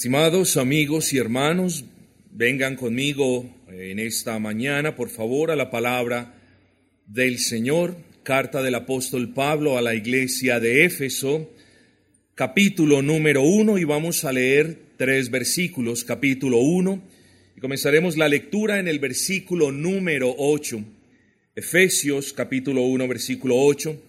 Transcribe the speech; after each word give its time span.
Estimados 0.00 0.56
amigos 0.56 1.12
y 1.12 1.18
hermanos, 1.18 1.84
vengan 2.32 2.74
conmigo 2.74 3.54
en 3.68 3.98
esta 3.98 4.38
mañana, 4.38 4.96
por 4.96 5.10
favor, 5.10 5.50
a 5.50 5.56
la 5.56 5.70
palabra 5.70 6.40
del 7.06 7.38
Señor, 7.38 7.98
carta 8.22 8.62
del 8.62 8.76
apóstol 8.76 9.34
Pablo 9.34 9.76
a 9.76 9.82
la 9.82 9.94
iglesia 9.94 10.58
de 10.58 10.86
Éfeso, 10.86 11.50
capítulo 12.34 13.02
número 13.02 13.42
uno, 13.42 13.76
y 13.76 13.84
vamos 13.84 14.24
a 14.24 14.32
leer 14.32 14.78
tres 14.96 15.30
versículos, 15.30 16.02
capítulo 16.02 16.56
uno, 16.60 17.02
y 17.54 17.60
comenzaremos 17.60 18.16
la 18.16 18.30
lectura 18.30 18.78
en 18.78 18.88
el 18.88 19.00
versículo 19.00 19.70
número 19.70 20.34
ocho. 20.38 20.82
Efesios, 21.54 22.32
capítulo 22.32 22.84
uno, 22.84 23.06
versículo 23.06 23.54
ocho, 23.58 24.02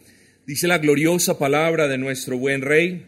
dice 0.48 0.70
la 0.70 0.78
gloriosa 0.78 1.38
palabra 1.38 1.90
de 1.90 1.98
nuestro 1.98 2.38
buen 2.38 2.62
Rey, 2.62 3.08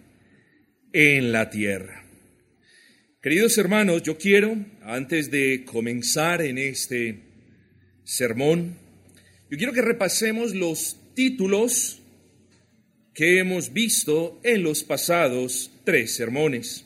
en 0.93 1.31
la 1.31 1.49
tierra. 1.49 2.03
Queridos 3.21 3.57
hermanos, 3.57 4.01
yo 4.03 4.17
quiero, 4.17 4.57
antes 4.81 5.29
de 5.29 5.63
comenzar 5.63 6.41
en 6.41 6.57
este 6.57 7.19
sermón, 8.03 8.77
yo 9.49 9.57
quiero 9.57 9.73
que 9.73 9.81
repasemos 9.81 10.55
los 10.55 10.97
títulos 11.13 12.01
que 13.13 13.39
hemos 13.39 13.73
visto 13.73 14.39
en 14.43 14.63
los 14.63 14.83
pasados 14.83 15.71
tres 15.83 16.15
sermones. 16.15 16.85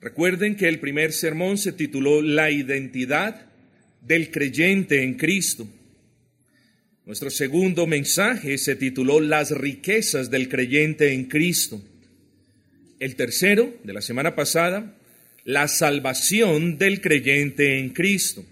Recuerden 0.00 0.56
que 0.56 0.68
el 0.68 0.80
primer 0.80 1.12
sermón 1.12 1.58
se 1.58 1.72
tituló 1.72 2.22
La 2.22 2.50
identidad 2.50 3.46
del 4.00 4.30
creyente 4.30 5.02
en 5.02 5.14
Cristo. 5.14 5.66
Nuestro 7.04 7.30
segundo 7.30 7.86
mensaje 7.86 8.56
se 8.58 8.76
tituló 8.76 9.20
Las 9.20 9.50
riquezas 9.50 10.30
del 10.30 10.48
creyente 10.48 11.12
en 11.12 11.24
Cristo. 11.24 11.82
El 13.04 13.16
tercero, 13.16 13.78
de 13.84 13.92
la 13.92 14.00
semana 14.00 14.34
pasada, 14.34 14.96
la 15.44 15.68
salvación 15.68 16.78
del 16.78 17.02
creyente 17.02 17.78
en 17.78 17.90
Cristo. 17.90 18.46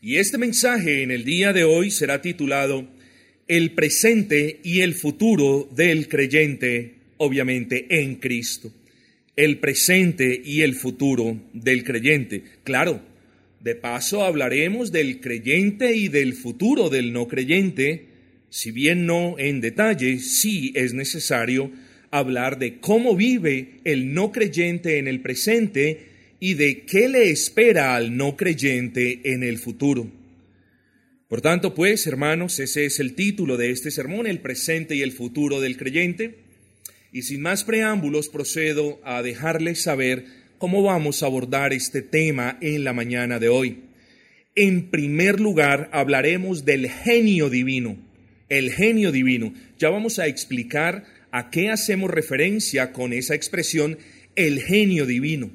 Y 0.00 0.16
este 0.16 0.38
mensaje 0.38 1.02
en 1.02 1.10
el 1.10 1.24
día 1.24 1.52
de 1.52 1.64
hoy 1.64 1.90
será 1.90 2.22
titulado 2.22 2.88
El 3.46 3.72
presente 3.72 4.60
y 4.64 4.80
el 4.80 4.94
futuro 4.94 5.68
del 5.70 6.08
creyente, 6.08 6.94
obviamente, 7.18 7.88
en 7.90 8.14
Cristo. 8.14 8.72
El 9.36 9.58
presente 9.58 10.40
y 10.42 10.62
el 10.62 10.74
futuro 10.74 11.42
del 11.52 11.84
creyente. 11.84 12.42
Claro, 12.64 13.02
de 13.60 13.74
paso 13.74 14.24
hablaremos 14.24 14.92
del 14.92 15.20
creyente 15.20 15.94
y 15.94 16.08
del 16.08 16.32
futuro 16.32 16.88
del 16.88 17.12
no 17.12 17.28
creyente, 17.28 18.06
si 18.48 18.70
bien 18.70 19.04
no 19.04 19.38
en 19.38 19.60
detalle, 19.60 20.20
sí 20.20 20.72
es 20.74 20.94
necesario 20.94 21.70
hablar 22.10 22.58
de 22.58 22.78
cómo 22.80 23.14
vive 23.14 23.80
el 23.84 24.14
no 24.14 24.32
creyente 24.32 24.98
en 24.98 25.08
el 25.08 25.20
presente 25.20 26.08
y 26.40 26.54
de 26.54 26.82
qué 26.82 27.08
le 27.08 27.30
espera 27.30 27.94
al 27.94 28.16
no 28.16 28.36
creyente 28.36 29.20
en 29.24 29.42
el 29.42 29.58
futuro. 29.58 30.10
Por 31.28 31.42
tanto, 31.42 31.74
pues, 31.74 32.06
hermanos, 32.08 32.58
ese 32.58 32.86
es 32.86 32.98
el 32.98 33.14
título 33.14 33.56
de 33.56 33.70
este 33.70 33.92
sermón, 33.92 34.26
el 34.26 34.40
presente 34.40 34.96
y 34.96 35.02
el 35.02 35.12
futuro 35.12 35.60
del 35.60 35.76
creyente. 35.76 36.38
Y 37.12 37.22
sin 37.22 37.42
más 37.42 37.62
preámbulos, 37.62 38.28
procedo 38.28 39.00
a 39.04 39.22
dejarles 39.22 39.82
saber 39.82 40.24
cómo 40.58 40.82
vamos 40.82 41.22
a 41.22 41.26
abordar 41.26 41.72
este 41.72 42.02
tema 42.02 42.58
en 42.60 42.82
la 42.82 42.92
mañana 42.92 43.38
de 43.38 43.48
hoy. 43.48 43.78
En 44.56 44.90
primer 44.90 45.38
lugar, 45.38 45.88
hablaremos 45.92 46.64
del 46.64 46.90
genio 46.90 47.48
divino. 47.48 47.96
El 48.48 48.72
genio 48.72 49.12
divino. 49.12 49.54
Ya 49.78 49.90
vamos 49.90 50.18
a 50.18 50.26
explicar 50.26 51.04
¿A 51.32 51.50
qué 51.50 51.70
hacemos 51.70 52.10
referencia 52.10 52.92
con 52.92 53.12
esa 53.12 53.34
expresión 53.34 53.98
el 54.34 54.60
genio 54.60 55.06
divino? 55.06 55.50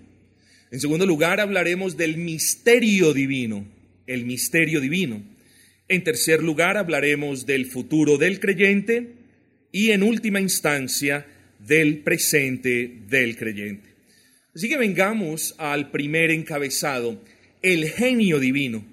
En 0.71 0.79
segundo 0.79 1.05
lugar, 1.05 1.39
hablaremos 1.39 1.97
del 1.97 2.17
misterio 2.17 3.13
divino, 3.13 3.65
el 4.07 4.25
misterio 4.25 4.79
divino. 4.79 5.23
En 5.87 6.03
tercer 6.03 6.41
lugar, 6.41 6.77
hablaremos 6.77 7.45
del 7.45 7.65
futuro 7.65 8.17
del 8.17 8.39
creyente 8.39 9.13
y 9.71 9.91
en 9.91 10.03
última 10.03 10.39
instancia, 10.39 11.25
del 11.59 11.99
presente 11.99 12.99
del 13.09 13.37
creyente. 13.37 13.89
Así 14.55 14.69
que 14.69 14.77
vengamos 14.77 15.55
al 15.57 15.91
primer 15.91 16.31
encabezado, 16.31 17.21
el 17.61 17.89
genio 17.89 18.39
divino. 18.39 18.85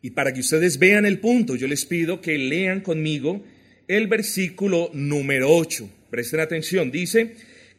Y 0.00 0.10
para 0.10 0.32
que 0.32 0.40
ustedes 0.40 0.78
vean 0.78 1.04
el 1.04 1.18
punto, 1.18 1.56
yo 1.56 1.66
les 1.66 1.84
pido 1.84 2.20
que 2.20 2.38
lean 2.38 2.80
conmigo 2.80 3.44
el 3.88 4.06
versículo 4.06 4.90
número 4.94 5.50
8. 5.50 5.88
Presten 6.12 6.40
atención, 6.40 6.90
dice 6.90 7.36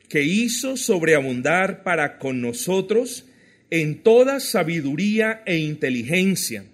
que 0.10 0.24
hizo 0.24 0.76
sobreabundar 0.76 1.84
para 1.84 2.18
con 2.18 2.42
nosotros 2.42 3.28
en 3.70 4.02
toda 4.02 4.40
sabiduría 4.40 5.44
e 5.46 5.58
inteligencia. 5.58 6.66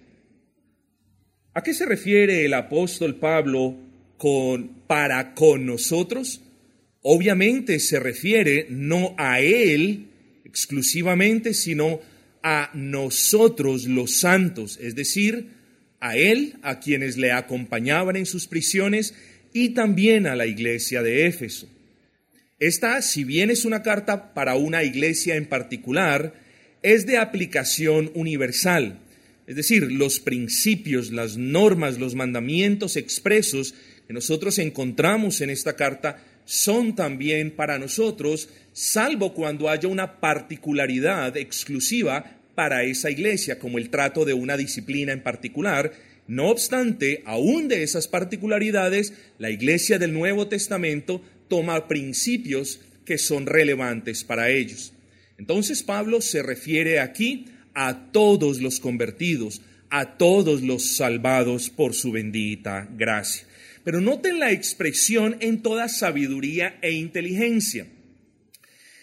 ¿A 1.52 1.62
qué 1.62 1.74
se 1.74 1.84
refiere 1.84 2.46
el 2.46 2.54
apóstol 2.54 3.16
Pablo 3.16 3.76
con 4.16 4.68
para 4.86 5.34
con 5.34 5.66
nosotros? 5.66 6.40
Obviamente 7.02 7.78
se 7.78 8.00
refiere 8.00 8.66
no 8.70 9.14
a 9.18 9.40
él 9.40 10.06
exclusivamente, 10.46 11.52
sino 11.52 12.00
a 12.42 12.70
nosotros 12.72 13.84
los 13.84 14.16
santos, 14.16 14.78
es 14.80 14.94
decir, 14.94 15.48
a 16.00 16.16
él, 16.16 16.54
a 16.62 16.80
quienes 16.80 17.18
le 17.18 17.32
acompañaban 17.32 18.16
en 18.16 18.24
sus 18.24 18.46
prisiones 18.46 19.12
y 19.52 19.70
también 19.70 20.26
a 20.26 20.36
la 20.36 20.46
iglesia 20.46 21.02
de 21.02 21.26
Éfeso. 21.26 21.68
Esta, 22.58 23.00
si 23.02 23.24
bien 23.24 23.50
es 23.50 23.64
una 23.64 23.82
carta 23.82 24.34
para 24.34 24.54
una 24.56 24.84
iglesia 24.84 25.36
en 25.36 25.46
particular, 25.46 26.34
es 26.82 27.06
de 27.06 27.18
aplicación 27.18 28.10
universal. 28.14 28.98
Es 29.46 29.56
decir, 29.56 29.90
los 29.90 30.20
principios, 30.20 31.10
las 31.10 31.36
normas, 31.36 31.98
los 31.98 32.14
mandamientos 32.14 32.96
expresos 32.96 33.74
que 34.06 34.12
nosotros 34.12 34.58
encontramos 34.58 35.40
en 35.40 35.50
esta 35.50 35.74
carta 35.74 36.22
son 36.44 36.94
también 36.94 37.50
para 37.50 37.78
nosotros, 37.78 38.48
salvo 38.72 39.34
cuando 39.34 39.68
haya 39.68 39.88
una 39.88 40.20
particularidad 40.20 41.36
exclusiva 41.36 42.38
para 42.54 42.82
esa 42.82 43.10
iglesia, 43.10 43.58
como 43.58 43.78
el 43.78 43.88
trato 43.88 44.24
de 44.24 44.34
una 44.34 44.56
disciplina 44.56 45.12
en 45.12 45.22
particular, 45.22 45.92
no 46.26 46.48
obstante, 46.48 47.22
aún 47.26 47.68
de 47.68 47.82
esas 47.82 48.08
particularidades, 48.08 49.12
la 49.38 49.50
Iglesia 49.50 49.98
del 49.98 50.12
Nuevo 50.12 50.48
Testamento 50.48 51.22
toma 51.48 51.88
principios 51.88 52.80
que 53.04 53.18
son 53.18 53.46
relevantes 53.46 54.22
para 54.24 54.50
ellos. 54.50 54.92
Entonces 55.38 55.82
Pablo 55.82 56.20
se 56.20 56.42
refiere 56.42 57.00
aquí 57.00 57.46
a 57.74 58.12
todos 58.12 58.60
los 58.60 58.78
convertidos, 58.78 59.62
a 59.88 60.16
todos 60.16 60.62
los 60.62 60.96
salvados 60.96 61.70
por 61.70 61.94
su 61.94 62.12
bendita 62.12 62.88
gracia. 62.96 63.46
Pero 63.82 64.00
noten 64.00 64.38
la 64.38 64.52
expresión 64.52 65.36
en 65.40 65.62
toda 65.62 65.88
sabiduría 65.88 66.78
e 66.82 66.92
inteligencia. 66.92 67.86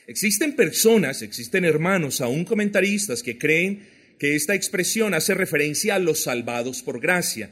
Existen 0.05 0.55
personas, 0.55 1.21
existen 1.21 1.65
hermanos, 1.65 2.21
aún 2.21 2.45
comentaristas 2.45 3.21
que 3.21 3.37
creen 3.37 3.96
que 4.19 4.35
esta 4.35 4.55
expresión 4.55 5.13
hace 5.13 5.33
referencia 5.33 5.95
a 5.95 5.99
los 5.99 6.23
salvados 6.23 6.81
por 6.81 6.99
gracia. 6.99 7.49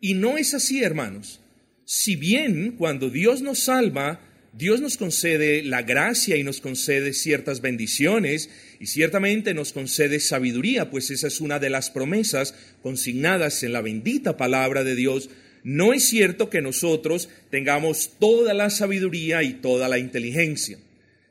Y 0.00 0.14
no 0.14 0.38
es 0.38 0.54
así, 0.54 0.82
hermanos. 0.82 1.40
Si 1.84 2.16
bien 2.16 2.72
cuando 2.72 3.10
Dios 3.10 3.42
nos 3.42 3.60
salva, 3.60 4.20
Dios 4.52 4.80
nos 4.80 4.96
concede 4.96 5.62
la 5.62 5.82
gracia 5.82 6.36
y 6.36 6.42
nos 6.42 6.60
concede 6.60 7.12
ciertas 7.12 7.60
bendiciones 7.60 8.50
y 8.80 8.86
ciertamente 8.86 9.54
nos 9.54 9.72
concede 9.72 10.20
sabiduría, 10.20 10.90
pues 10.90 11.10
esa 11.10 11.28
es 11.28 11.40
una 11.40 11.58
de 11.58 11.70
las 11.70 11.90
promesas 11.90 12.54
consignadas 12.82 13.62
en 13.62 13.72
la 13.72 13.82
bendita 13.82 14.36
palabra 14.36 14.84
de 14.84 14.96
Dios. 14.96 15.30
No 15.64 15.92
es 15.92 16.04
cierto 16.04 16.50
que 16.50 16.62
nosotros 16.62 17.28
tengamos 17.50 18.12
toda 18.18 18.54
la 18.54 18.70
sabiduría 18.70 19.42
y 19.42 19.54
toda 19.54 19.88
la 19.88 19.98
inteligencia. 19.98 20.78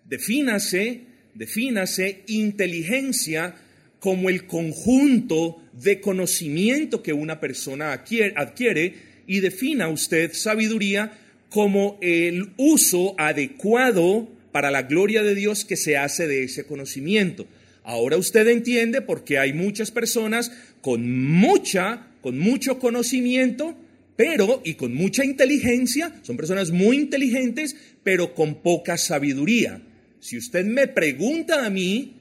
Defínase, 0.06 1.02
defínase 1.34 2.24
inteligencia 2.28 3.56
como 4.00 4.30
el 4.30 4.46
conjunto 4.46 5.62
de 5.74 6.00
conocimiento 6.02 7.02
que 7.04 7.14
una 7.14 7.40
persona 7.40 7.92
adquiere, 7.92 8.96
y 9.28 9.42
defina 9.42 9.90
usted 9.90 10.32
sabiduría 10.34 11.12
como 11.50 11.98
el 12.02 12.52
uso 12.58 13.16
adecuado 13.18 14.30
para 14.52 14.72
la 14.72 14.84
gloria 14.84 15.24
de 15.24 15.36
Dios 15.36 15.66
que 15.66 15.76
se 15.76 15.98
hace 15.98 16.28
de 16.28 16.44
ese 16.44 16.66
conocimiento. 16.66 17.46
Ahora 17.84 18.18
usted 18.18 18.48
entiende 18.48 19.02
por 19.02 19.24
qué 19.24 19.38
hay 19.38 19.54
muchas 19.54 19.92
personas 19.92 20.52
con 20.82 21.30
mucha, 21.30 22.08
con 22.22 22.38
mucho 22.40 22.80
conocimiento, 22.80 23.78
pero 24.16 24.62
y 24.66 24.74
con 24.74 24.94
mucha 24.94 25.24
inteligencia, 25.24 26.14
son 26.24 26.38
personas 26.38 26.72
muy 26.72 26.98
inteligentes, 26.98 27.76
pero 28.04 28.34
con 28.34 28.62
poca 28.62 28.98
sabiduría. 28.98 29.82
Si 30.20 30.38
usted 30.38 30.66
me 30.66 30.88
pregunta 30.88 31.66
a 31.66 31.70
mí, 31.70 32.17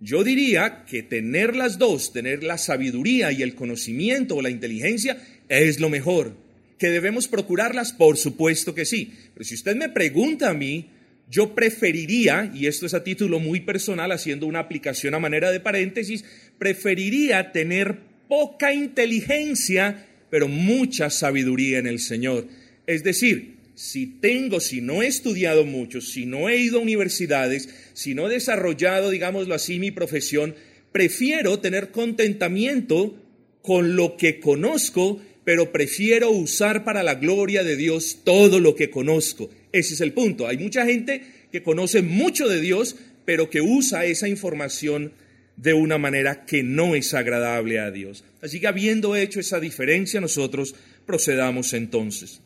yo 0.00 0.24
diría 0.24 0.84
que 0.84 1.02
tener 1.02 1.56
las 1.56 1.78
dos, 1.78 2.12
tener 2.12 2.42
la 2.42 2.58
sabiduría 2.58 3.32
y 3.32 3.42
el 3.42 3.54
conocimiento 3.54 4.36
o 4.36 4.42
la 4.42 4.50
inteligencia, 4.50 5.16
es 5.48 5.80
lo 5.80 5.88
mejor. 5.88 6.36
¿Que 6.78 6.88
debemos 6.88 7.28
procurarlas? 7.28 7.92
Por 7.92 8.16
supuesto 8.16 8.74
que 8.74 8.84
sí. 8.84 9.12
Pero 9.32 9.44
si 9.44 9.54
usted 9.54 9.76
me 9.76 9.88
pregunta 9.88 10.50
a 10.50 10.54
mí, 10.54 10.90
yo 11.30 11.54
preferiría, 11.54 12.50
y 12.54 12.66
esto 12.66 12.86
es 12.86 12.94
a 12.94 13.04
título 13.04 13.38
muy 13.40 13.60
personal, 13.60 14.12
haciendo 14.12 14.46
una 14.46 14.58
aplicación 14.60 15.14
a 15.14 15.18
manera 15.18 15.50
de 15.50 15.60
paréntesis, 15.60 16.24
preferiría 16.58 17.52
tener 17.52 17.98
poca 18.28 18.74
inteligencia, 18.74 20.06
pero 20.30 20.48
mucha 20.48 21.10
sabiduría 21.10 21.78
en 21.78 21.86
el 21.86 22.00
Señor. 22.00 22.46
Es 22.86 23.04
decir, 23.04 23.53
si 23.74 24.06
tengo, 24.06 24.60
si 24.60 24.80
no 24.80 25.02
he 25.02 25.06
estudiado 25.06 25.64
mucho, 25.64 26.00
si 26.00 26.26
no 26.26 26.48
he 26.48 26.58
ido 26.58 26.78
a 26.78 26.82
universidades, 26.82 27.68
si 27.92 28.14
no 28.14 28.28
he 28.28 28.32
desarrollado, 28.32 29.10
digámoslo 29.10 29.54
así, 29.54 29.78
mi 29.78 29.90
profesión, 29.90 30.54
prefiero 30.92 31.58
tener 31.58 31.90
contentamiento 31.90 33.20
con 33.62 33.96
lo 33.96 34.16
que 34.16 34.38
conozco, 34.38 35.20
pero 35.44 35.72
prefiero 35.72 36.30
usar 36.30 36.84
para 36.84 37.02
la 37.02 37.16
gloria 37.16 37.64
de 37.64 37.76
Dios 37.76 38.20
todo 38.24 38.60
lo 38.60 38.76
que 38.76 38.90
conozco. 38.90 39.50
Ese 39.72 39.94
es 39.94 40.00
el 40.00 40.12
punto. 40.12 40.46
Hay 40.46 40.56
mucha 40.56 40.86
gente 40.86 41.22
que 41.50 41.62
conoce 41.62 42.02
mucho 42.02 42.48
de 42.48 42.60
Dios, 42.60 42.96
pero 43.24 43.50
que 43.50 43.60
usa 43.60 44.04
esa 44.04 44.28
información 44.28 45.12
de 45.56 45.74
una 45.74 45.98
manera 45.98 46.44
que 46.46 46.62
no 46.62 46.94
es 46.94 47.14
agradable 47.14 47.78
a 47.78 47.90
Dios. 47.90 48.24
Así 48.40 48.60
que 48.60 48.66
habiendo 48.66 49.16
hecho 49.16 49.40
esa 49.40 49.60
diferencia, 49.60 50.20
nosotros 50.20 50.74
procedamos 51.06 51.72
entonces. 51.72 52.40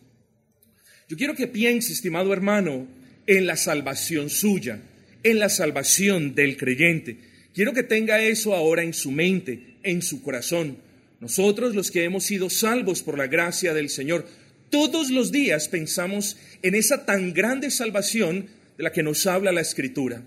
Yo 1.09 1.17
quiero 1.17 1.35
que 1.35 1.47
piense, 1.47 1.95
estimado 1.95 2.35
hermano, 2.35 2.87
en 3.27 3.47
la 3.47 3.57
salvación 3.57 4.29
suya, 4.29 4.83
en 5.23 5.39
la 5.39 5.49
salvación 5.49 6.35
del 6.35 6.59
creyente. 6.59 7.17
Quiero 7.55 7.73
que 7.73 7.83
tenga 7.83 8.21
eso 8.21 8.55
ahora 8.55 8.83
en 8.83 8.93
su 8.93 9.11
mente, 9.11 9.77
en 9.83 10.03
su 10.03 10.23
corazón. 10.23 10.77
Nosotros 11.21 11.75
los 11.75 11.91
que 11.91 12.05
hemos 12.05 12.25
sido 12.25 12.51
salvos 12.51 13.03
por 13.03 13.17
la 13.17 13.27
gracia 13.27 13.73
del 13.73 13.89
Señor, 13.89 14.27
todos 14.71 15.11
los 15.11 15.33
días 15.33 15.69
pensamos 15.69 16.37
en 16.63 16.75
esa 16.75 17.07
tan 17.07 17.33
grande 17.33 17.71
salvación 17.71 18.47
de 18.77 18.85
la 18.85 18.93
que 18.93 19.03
nos 19.03 19.27
habla 19.27 19.51
la 19.51 19.63
Escritura. 19.63 20.23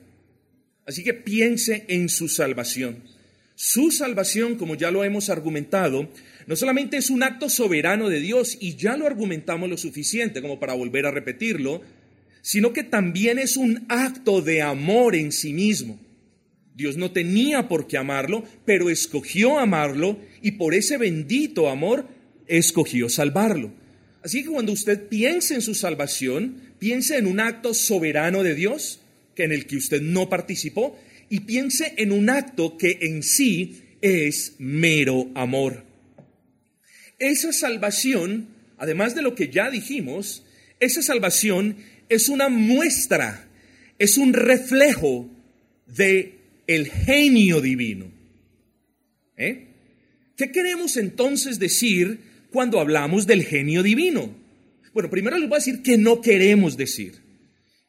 Así 0.87 1.03
que 1.03 1.13
piense 1.13 1.85
en 1.89 2.09
su 2.09 2.27
salvación. 2.27 3.03
Su 3.53 3.91
salvación, 3.91 4.55
como 4.55 4.73
ya 4.73 4.89
lo 4.89 5.03
hemos 5.03 5.29
argumentado, 5.29 6.09
no 6.47 6.55
solamente 6.55 6.97
es 6.97 7.09
un 7.09 7.23
acto 7.23 7.49
soberano 7.49 8.09
de 8.09 8.19
Dios, 8.19 8.57
y 8.59 8.75
ya 8.75 8.97
lo 8.97 9.07
argumentamos 9.07 9.69
lo 9.69 9.77
suficiente 9.77 10.41
como 10.41 10.59
para 10.59 10.73
volver 10.73 11.05
a 11.05 11.11
repetirlo, 11.11 11.81
sino 12.41 12.73
que 12.73 12.83
también 12.83 13.39
es 13.39 13.57
un 13.57 13.85
acto 13.89 14.41
de 14.41 14.61
amor 14.61 15.15
en 15.15 15.31
sí 15.31 15.53
mismo. 15.53 15.99
Dios 16.75 16.97
no 16.97 17.11
tenía 17.11 17.67
por 17.67 17.87
qué 17.87 17.97
amarlo, 17.97 18.43
pero 18.65 18.89
escogió 18.89 19.59
amarlo 19.59 20.19
y 20.41 20.51
por 20.51 20.73
ese 20.73 20.97
bendito 20.97 21.69
amor 21.69 22.07
escogió 22.47 23.09
salvarlo. 23.09 23.71
Así 24.23 24.43
que 24.43 24.49
cuando 24.49 24.71
usted 24.71 25.07
piense 25.07 25.55
en 25.55 25.61
su 25.61 25.75
salvación, 25.75 26.55
piense 26.79 27.17
en 27.17 27.27
un 27.27 27.39
acto 27.39 27.73
soberano 27.73 28.43
de 28.43 28.55
Dios, 28.55 29.01
que 29.35 29.43
en 29.43 29.51
el 29.51 29.65
que 29.65 29.77
usted 29.77 30.01
no 30.01 30.29
participó, 30.29 30.97
y 31.29 31.41
piense 31.41 31.93
en 31.97 32.11
un 32.11 32.29
acto 32.29 32.77
que 32.77 32.99
en 33.01 33.23
sí 33.23 33.81
es 34.01 34.55
mero 34.59 35.29
amor. 35.35 35.90
Esa 37.21 37.53
salvación, 37.53 38.47
además 38.79 39.13
de 39.13 39.21
lo 39.21 39.35
que 39.35 39.49
ya 39.49 39.69
dijimos, 39.69 40.43
esa 40.79 41.03
salvación 41.03 41.77
es 42.09 42.29
una 42.29 42.49
muestra, 42.49 43.47
es 43.99 44.17
un 44.17 44.33
reflejo 44.33 45.29
de 45.85 46.39
el 46.65 46.87
genio 46.89 47.61
divino. 47.61 48.11
¿Eh? 49.37 49.67
¿Qué 50.35 50.51
queremos 50.51 50.97
entonces 50.97 51.59
decir 51.59 52.21
cuando 52.49 52.79
hablamos 52.79 53.27
del 53.27 53.43
genio 53.43 53.83
divino? 53.83 54.35
Bueno, 54.91 55.11
primero 55.11 55.37
les 55.37 55.47
voy 55.47 55.57
a 55.57 55.59
decir 55.59 55.83
que 55.83 55.99
no 55.99 56.21
queremos 56.21 56.75
decir. 56.75 57.19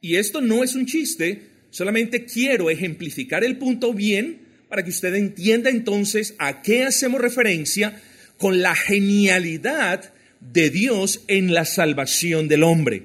Y 0.02 0.16
esto 0.16 0.42
no 0.42 0.62
es 0.62 0.74
un 0.74 0.84
chiste, 0.84 1.46
solamente 1.70 2.26
quiero 2.26 2.68
ejemplificar 2.68 3.44
el 3.44 3.56
punto 3.56 3.94
bien 3.94 4.42
para 4.68 4.84
que 4.84 4.90
usted 4.90 5.14
entienda 5.14 5.70
entonces 5.70 6.34
a 6.36 6.60
qué 6.60 6.82
hacemos 6.82 7.18
referencia 7.18 7.98
con 8.42 8.60
la 8.60 8.74
genialidad 8.74 10.12
de 10.40 10.68
Dios 10.68 11.22
en 11.28 11.54
la 11.54 11.64
salvación 11.64 12.48
del 12.48 12.64
hombre. 12.64 13.04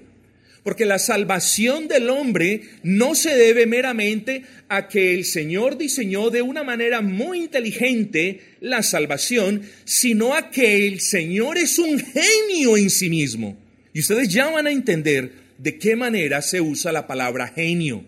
Porque 0.64 0.88
la 0.88 0.98
salvación 0.98 1.88
del 1.88 2.10
hombre 2.10 2.62
no 2.82 3.14
se 3.14 3.36
debe 3.38 3.68
meramente 3.68 4.42
a 4.68 4.88
que 4.88 5.14
el 5.14 5.26
Señor 5.26 5.78
diseñó 5.78 6.32
de 6.32 6.42
una 6.42 6.64
manera 6.64 7.02
muy 7.02 7.38
inteligente 7.38 8.56
la 8.62 8.82
salvación, 8.82 9.62
sino 9.86 10.34
a 10.34 10.50
que 10.50 10.88
el 10.88 11.02
Señor 11.02 11.60
es 11.60 11.78
un 11.78 12.00
genio 12.00 12.76
en 12.76 12.90
sí 12.90 13.08
mismo. 13.08 13.60
Y 13.94 14.00
ustedes 14.00 14.30
ya 14.30 14.50
van 14.50 14.66
a 14.66 14.72
entender 14.72 15.34
de 15.60 15.78
qué 15.78 15.96
manera 15.96 16.42
se 16.42 16.62
usa 16.62 16.92
la 16.92 17.06
palabra 17.06 17.50
genio. 17.50 18.04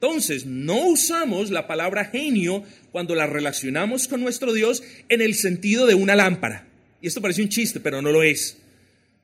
Entonces, 0.00 0.44
no 0.44 0.88
usamos 0.88 1.50
la 1.50 1.66
palabra 1.66 2.04
genio 2.04 2.62
cuando 2.92 3.14
la 3.14 3.26
relacionamos 3.26 4.08
con 4.08 4.20
nuestro 4.20 4.52
Dios 4.52 4.82
en 5.08 5.22
el 5.22 5.34
sentido 5.34 5.86
de 5.86 5.94
una 5.94 6.14
lámpara. 6.14 6.68
Y 7.00 7.06
esto 7.06 7.22
parece 7.22 7.42
un 7.42 7.48
chiste, 7.48 7.80
pero 7.80 8.02
no 8.02 8.12
lo 8.12 8.22
es. 8.22 8.58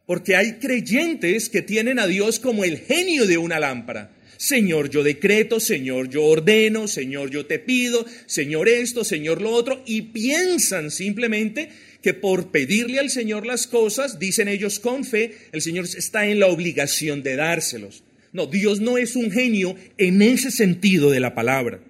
Porque 0.07 0.35
hay 0.35 0.55
creyentes 0.55 1.51
que 1.51 1.61
tienen 1.61 1.99
a 1.99 2.07
Dios 2.07 2.39
como 2.39 2.65
el 2.65 2.79
genio 2.79 3.27
de 3.27 3.37
una 3.37 3.61
lámpara. 3.61 4.13
Señor, 4.39 4.89
yo 4.89 5.05
decreto, 5.05 5.61
Señor, 5.61 6.09
yo 6.09 6.25
ordeno, 6.25 6.89
Señor, 6.89 7.31
yo 7.31 7.47
te 7.47 7.59
pido, 7.59 8.05
Señor 8.27 8.69
esto, 8.69 9.05
Señor 9.05 9.41
lo 9.41 9.51
otro, 9.51 9.83
y 9.87 10.03
piensan 10.03 10.91
simplemente 10.91 11.69
que 12.03 12.15
por 12.15 12.51
pedirle 12.51 12.99
al 12.99 13.11
Señor 13.11 13.47
las 13.47 13.67
cosas, 13.67 14.19
dicen 14.19 14.49
ellos 14.49 14.81
con 14.81 15.05
fe, 15.05 15.37
el 15.53 15.61
Señor 15.63 15.85
está 15.85 16.27
en 16.27 16.41
la 16.41 16.49
obligación 16.49 17.23
de 17.23 17.37
dárselos. 17.37 18.03
No, 18.33 18.47
Dios 18.47 18.81
no 18.81 18.99
es 18.99 19.15
un 19.15 19.31
genio 19.31 19.77
en 19.99 20.23
ese 20.23 20.51
sentido 20.51 21.11
de 21.11 21.21
la 21.21 21.35
palabra. 21.35 21.81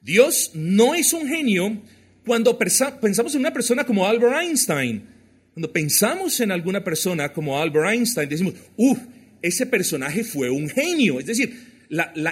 Dios 0.00 0.52
no 0.54 0.94
es 0.94 1.12
un 1.12 1.26
genio 1.26 1.82
cuando 2.24 2.58
pensamos 2.58 3.34
en 3.34 3.40
una 3.40 3.52
persona 3.52 3.84
como 3.84 4.06
Albert 4.06 4.42
Einstein 4.42 5.18
cuando 5.58 5.72
pensamos 5.72 6.38
en 6.38 6.52
alguna 6.52 6.84
persona 6.84 7.32
como 7.32 7.60
Albert 7.60 7.90
Einstein, 7.90 8.28
decimos, 8.28 8.54
uff, 8.76 8.96
ese 9.42 9.66
personaje 9.66 10.22
fue 10.22 10.50
un 10.50 10.68
genio. 10.68 11.18
Es 11.18 11.26
decir, 11.26 11.52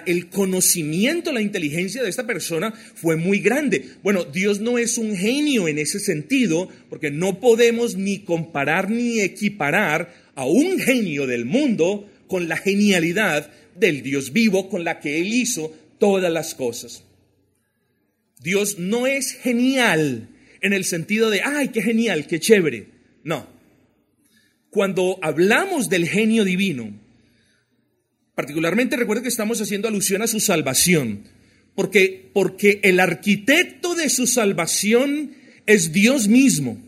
el 0.07 0.29
conocimiento, 0.29 1.33
la 1.33 1.41
inteligencia 1.41 2.05
de 2.05 2.09
esta 2.09 2.25
persona 2.25 2.71
fue 2.71 3.17
muy 3.17 3.41
grande. 3.41 3.85
Bueno, 4.05 4.23
Dios 4.23 4.61
no 4.61 4.79
es 4.79 4.97
un 4.97 5.17
genio 5.17 5.67
en 5.67 5.81
ese 5.81 5.99
sentido, 5.99 6.69
porque 6.89 7.11
no 7.11 7.41
podemos 7.41 7.97
ni 7.97 8.21
comparar 8.21 8.91
ni 8.91 9.19
equiparar 9.19 10.15
a 10.37 10.45
un 10.45 10.79
genio 10.79 11.27
del 11.27 11.47
mundo 11.47 12.09
con 12.27 12.49
la 12.49 12.57
genialidad 12.57 13.51
del 13.75 14.03
Dios 14.03 14.33
vivo 14.33 14.69
con 14.69 14.85
la 14.85 15.01
que 15.01 15.21
Él 15.21 15.33
hizo 15.33 15.75
todas 15.99 16.33
las 16.33 16.55
cosas. 16.55 17.05
Dios 18.41 18.79
no 18.79 19.07
es 19.07 19.33
genial 19.33 20.29
en 20.61 20.73
el 20.73 20.85
sentido 20.85 21.31
de, 21.31 21.43
ay, 21.43 21.69
qué 21.69 21.83
genial, 21.83 22.27
qué 22.27 22.41
chévere. 22.41 22.89
No. 23.25 23.47
Cuando 24.71 25.19
hablamos 25.23 25.89
del 25.89 26.07
genio 26.07 26.45
divino, 26.45 26.93
particularmente 28.35 28.97
recuerden 28.97 29.23
que 29.23 29.31
estamos 29.31 29.61
haciendo 29.61 29.89
alusión 29.89 30.23
a 30.23 30.27
su 30.27 30.41
salvación, 30.41 31.25
porque, 31.75 32.31
porque 32.33 32.81
el 32.83 33.01
arquitecto 33.01 33.95
de 33.95 34.11
su 34.11 34.27
salvación 34.27 35.33
es 35.67 35.93
Dios 35.93 36.29
mismo. 36.29 36.83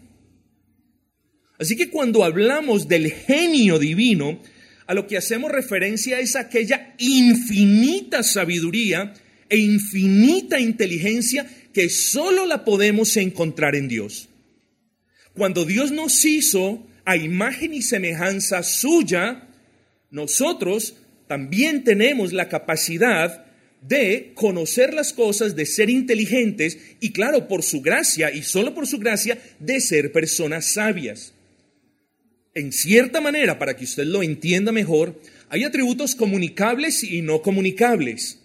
Así 1.59 1.77
que 1.77 1.91
cuando 1.91 2.25
hablamos 2.25 2.89
del 2.89 3.11
genio 3.11 3.79
divino, 3.79 4.41
a 4.89 4.95
lo 4.95 5.07
que 5.07 5.19
hacemos 5.19 5.53
referencia 5.53 6.19
es 6.19 6.35
aquella 6.35 6.95
infinita 6.97 8.23
sabiduría 8.23 9.13
e 9.51 9.59
infinita 9.59 10.59
inteligencia 10.59 11.47
que 11.75 11.91
solo 11.91 12.47
la 12.47 12.65
podemos 12.65 13.15
encontrar 13.19 13.77
en 13.77 13.87
Dios. 13.87 14.31
Cuando 15.35 15.67
Dios 15.67 15.93
nos 15.93 16.25
hizo 16.25 16.87
a 17.05 17.19
imagen 17.19 17.75
y 17.75 17.83
semejanza 17.83 18.63
suya, 18.63 19.47
nosotros 20.11 20.97
también 21.27 21.85
tenemos 21.85 22.33
la 22.33 22.49
capacidad 22.49 23.45
de 23.83 24.33
conocer 24.35 24.95
las 24.95 25.13
cosas, 25.13 25.55
de 25.55 25.67
ser 25.67 25.91
inteligentes 25.91 26.79
y 26.99 27.13
claro, 27.13 27.47
por 27.47 27.63
su 27.63 27.83
gracia 27.83 28.33
y 28.33 28.43
solo 28.43 28.75
por 28.75 28.87
su 28.87 28.99
gracia, 28.99 29.39
de 29.61 29.81
ser 29.81 30.13
personas 30.13 30.73
sabias. 30.73 31.35
En 32.59 32.73
cierta 32.73 33.21
manera, 33.21 33.57
para 33.57 33.77
que 33.77 33.85
usted 33.85 34.03
lo 34.03 34.21
entienda 34.21 34.73
mejor, 34.73 35.23
hay 35.49 35.63
atributos 35.63 36.17
comunicables 36.17 37.05
y 37.05 37.23
no 37.23 37.41
comunicables. 37.41 38.41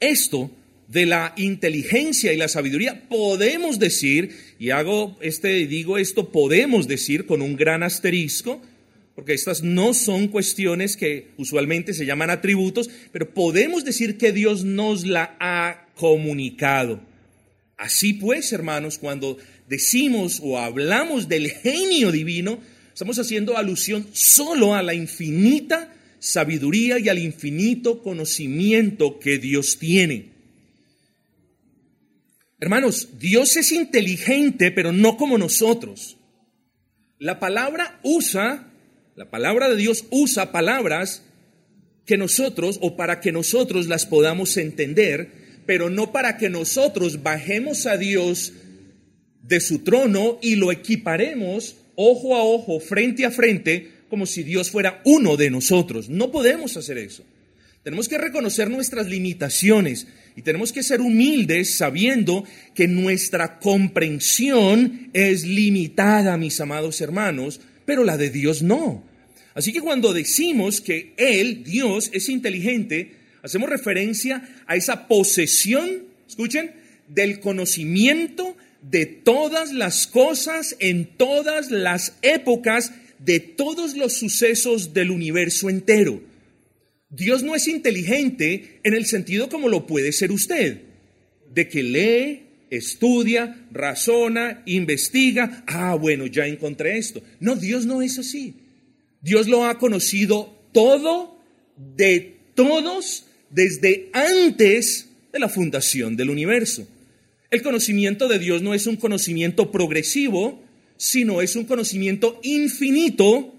Esto 0.00 0.50
de 0.88 1.06
la 1.06 1.32
inteligencia 1.36 2.32
y 2.32 2.36
la 2.36 2.48
sabiduría 2.48 3.08
podemos 3.08 3.78
decir, 3.78 4.34
y 4.58 4.70
hago 4.70 5.16
este 5.20 5.68
digo 5.68 5.96
esto 5.96 6.32
podemos 6.32 6.88
decir 6.88 7.24
con 7.26 7.40
un 7.40 7.54
gran 7.54 7.84
asterisco, 7.84 8.60
porque 9.14 9.34
estas 9.34 9.62
no 9.62 9.94
son 9.94 10.26
cuestiones 10.26 10.96
que 10.96 11.28
usualmente 11.36 11.94
se 11.94 12.04
llaman 12.04 12.30
atributos, 12.30 12.90
pero 13.12 13.32
podemos 13.32 13.84
decir 13.84 14.18
que 14.18 14.32
Dios 14.32 14.64
nos 14.64 15.06
la 15.06 15.36
ha 15.38 15.86
comunicado. 15.94 17.00
Así 17.76 18.14
pues, 18.14 18.52
hermanos, 18.52 18.98
cuando 18.98 19.38
decimos 19.68 20.40
o 20.42 20.58
hablamos 20.58 21.28
del 21.28 21.48
genio 21.52 22.10
divino, 22.10 22.58
estamos 22.98 23.20
haciendo 23.20 23.56
alusión 23.56 24.08
solo 24.10 24.74
a 24.74 24.82
la 24.82 24.92
infinita 24.92 25.94
sabiduría 26.18 26.98
y 26.98 27.08
al 27.08 27.20
infinito 27.20 28.02
conocimiento 28.02 29.20
que 29.20 29.38
Dios 29.38 29.78
tiene. 29.78 30.32
Hermanos, 32.58 33.10
Dios 33.20 33.56
es 33.56 33.70
inteligente, 33.70 34.72
pero 34.72 34.90
no 34.90 35.16
como 35.16 35.38
nosotros. 35.38 36.16
La 37.20 37.38
palabra 37.38 38.00
usa, 38.02 38.68
la 39.14 39.30
palabra 39.30 39.68
de 39.68 39.76
Dios 39.76 40.06
usa 40.10 40.50
palabras 40.50 41.22
que 42.04 42.16
nosotros 42.16 42.78
o 42.82 42.96
para 42.96 43.20
que 43.20 43.30
nosotros 43.30 43.86
las 43.86 44.06
podamos 44.06 44.56
entender, 44.56 45.62
pero 45.66 45.88
no 45.88 46.10
para 46.10 46.36
que 46.36 46.50
nosotros 46.50 47.22
bajemos 47.22 47.86
a 47.86 47.96
Dios 47.96 48.54
de 49.40 49.60
su 49.60 49.84
trono 49.84 50.40
y 50.42 50.56
lo 50.56 50.72
equiparemos 50.72 51.76
ojo 52.00 52.36
a 52.36 52.44
ojo, 52.44 52.78
frente 52.78 53.26
a 53.26 53.30
frente, 53.32 53.90
como 54.08 54.24
si 54.24 54.44
Dios 54.44 54.70
fuera 54.70 55.02
uno 55.04 55.36
de 55.36 55.50
nosotros. 55.50 56.08
No 56.08 56.30
podemos 56.30 56.76
hacer 56.76 56.96
eso. 56.96 57.24
Tenemos 57.82 58.08
que 58.08 58.18
reconocer 58.18 58.70
nuestras 58.70 59.08
limitaciones 59.08 60.06
y 60.36 60.42
tenemos 60.42 60.72
que 60.72 60.84
ser 60.84 61.00
humildes 61.00 61.76
sabiendo 61.76 62.44
que 62.74 62.86
nuestra 62.86 63.58
comprensión 63.58 65.10
es 65.12 65.44
limitada, 65.44 66.36
mis 66.36 66.60
amados 66.60 67.00
hermanos, 67.00 67.60
pero 67.84 68.04
la 68.04 68.16
de 68.16 68.30
Dios 68.30 68.62
no. 68.62 69.02
Así 69.54 69.72
que 69.72 69.80
cuando 69.80 70.12
decimos 70.12 70.80
que 70.80 71.14
Él, 71.16 71.64
Dios, 71.64 72.10
es 72.12 72.28
inteligente, 72.28 73.16
hacemos 73.42 73.68
referencia 73.68 74.48
a 74.68 74.76
esa 74.76 75.08
posesión, 75.08 76.04
escuchen, 76.28 76.70
del 77.08 77.40
conocimiento 77.40 78.56
de 78.82 79.06
todas 79.06 79.72
las 79.72 80.06
cosas 80.06 80.76
en 80.78 81.06
todas 81.16 81.70
las 81.70 82.16
épocas 82.22 82.92
de 83.18 83.40
todos 83.40 83.96
los 83.96 84.14
sucesos 84.14 84.94
del 84.94 85.10
universo 85.10 85.68
entero. 85.68 86.22
Dios 87.10 87.42
no 87.42 87.54
es 87.54 87.66
inteligente 87.68 88.80
en 88.84 88.94
el 88.94 89.06
sentido 89.06 89.48
como 89.48 89.68
lo 89.68 89.86
puede 89.86 90.12
ser 90.12 90.30
usted, 90.30 90.82
de 91.52 91.68
que 91.68 91.82
lee, 91.82 92.42
estudia, 92.70 93.66
razona, 93.70 94.62
investiga, 94.66 95.64
ah, 95.66 95.94
bueno, 95.94 96.26
ya 96.26 96.46
encontré 96.46 96.98
esto. 96.98 97.22
No, 97.40 97.56
Dios 97.56 97.86
no 97.86 98.02
es 98.02 98.18
así. 98.18 98.56
Dios 99.22 99.48
lo 99.48 99.64
ha 99.64 99.78
conocido 99.78 100.54
todo 100.72 101.40
de 101.76 102.36
todos 102.54 103.26
desde 103.50 104.10
antes 104.12 105.08
de 105.32 105.38
la 105.38 105.48
fundación 105.48 106.16
del 106.16 106.30
universo. 106.30 106.86
El 107.50 107.62
conocimiento 107.62 108.28
de 108.28 108.38
Dios 108.38 108.62
no 108.62 108.74
es 108.74 108.86
un 108.86 108.96
conocimiento 108.96 109.72
progresivo, 109.72 110.62
sino 110.96 111.40
es 111.40 111.56
un 111.56 111.64
conocimiento 111.64 112.40
infinito 112.42 113.54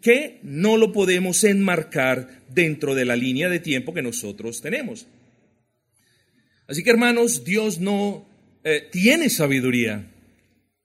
que 0.00 0.38
no 0.42 0.76
lo 0.76 0.92
podemos 0.92 1.44
enmarcar 1.44 2.42
dentro 2.48 2.94
de 2.94 3.04
la 3.04 3.16
línea 3.16 3.48
de 3.48 3.58
tiempo 3.58 3.92
que 3.92 4.02
nosotros 4.02 4.62
tenemos. 4.62 5.06
Así 6.66 6.82
que 6.82 6.90
hermanos, 6.90 7.44
Dios 7.44 7.80
no 7.80 8.26
eh, 8.64 8.88
tiene 8.90 9.28
sabiduría 9.28 10.10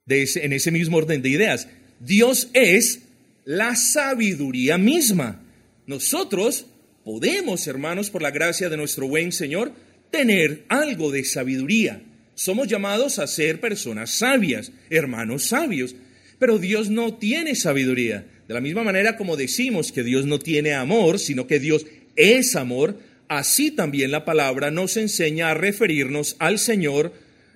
en 0.08 0.54
ese 0.54 0.72
mismo 0.72 0.98
orden 0.98 1.22
de 1.22 1.30
ideas. 1.30 1.68
Dios 2.00 2.50
es 2.54 3.04
la 3.46 3.76
sabiduría 3.76 4.78
misma. 4.78 5.42
Nosotros 5.86 6.66
podemos, 7.04 7.68
hermanos, 7.68 8.10
por 8.10 8.22
la 8.22 8.32
gracia 8.32 8.70
de 8.70 8.78
nuestro 8.78 9.08
buen 9.08 9.32
Señor, 9.32 9.74
tener 10.12 10.66
algo 10.70 11.12
de 11.12 11.24
sabiduría. 11.24 12.02
Somos 12.36 12.68
llamados 12.68 13.20
a 13.20 13.28
ser 13.28 13.60
personas 13.60 14.12
sabias, 14.12 14.72
hermanos 14.90 15.46
sabios, 15.46 15.96
pero 16.40 16.58
Dios 16.58 16.90
no 16.90 17.16
tiene 17.16 17.56
sabiduría. 17.56 18.26
De 18.48 18.54
la 18.54 18.62
misma 18.62 18.84
manera 18.84 19.16
como 19.18 19.38
decimos 19.38 19.92
que 19.92 20.04
Dios 20.04 20.26
no 20.26 20.40
tiene 20.40 20.74
amor, 20.74 21.20
sino 21.20 21.48
que 21.48 21.60
Dios 21.60 21.86
es 22.16 22.56
amor, 22.56 23.00
así 23.28 23.72
también 23.72 24.12
la 24.12 24.26
palabra 24.26 24.72
nos 24.72 24.98
enseña 24.98 25.50
a 25.50 25.54
referirnos 25.54 26.36
al 26.40 26.60
Señor 26.60 27.14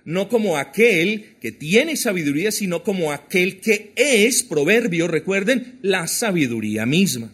no 0.07 0.29
como 0.29 0.57
aquel 0.57 1.35
que 1.41 1.51
tiene 1.51 1.97
sabiduría, 1.97 2.53
sino 2.53 2.81
como 2.81 3.11
aquel 3.11 3.59
que 3.59 3.91
es, 3.97 4.41
proverbio, 4.41 5.05
recuerden, 5.05 5.79
la 5.81 6.07
sabiduría 6.07 6.85
misma. 6.85 7.33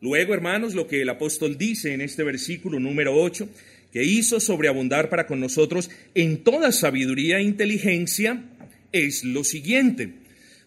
Luego, 0.00 0.32
hermanos, 0.32 0.76
lo 0.76 0.86
que 0.86 1.02
el 1.02 1.08
apóstol 1.08 1.58
dice 1.58 1.92
en 1.92 2.02
este 2.02 2.22
versículo 2.22 2.78
número 2.78 3.16
8, 3.16 3.48
que 3.96 4.04
hizo 4.04 4.40
sobreabundar 4.40 5.08
para 5.08 5.26
con 5.26 5.40
nosotros 5.40 5.88
en 6.14 6.44
toda 6.44 6.70
sabiduría 6.70 7.38
e 7.38 7.44
inteligencia, 7.44 8.44
es 8.92 9.24
lo 9.24 9.42
siguiente. 9.42 10.12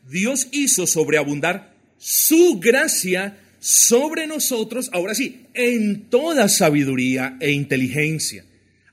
Dios 0.09 0.47
hizo 0.51 0.87
sobreabundar 0.87 1.75
su 1.99 2.59
gracia 2.59 3.37
sobre 3.59 4.25
nosotros, 4.25 4.89
ahora 4.93 5.13
sí, 5.13 5.41
en 5.53 6.09
toda 6.09 6.49
sabiduría 6.49 7.37
e 7.39 7.51
inteligencia. 7.51 8.45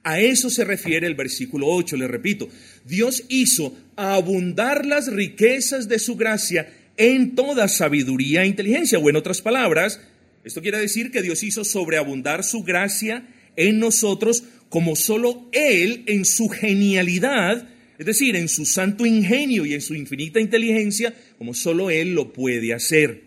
A 0.02 0.20
eso 0.20 0.50
se 0.50 0.66
refiere 0.66 1.06
el 1.06 1.14
versículo 1.14 1.68
8, 1.68 1.96
le 1.96 2.06
repito. 2.06 2.50
Dios 2.84 3.24
hizo 3.30 3.74
abundar 3.96 4.84
las 4.84 5.10
riquezas 5.10 5.88
de 5.88 5.98
su 5.98 6.14
gracia 6.14 6.70
en 6.98 7.34
toda 7.34 7.68
sabiduría 7.68 8.42
e 8.42 8.48
inteligencia. 8.48 8.98
O 8.98 9.08
en 9.08 9.16
otras 9.16 9.40
palabras, 9.40 9.98
esto 10.44 10.60
quiere 10.60 10.76
decir 10.76 11.10
que 11.10 11.22
Dios 11.22 11.42
hizo 11.42 11.64
sobreabundar 11.64 12.44
su 12.44 12.64
gracia 12.64 13.26
en 13.56 13.78
nosotros 13.78 14.44
como 14.68 14.96
solo 14.96 15.48
Él 15.52 16.04
en 16.06 16.25
su 16.25 16.48
genialidad, 16.48 17.68
es 17.98 18.06
decir, 18.06 18.36
en 18.36 18.48
su 18.48 18.66
santo 18.66 19.06
ingenio 19.06 19.64
y 19.64 19.75
en 19.75 19.80
su 19.80 19.94
infinita 19.94 20.40
inteligencia, 20.40 21.14
como 21.38 21.54
solo 21.54 21.90
Él 21.90 22.14
lo 22.14 22.32
puede 22.32 22.75
hacer. 22.75 23.22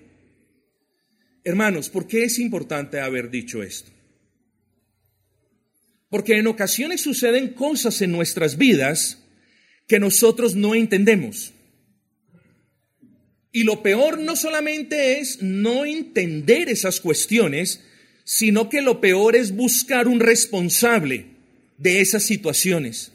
Hermanos, 1.44 1.90
¿por 1.90 2.08
qué 2.08 2.26
es 2.26 2.40
importante 2.40 3.00
haber 3.00 3.32
dicho 3.32 3.64
esto? 3.64 3.92
Porque 6.10 6.38
en 6.38 6.48
ocasiones 6.48 7.02
suceden 7.02 7.50
cosas 7.50 8.02
en 8.02 8.12
nuestras 8.12 8.58
vidas 8.58 9.24
que 9.88 10.00
nosotros 10.00 10.56
no 10.56 10.76
entendemos. 10.76 11.54
Y 13.52 13.64
lo 13.64 13.82
peor 13.82 14.20
no 14.20 14.36
solamente 14.36 15.20
es 15.20 15.42
no 15.42 15.86
entender 15.86 16.70
esas 16.70 17.00
cuestiones, 17.00 17.84
sino 18.32 18.70
que 18.70 18.84
lo 18.84 19.02
peor 19.02 19.36
es 19.36 19.56
buscar 19.56 20.08
un 20.08 20.20
responsable 20.20 21.26
de 21.80 22.00
esas 22.00 22.22
situaciones. 22.22 23.12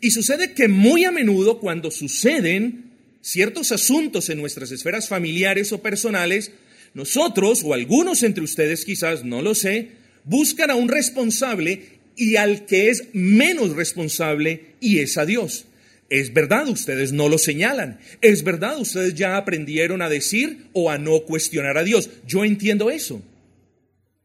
Y 0.00 0.12
sucede 0.12 0.52
que 0.52 0.68
muy 0.68 1.04
a 1.04 1.10
menudo 1.10 1.58
cuando 1.58 1.90
suceden 1.90 2.92
ciertos 3.20 3.72
asuntos 3.72 4.28
en 4.28 4.38
nuestras 4.38 4.70
esferas 4.70 5.08
familiares 5.08 5.72
o 5.72 5.82
personales, 5.82 6.52
nosotros 6.94 7.62
o 7.64 7.74
algunos 7.74 8.22
entre 8.22 8.44
ustedes 8.44 8.84
quizás, 8.84 9.24
no 9.24 9.42
lo 9.42 9.56
sé, 9.56 9.88
buscan 10.22 10.70
a 10.70 10.76
un 10.76 10.88
responsable 10.88 11.98
y 12.14 12.36
al 12.36 12.64
que 12.64 12.90
es 12.90 13.08
menos 13.12 13.74
responsable 13.74 14.76
y 14.78 15.00
es 15.00 15.18
a 15.18 15.26
Dios. 15.26 15.64
Es 16.10 16.32
verdad, 16.32 16.68
ustedes 16.68 17.10
no 17.10 17.28
lo 17.28 17.38
señalan. 17.38 17.98
Es 18.20 18.44
verdad, 18.44 18.78
ustedes 18.78 19.14
ya 19.14 19.36
aprendieron 19.36 20.00
a 20.00 20.08
decir 20.08 20.68
o 20.74 20.92
a 20.92 20.98
no 20.98 21.22
cuestionar 21.22 21.76
a 21.76 21.82
Dios. 21.82 22.08
Yo 22.24 22.44
entiendo 22.44 22.88
eso 22.88 23.20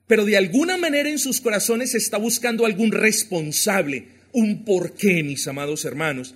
pero 0.07 0.25
de 0.25 0.37
alguna 0.37 0.77
manera 0.77 1.09
en 1.09 1.19
sus 1.19 1.41
corazones 1.41 1.93
está 1.93 2.17
buscando 2.17 2.65
algún 2.65 2.91
responsable, 2.91 4.07
un 4.31 4.63
porqué, 4.63 5.21
mis 5.23 5.47
amados 5.47 5.85
hermanos. 5.85 6.33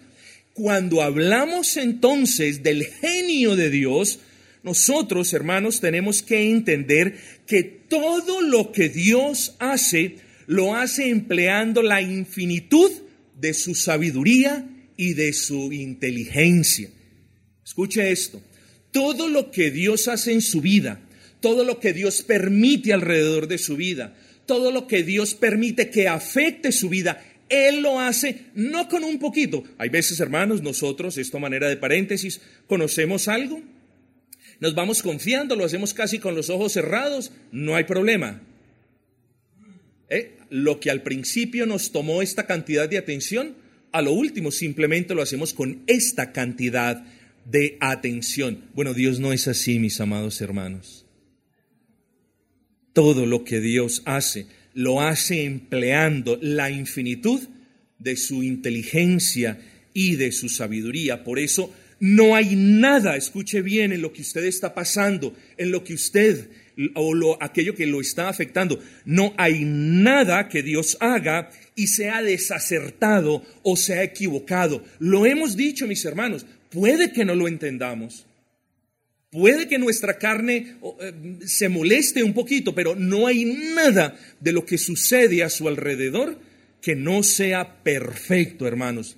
Cuando 0.53 1.01
hablamos 1.01 1.77
entonces 1.77 2.61
del 2.61 2.85
genio 2.85 3.55
de 3.55 3.69
Dios, 3.69 4.19
nosotros, 4.63 5.33
hermanos, 5.33 5.79
tenemos 5.79 6.21
que 6.21 6.51
entender 6.51 7.17
que 7.47 7.63
todo 7.63 8.41
lo 8.41 8.71
que 8.71 8.89
Dios 8.89 9.55
hace, 9.59 10.17
lo 10.45 10.75
hace 10.75 11.09
empleando 11.09 11.81
la 11.81 12.01
infinitud 12.01 12.91
de 13.39 13.53
su 13.53 13.73
sabiduría 13.73 14.67
y 14.97 15.13
de 15.13 15.33
su 15.33 15.71
inteligencia. 15.71 16.89
Escuche 17.65 18.11
esto, 18.11 18.41
todo 18.91 19.29
lo 19.29 19.49
que 19.49 19.71
Dios 19.71 20.07
hace 20.07 20.33
en 20.33 20.41
su 20.41 20.61
vida, 20.61 21.01
todo 21.41 21.65
lo 21.65 21.79
que 21.79 21.91
Dios 21.91 22.21
permite 22.21 22.93
alrededor 22.93 23.47
de 23.47 23.57
su 23.57 23.75
vida, 23.75 24.15
todo 24.45 24.71
lo 24.71 24.87
que 24.87 25.03
Dios 25.03 25.33
permite 25.33 25.89
que 25.89 26.07
afecte 26.07 26.71
su 26.71 26.87
vida, 26.87 27.21
Él 27.49 27.81
lo 27.81 27.99
hace 27.99 28.45
no 28.55 28.87
con 28.87 29.03
un 29.03 29.19
poquito. 29.19 29.63
Hay 29.77 29.89
veces, 29.89 30.21
hermanos, 30.21 30.61
nosotros, 30.61 31.17
esto 31.17 31.39
manera 31.39 31.67
de 31.67 31.75
paréntesis, 31.75 32.39
conocemos 32.67 33.27
algo 33.27 33.61
nos 34.61 34.75
vamos 34.75 35.01
confiando, 35.01 35.55
lo 35.55 35.65
hacemos 35.65 35.95
casi 35.95 36.19
con 36.19 36.35
los 36.35 36.51
ojos 36.51 36.73
cerrados, 36.73 37.31
no 37.51 37.75
hay 37.75 37.83
problema. 37.83 38.43
¿Eh? 40.07 40.37
Lo 40.51 40.79
que 40.79 40.91
al 40.91 41.01
principio 41.01 41.65
nos 41.65 41.91
tomó 41.91 42.21
esta 42.21 42.45
cantidad 42.45 42.87
de 42.87 42.99
atención, 42.99 43.55
a 43.91 44.03
lo 44.03 44.13
último 44.13 44.51
simplemente 44.51 45.15
lo 45.15 45.23
hacemos 45.23 45.53
con 45.55 45.81
esta 45.87 46.31
cantidad 46.31 47.03
de 47.43 47.77
atención. 47.79 48.65
Bueno, 48.75 48.93
Dios 48.93 49.19
no 49.19 49.33
es 49.33 49.47
así, 49.47 49.79
mis 49.79 49.99
amados 49.99 50.39
hermanos. 50.41 51.07
Todo 52.93 53.25
lo 53.25 53.43
que 53.43 53.59
Dios 53.59 54.01
hace, 54.05 54.47
lo 54.73 55.01
hace 55.01 55.45
empleando 55.45 56.37
la 56.41 56.71
infinitud 56.71 57.41
de 57.99 58.15
su 58.15 58.43
inteligencia 58.43 59.59
y 59.93 60.15
de 60.15 60.31
su 60.31 60.49
sabiduría. 60.49 61.23
Por 61.23 61.39
eso 61.39 61.73
no 61.99 62.35
hay 62.35 62.55
nada, 62.55 63.15
escuche 63.15 63.61
bien, 63.61 63.91
en 63.91 64.01
lo 64.01 64.11
que 64.11 64.21
usted 64.21 64.43
está 64.43 64.73
pasando, 64.73 65.35
en 65.57 65.71
lo 65.71 65.83
que 65.83 65.93
usted 65.93 66.49
o 66.95 67.13
lo, 67.13 67.41
aquello 67.41 67.75
que 67.75 67.85
lo 67.85 68.01
está 68.01 68.29
afectando. 68.29 68.79
No 69.05 69.33
hay 69.37 69.63
nada 69.65 70.47
que 70.49 70.63
Dios 70.63 70.97
haga 70.99 71.51
y 71.75 71.87
sea 71.87 72.21
desacertado 72.21 73.43
o 73.63 73.77
sea 73.77 74.03
equivocado. 74.03 74.83
Lo 74.99 75.25
hemos 75.25 75.55
dicho, 75.55 75.87
mis 75.87 76.03
hermanos, 76.05 76.45
puede 76.69 77.11
que 77.11 77.25
no 77.25 77.35
lo 77.35 77.47
entendamos. 77.47 78.25
Puede 79.31 79.69
que 79.69 79.79
nuestra 79.79 80.17
carne 80.17 80.75
eh, 80.99 81.13
se 81.45 81.69
moleste 81.69 82.21
un 82.21 82.33
poquito, 82.33 82.75
pero 82.75 82.95
no 82.95 83.27
hay 83.27 83.45
nada 83.45 84.19
de 84.41 84.51
lo 84.51 84.65
que 84.65 84.77
sucede 84.77 85.41
a 85.41 85.49
su 85.49 85.69
alrededor 85.69 86.37
que 86.81 86.97
no 86.97 87.23
sea 87.23 87.81
perfecto, 87.81 88.67
hermanos, 88.67 89.15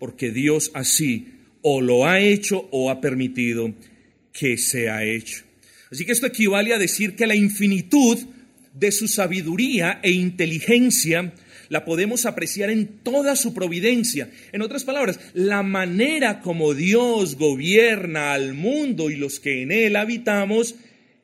porque 0.00 0.32
Dios 0.32 0.72
así 0.74 1.28
o 1.60 1.80
lo 1.80 2.06
ha 2.06 2.18
hecho 2.18 2.68
o 2.72 2.90
ha 2.90 3.00
permitido 3.00 3.72
que 4.32 4.58
sea 4.58 5.04
hecho. 5.04 5.44
Así 5.92 6.04
que 6.04 6.12
esto 6.12 6.26
equivale 6.26 6.74
a 6.74 6.78
decir 6.78 7.14
que 7.14 7.28
la 7.28 7.36
infinitud 7.36 8.18
de 8.74 8.90
su 8.90 9.06
sabiduría 9.06 10.00
e 10.02 10.10
inteligencia 10.10 11.32
la 11.72 11.86
podemos 11.86 12.26
apreciar 12.26 12.68
en 12.68 12.86
toda 13.02 13.34
su 13.34 13.54
providencia. 13.54 14.28
En 14.52 14.60
otras 14.60 14.84
palabras, 14.84 15.18
la 15.32 15.62
manera 15.62 16.42
como 16.42 16.74
Dios 16.74 17.36
gobierna 17.36 18.34
al 18.34 18.52
mundo 18.52 19.08
y 19.08 19.16
los 19.16 19.40
que 19.40 19.62
en 19.62 19.72
él 19.72 19.96
habitamos 19.96 20.74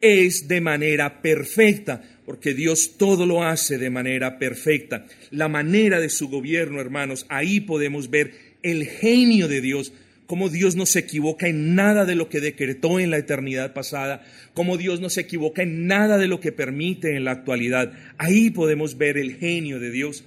es 0.01 0.49
de 0.49 0.63
manera 0.63 1.21
perfecta, 1.21 2.03
porque 2.25 2.55
Dios 2.55 2.97
todo 2.97 3.27
lo 3.27 3.45
hace 3.45 3.77
de 3.77 3.91
manera 3.91 4.39
perfecta. 4.39 5.05
La 5.31 5.49
manera 5.49 6.01
de 6.01 6.09
su 6.09 6.31
gobierno, 6.31 6.81
hermanos, 6.81 7.27
ahí 7.29 7.61
podemos 7.61 8.09
ver 8.09 8.33
el 8.63 8.87
genio 8.87 9.49
de 9.49 9.61
Dios, 9.61 9.93
cómo 10.27 10.49
Dios 10.49 10.77
no 10.77 10.87
se 10.87 11.01
equivoca 11.01 11.47
en 11.47 11.75
nada 11.75 12.07
de 12.07 12.15
lo 12.15 12.31
que 12.31 12.41
decretó 12.41 13.01
en 13.01 13.11
la 13.11 13.19
eternidad 13.19 13.75
pasada, 13.75 14.25
cómo 14.55 14.79
Dios 14.79 14.99
no 14.99 15.11
se 15.11 15.21
equivoca 15.21 15.63
en 15.63 15.87
nada 15.87 16.17
de 16.17 16.27
lo 16.27 16.41
que 16.41 16.53
permite 16.53 17.17
en 17.17 17.25
la 17.25 17.33
actualidad. 17.33 17.93
Ahí 18.17 18.49
podemos 18.49 18.97
ver 18.97 19.19
el 19.19 19.37
genio 19.37 19.79
de 19.79 19.91
Dios. 19.91 20.25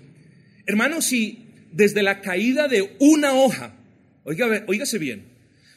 Hermanos, 0.71 1.03
si 1.03 1.39
desde 1.73 2.01
la 2.01 2.21
caída 2.21 2.69
de 2.69 2.95
una 2.99 3.33
hoja, 3.33 3.75
oígase 4.23 4.99
bien, 4.99 5.25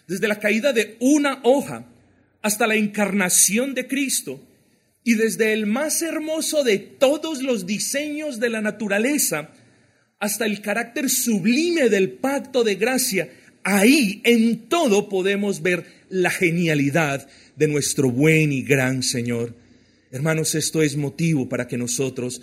desde 0.07 0.29
la 0.29 0.39
caída 0.39 0.73
de 0.73 0.97
una 1.01 1.41
hoja 1.43 1.85
hasta 2.43 2.69
la 2.69 2.77
encarnación 2.77 3.75
de 3.75 3.89
Cristo, 3.89 4.41
y 5.03 5.15
desde 5.15 5.53
el 5.53 5.67
más 5.67 6.01
hermoso 6.01 6.63
de 6.63 6.79
todos 6.79 7.43
los 7.43 7.67
diseños 7.67 8.39
de 8.39 8.51
la 8.51 8.61
naturaleza 8.61 9.51
hasta 10.21 10.47
el 10.47 10.61
carácter 10.61 11.11
sublime 11.11 11.89
del 11.89 12.13
pacto 12.13 12.63
de 12.63 12.77
gracia, 12.77 13.29
ahí 13.65 14.21
en 14.23 14.69
todo 14.69 15.09
podemos 15.09 15.61
ver 15.61 15.87
la 16.09 16.31
genialidad 16.31 17.27
de 17.57 17.67
nuestro 17.67 18.13
buen 18.13 18.53
y 18.53 18.63
gran 18.63 19.03
Señor. 19.03 19.57
Hermanos, 20.13 20.55
esto 20.55 20.85
es 20.85 20.97
motivo 20.97 21.49
para 21.49 21.67
que 21.67 21.77
nosotros 21.77 22.41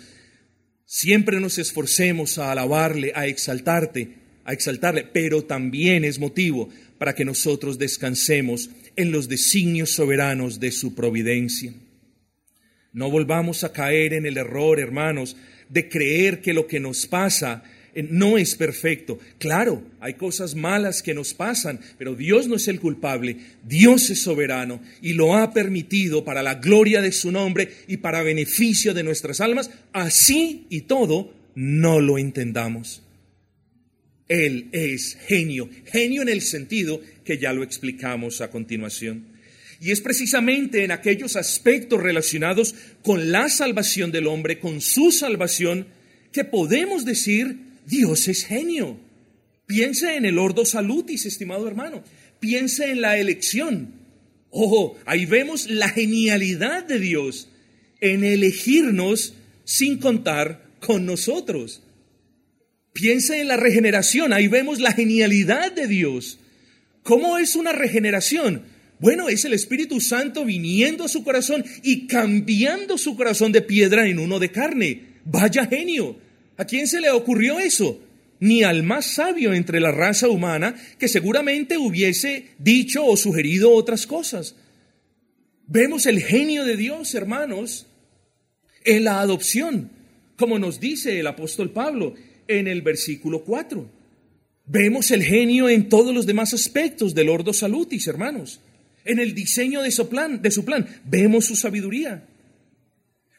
Siempre 0.84 1.40
nos 1.40 1.58
esforcemos 1.58 2.38
a 2.38 2.52
alabarle, 2.52 3.12
a 3.14 3.26
exaltarte, 3.26 4.16
a 4.44 4.52
exaltarle, 4.52 5.04
pero 5.04 5.44
también 5.44 6.04
es 6.04 6.18
motivo 6.18 6.68
para 6.98 7.14
que 7.14 7.24
nosotros 7.24 7.78
descansemos 7.78 8.70
en 8.96 9.12
los 9.12 9.28
designios 9.28 9.90
soberanos 9.90 10.60
de 10.60 10.70
su 10.70 10.94
providencia. 10.94 11.72
No 12.92 13.10
volvamos 13.10 13.64
a 13.64 13.72
caer 13.72 14.12
en 14.12 14.26
el 14.26 14.36
error, 14.36 14.78
hermanos, 14.78 15.36
de 15.68 15.88
creer 15.88 16.42
que 16.42 16.52
lo 16.52 16.66
que 16.66 16.78
nos 16.78 17.06
pasa 17.06 17.64
no 17.94 18.38
es 18.38 18.54
perfecto. 18.54 19.18
Claro, 19.38 19.82
hay 20.00 20.14
cosas 20.14 20.54
malas 20.54 21.02
que 21.02 21.14
nos 21.14 21.34
pasan, 21.34 21.80
pero 21.98 22.14
Dios 22.14 22.48
no 22.48 22.56
es 22.56 22.68
el 22.68 22.80
culpable, 22.80 23.36
Dios 23.64 24.08
es 24.10 24.22
soberano 24.22 24.80
y 25.02 25.12
lo 25.12 25.36
ha 25.36 25.52
permitido 25.52 26.24
para 26.24 26.42
la 26.42 26.54
gloria 26.54 27.02
de 27.02 27.12
su 27.12 27.30
nombre 27.30 27.70
y 27.86 27.98
para 27.98 28.22
beneficio 28.22 28.94
de 28.94 29.02
nuestras 29.02 29.40
almas, 29.40 29.70
así 29.92 30.66
y 30.70 30.82
todo 30.82 31.34
no 31.54 32.00
lo 32.00 32.18
entendamos. 32.18 33.02
Él 34.28 34.68
es 34.72 35.18
genio, 35.26 35.68
genio 35.84 36.22
en 36.22 36.30
el 36.30 36.40
sentido 36.40 37.02
que 37.24 37.36
ya 37.36 37.52
lo 37.52 37.62
explicamos 37.62 38.40
a 38.40 38.50
continuación. 38.50 39.26
Y 39.78 39.90
es 39.90 40.00
precisamente 40.00 40.84
en 40.84 40.92
aquellos 40.92 41.36
aspectos 41.36 42.00
relacionados 42.00 42.74
con 43.02 43.32
la 43.32 43.48
salvación 43.48 44.12
del 44.12 44.28
hombre, 44.28 44.58
con 44.60 44.80
su 44.80 45.10
salvación, 45.10 45.88
que 46.30 46.44
podemos 46.44 47.04
decir 47.04 47.71
Dios 47.92 48.26
es 48.26 48.46
genio. 48.46 48.98
Piense 49.66 50.16
en 50.16 50.24
el 50.24 50.38
ordo 50.38 50.64
salutis, 50.64 51.26
estimado 51.26 51.68
hermano. 51.68 52.02
Piense 52.40 52.90
en 52.90 53.02
la 53.02 53.18
elección. 53.18 53.92
Ojo, 54.48 54.96
ahí 55.04 55.26
vemos 55.26 55.68
la 55.68 55.90
genialidad 55.90 56.84
de 56.84 56.98
Dios 56.98 57.50
en 58.00 58.24
elegirnos 58.24 59.34
sin 59.64 59.98
contar 59.98 60.70
con 60.80 61.04
nosotros. 61.04 61.82
Piense 62.94 63.42
en 63.42 63.48
la 63.48 63.58
regeneración, 63.58 64.32
ahí 64.32 64.48
vemos 64.48 64.80
la 64.80 64.92
genialidad 64.92 65.70
de 65.70 65.86
Dios. 65.86 66.38
¿Cómo 67.02 67.36
es 67.36 67.56
una 67.56 67.72
regeneración? 67.72 68.62
Bueno, 69.00 69.28
es 69.28 69.44
el 69.44 69.52
Espíritu 69.52 70.00
Santo 70.00 70.46
viniendo 70.46 71.04
a 71.04 71.08
su 71.08 71.24
corazón 71.24 71.62
y 71.82 72.06
cambiando 72.06 72.96
su 72.96 73.16
corazón 73.16 73.52
de 73.52 73.60
piedra 73.60 74.08
en 74.08 74.18
uno 74.18 74.38
de 74.38 74.50
carne. 74.50 75.20
Vaya 75.26 75.66
genio. 75.66 76.31
¿A 76.62 76.64
quién 76.64 76.86
se 76.86 77.00
le 77.00 77.10
ocurrió 77.10 77.58
eso? 77.58 77.98
Ni 78.38 78.62
al 78.62 78.84
más 78.84 79.06
sabio 79.06 79.52
entre 79.52 79.80
la 79.80 79.90
raza 79.90 80.28
humana 80.28 80.76
que 80.96 81.08
seguramente 81.08 81.76
hubiese 81.76 82.50
dicho 82.56 83.04
o 83.04 83.16
sugerido 83.16 83.72
otras 83.72 84.06
cosas. 84.06 84.54
Vemos 85.66 86.06
el 86.06 86.22
genio 86.22 86.64
de 86.64 86.76
Dios, 86.76 87.16
hermanos, 87.16 87.88
en 88.84 89.02
la 89.02 89.20
adopción, 89.20 89.90
como 90.36 90.60
nos 90.60 90.78
dice 90.78 91.18
el 91.18 91.26
apóstol 91.26 91.72
Pablo 91.72 92.14
en 92.46 92.68
el 92.68 92.80
versículo 92.82 93.42
4. 93.42 93.84
Vemos 94.64 95.10
el 95.10 95.24
genio 95.24 95.68
en 95.68 95.88
todos 95.88 96.14
los 96.14 96.26
demás 96.26 96.54
aspectos 96.54 97.12
del 97.12 97.28
ordo 97.28 97.52
salutis, 97.52 98.06
hermanos. 98.06 98.60
En 99.04 99.18
el 99.18 99.34
diseño 99.34 99.82
de 99.82 99.90
su 99.90 100.08
plan, 100.08 100.40
de 100.40 100.52
su 100.52 100.64
plan 100.64 100.86
vemos 101.04 101.44
su 101.44 101.56
sabiduría. 101.56 102.24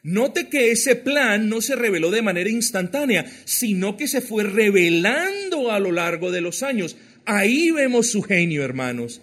Note 0.04 0.50
que 0.50 0.70
ese 0.70 0.96
plan 0.96 1.48
no 1.48 1.62
se 1.62 1.76
reveló 1.76 2.10
de 2.10 2.20
manera 2.20 2.50
instantánea, 2.50 3.24
sino 3.46 3.96
que 3.96 4.06
se 4.06 4.20
fue 4.20 4.44
revelando 4.44 5.72
a 5.72 5.78
lo 5.78 5.92
largo 5.92 6.30
de 6.30 6.42
los 6.42 6.62
años. 6.62 6.98
Ahí 7.24 7.70
vemos 7.70 8.08
su 8.10 8.20
genio, 8.20 8.64
hermanos. 8.64 9.22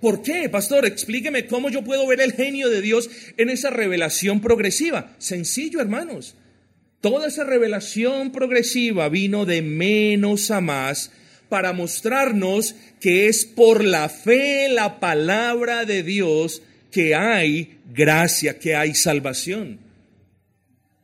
¿Por 0.00 0.22
qué, 0.22 0.48
pastor? 0.48 0.84
Explíqueme 0.84 1.46
cómo 1.46 1.70
yo 1.70 1.84
puedo 1.84 2.04
ver 2.08 2.20
el 2.20 2.32
genio 2.32 2.68
de 2.68 2.82
Dios 2.82 3.08
en 3.36 3.50
esa 3.50 3.70
revelación 3.70 4.40
progresiva. 4.40 5.14
Sencillo, 5.18 5.80
hermanos. 5.80 6.34
Toda 7.00 7.28
esa 7.28 7.44
revelación 7.44 8.32
progresiva 8.32 9.08
vino 9.08 9.46
de 9.46 9.62
menos 9.62 10.50
a 10.50 10.60
más 10.60 11.12
para 11.48 11.72
mostrarnos 11.72 12.74
que 13.00 13.28
es 13.28 13.44
por 13.44 13.84
la 13.84 14.08
fe, 14.08 14.68
la 14.70 14.98
palabra 14.98 15.84
de 15.84 16.02
Dios, 16.02 16.62
que 16.90 17.14
hay 17.14 17.78
gracia, 17.94 18.58
que 18.58 18.74
hay 18.74 18.96
salvación 18.96 19.85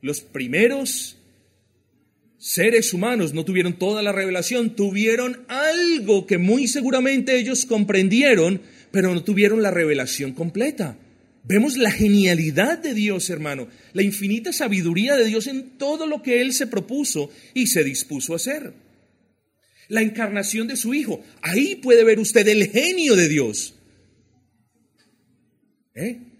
los 0.02 0.20
primeros 0.20 1.16
seres 2.36 2.92
humanos 2.92 3.32
no 3.32 3.44
tuvieron 3.44 3.78
toda 3.78 4.02
la 4.02 4.10
revelación, 4.10 4.74
tuvieron 4.74 5.44
algo 5.46 6.26
que 6.26 6.38
muy 6.38 6.66
seguramente 6.66 7.38
ellos 7.38 7.64
comprendieron, 7.64 8.60
pero 8.90 9.14
no 9.14 9.22
tuvieron 9.22 9.62
la 9.62 9.70
revelación 9.70 10.32
completa. 10.32 10.98
Vemos 11.44 11.76
la 11.76 11.92
genialidad 11.92 12.78
de 12.78 12.94
Dios, 12.94 13.30
hermano, 13.30 13.68
la 13.92 14.02
infinita 14.02 14.52
sabiduría 14.52 15.16
de 15.16 15.24
Dios 15.24 15.46
en 15.46 15.78
todo 15.78 16.06
lo 16.06 16.20
que 16.20 16.40
Él 16.40 16.52
se 16.52 16.66
propuso 16.66 17.30
y 17.54 17.68
se 17.68 17.84
dispuso 17.84 18.32
a 18.32 18.36
hacer. 18.36 18.74
La 19.88 20.02
encarnación 20.02 20.66
de 20.66 20.76
su 20.76 20.94
Hijo, 20.94 21.22
ahí 21.42 21.76
puede 21.76 22.02
ver 22.02 22.18
usted 22.18 22.46
el 22.48 22.68
genio 22.68 23.14
de 23.14 23.28
Dios. 23.28 23.74
¿Eh? 25.94 26.31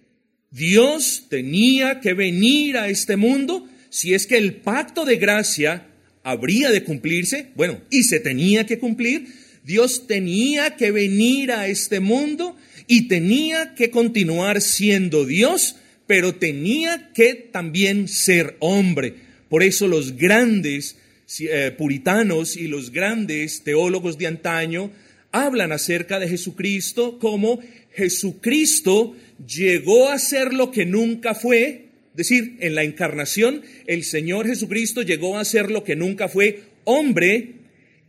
Dios 0.52 1.26
tenía 1.30 2.00
que 2.00 2.12
venir 2.12 2.76
a 2.76 2.88
este 2.88 3.16
mundo 3.16 3.66
si 3.88 4.14
es 4.14 4.26
que 4.26 4.36
el 4.36 4.54
pacto 4.56 5.04
de 5.04 5.16
gracia 5.16 5.88
habría 6.22 6.70
de 6.70 6.84
cumplirse, 6.84 7.48
bueno, 7.56 7.80
y 7.90 8.04
se 8.04 8.20
tenía 8.20 8.64
que 8.64 8.78
cumplir, 8.78 9.26
Dios 9.64 10.06
tenía 10.06 10.76
que 10.76 10.90
venir 10.90 11.52
a 11.52 11.68
este 11.68 12.00
mundo 12.00 12.56
y 12.86 13.08
tenía 13.08 13.74
que 13.74 13.90
continuar 13.90 14.60
siendo 14.60 15.24
Dios, 15.24 15.76
pero 16.06 16.34
tenía 16.34 17.12
que 17.12 17.34
también 17.34 18.08
ser 18.08 18.56
hombre. 18.60 19.14
Por 19.48 19.62
eso 19.62 19.88
los 19.88 20.16
grandes 20.16 20.96
eh, 21.40 21.74
puritanos 21.76 22.56
y 22.56 22.68
los 22.68 22.90
grandes 22.92 23.62
teólogos 23.62 24.18
de 24.18 24.26
antaño 24.26 24.90
hablan 25.30 25.72
acerca 25.72 26.18
de 26.18 26.28
Jesucristo 26.28 27.18
como 27.18 27.60
Jesucristo 27.94 29.16
llegó 29.46 30.08
a 30.08 30.18
ser 30.18 30.52
lo 30.52 30.70
que 30.70 30.86
nunca 30.86 31.34
fue, 31.34 31.88
es 32.10 32.16
decir, 32.16 32.56
en 32.60 32.74
la 32.74 32.84
encarnación 32.84 33.62
el 33.86 34.04
Señor 34.04 34.46
Jesucristo 34.46 35.02
llegó 35.02 35.38
a 35.38 35.44
ser 35.44 35.70
lo 35.70 35.84
que 35.84 35.96
nunca 35.96 36.28
fue, 36.28 36.62
hombre, 36.84 37.54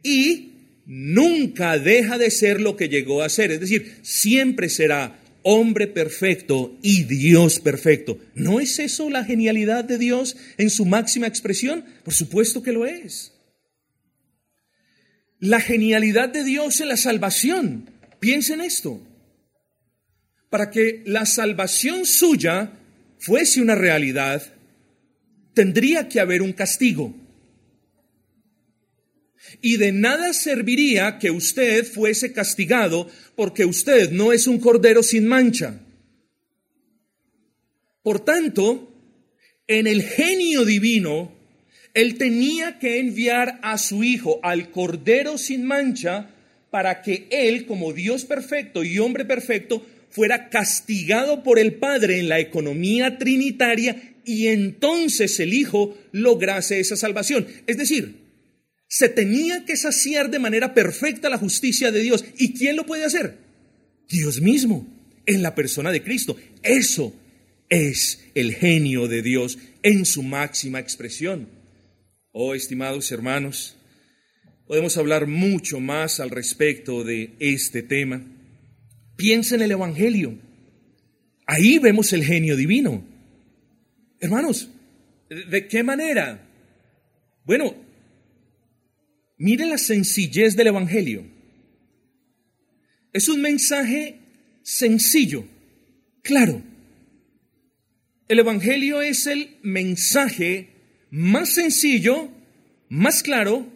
y 0.03 0.51
nunca 0.85 1.77
deja 1.79 2.17
de 2.17 2.29
ser 2.29 2.59
lo 2.59 2.75
que 2.75 2.89
llegó 2.89 3.21
a 3.21 3.29
ser, 3.29 3.51
es 3.51 3.59
decir, 3.59 3.95
siempre 4.01 4.69
será 4.69 5.19
hombre 5.43 5.87
perfecto 5.87 6.77
y 6.81 7.03
Dios 7.03 7.59
perfecto. 7.59 8.17
¿No 8.33 8.59
es 8.59 8.79
eso 8.79 9.09
la 9.09 9.23
genialidad 9.23 9.83
de 9.83 9.97
Dios 9.97 10.35
en 10.57 10.69
su 10.69 10.85
máxima 10.85 11.27
expresión? 11.27 11.85
Por 12.03 12.13
supuesto 12.13 12.63
que 12.63 12.71
lo 12.71 12.85
es. 12.85 13.33
La 15.39 15.59
genialidad 15.59 16.29
de 16.29 16.43
Dios 16.43 16.79
en 16.79 16.87
la 16.87 16.97
salvación. 16.97 17.89
Piensen 18.19 18.61
esto. 18.61 19.01
Para 20.53 20.69
que 20.69 21.01
la 21.07 21.25
salvación 21.25 22.05
suya 22.05 22.73
fuese 23.17 23.59
una 23.59 23.73
realidad, 23.73 24.53
tendría 25.55 26.07
que 26.07 26.19
haber 26.19 26.43
un 26.43 26.53
castigo. 26.53 27.15
Y 29.61 29.77
de 29.77 29.91
nada 29.91 30.31
serviría 30.33 31.17
que 31.17 31.31
usted 31.31 31.91
fuese 31.91 32.33
castigado 32.33 33.09
porque 33.35 33.65
usted 33.65 34.11
no 34.11 34.31
es 34.31 34.45
un 34.45 34.59
cordero 34.59 35.01
sin 35.01 35.25
mancha. 35.25 35.79
Por 38.03 38.23
tanto, 38.23 38.95
en 39.65 39.87
el 39.87 40.03
genio 40.03 40.65
divino, 40.65 41.33
él 41.95 42.19
tenía 42.19 42.77
que 42.77 42.99
enviar 42.99 43.59
a 43.63 43.79
su 43.79 44.03
hijo, 44.03 44.39
al 44.43 44.69
cordero 44.69 45.39
sin 45.39 45.65
mancha, 45.65 46.29
para 46.69 47.01
que 47.01 47.27
él, 47.31 47.65
como 47.65 47.91
Dios 47.91 48.25
perfecto 48.25 48.83
y 48.83 48.99
hombre 48.99 49.25
perfecto, 49.25 49.83
fuera 50.13 50.49
castigado 50.49 51.41
por 51.41 51.57
el 51.57 51.73
Padre 51.73 52.19
en 52.19 52.29
la 52.29 52.39
economía 52.39 53.17
trinitaria 53.17 54.13
y 54.25 54.47
entonces 54.47 55.39
el 55.39 55.53
Hijo 55.53 55.97
lograse 56.11 56.79
esa 56.79 56.95
salvación. 56.95 57.47
Es 57.65 57.77
decir, 57.77 58.21
se 58.87 59.09
tenía 59.09 59.65
que 59.65 59.75
saciar 59.75 60.29
de 60.29 60.37
manera 60.37 60.75
perfecta 60.75 61.29
la 61.29 61.39
justicia 61.39 61.91
de 61.91 62.01
Dios. 62.01 62.23
¿Y 62.37 62.53
quién 62.53 62.75
lo 62.75 62.85
puede 62.85 63.05
hacer? 63.05 63.39
Dios 64.07 64.39
mismo, 64.39 64.87
en 65.25 65.41
la 65.41 65.55
persona 65.55 65.91
de 65.91 66.03
Cristo. 66.03 66.37
Eso 66.61 67.11
es 67.69 68.23
el 68.35 68.53
genio 68.53 69.07
de 69.07 69.23
Dios 69.23 69.57
en 69.81 70.05
su 70.05 70.21
máxima 70.21 70.79
expresión. 70.79 71.49
Oh, 72.31 72.53
estimados 72.53 73.11
hermanos, 73.11 73.77
podemos 74.67 74.95
hablar 74.97 75.25
mucho 75.25 75.79
más 75.79 76.19
al 76.19 76.29
respecto 76.29 77.03
de 77.03 77.31
este 77.39 77.81
tema. 77.81 78.23
Piensa 79.15 79.55
en 79.55 79.61
el 79.61 79.71
Evangelio. 79.71 80.37
Ahí 81.45 81.79
vemos 81.79 82.13
el 82.13 82.23
genio 82.23 82.55
divino. 82.55 83.03
Hermanos, 84.19 84.69
¿de 85.29 85.67
qué 85.67 85.83
manera? 85.83 86.47
Bueno, 87.45 87.75
Mire 89.43 89.65
la 89.65 89.77
sencillez 89.77 90.55
del 90.55 90.67
Evangelio. 90.67 91.25
Es 93.11 93.27
un 93.27 93.41
mensaje 93.41 94.19
sencillo, 94.61 95.45
claro. 96.21 96.63
El 98.29 98.39
Evangelio 98.39 99.01
es 99.01 99.27
el 99.27 99.57
mensaje 99.61 100.69
más 101.09 101.49
sencillo, 101.49 102.31
más 102.87 103.21
claro, 103.21 103.67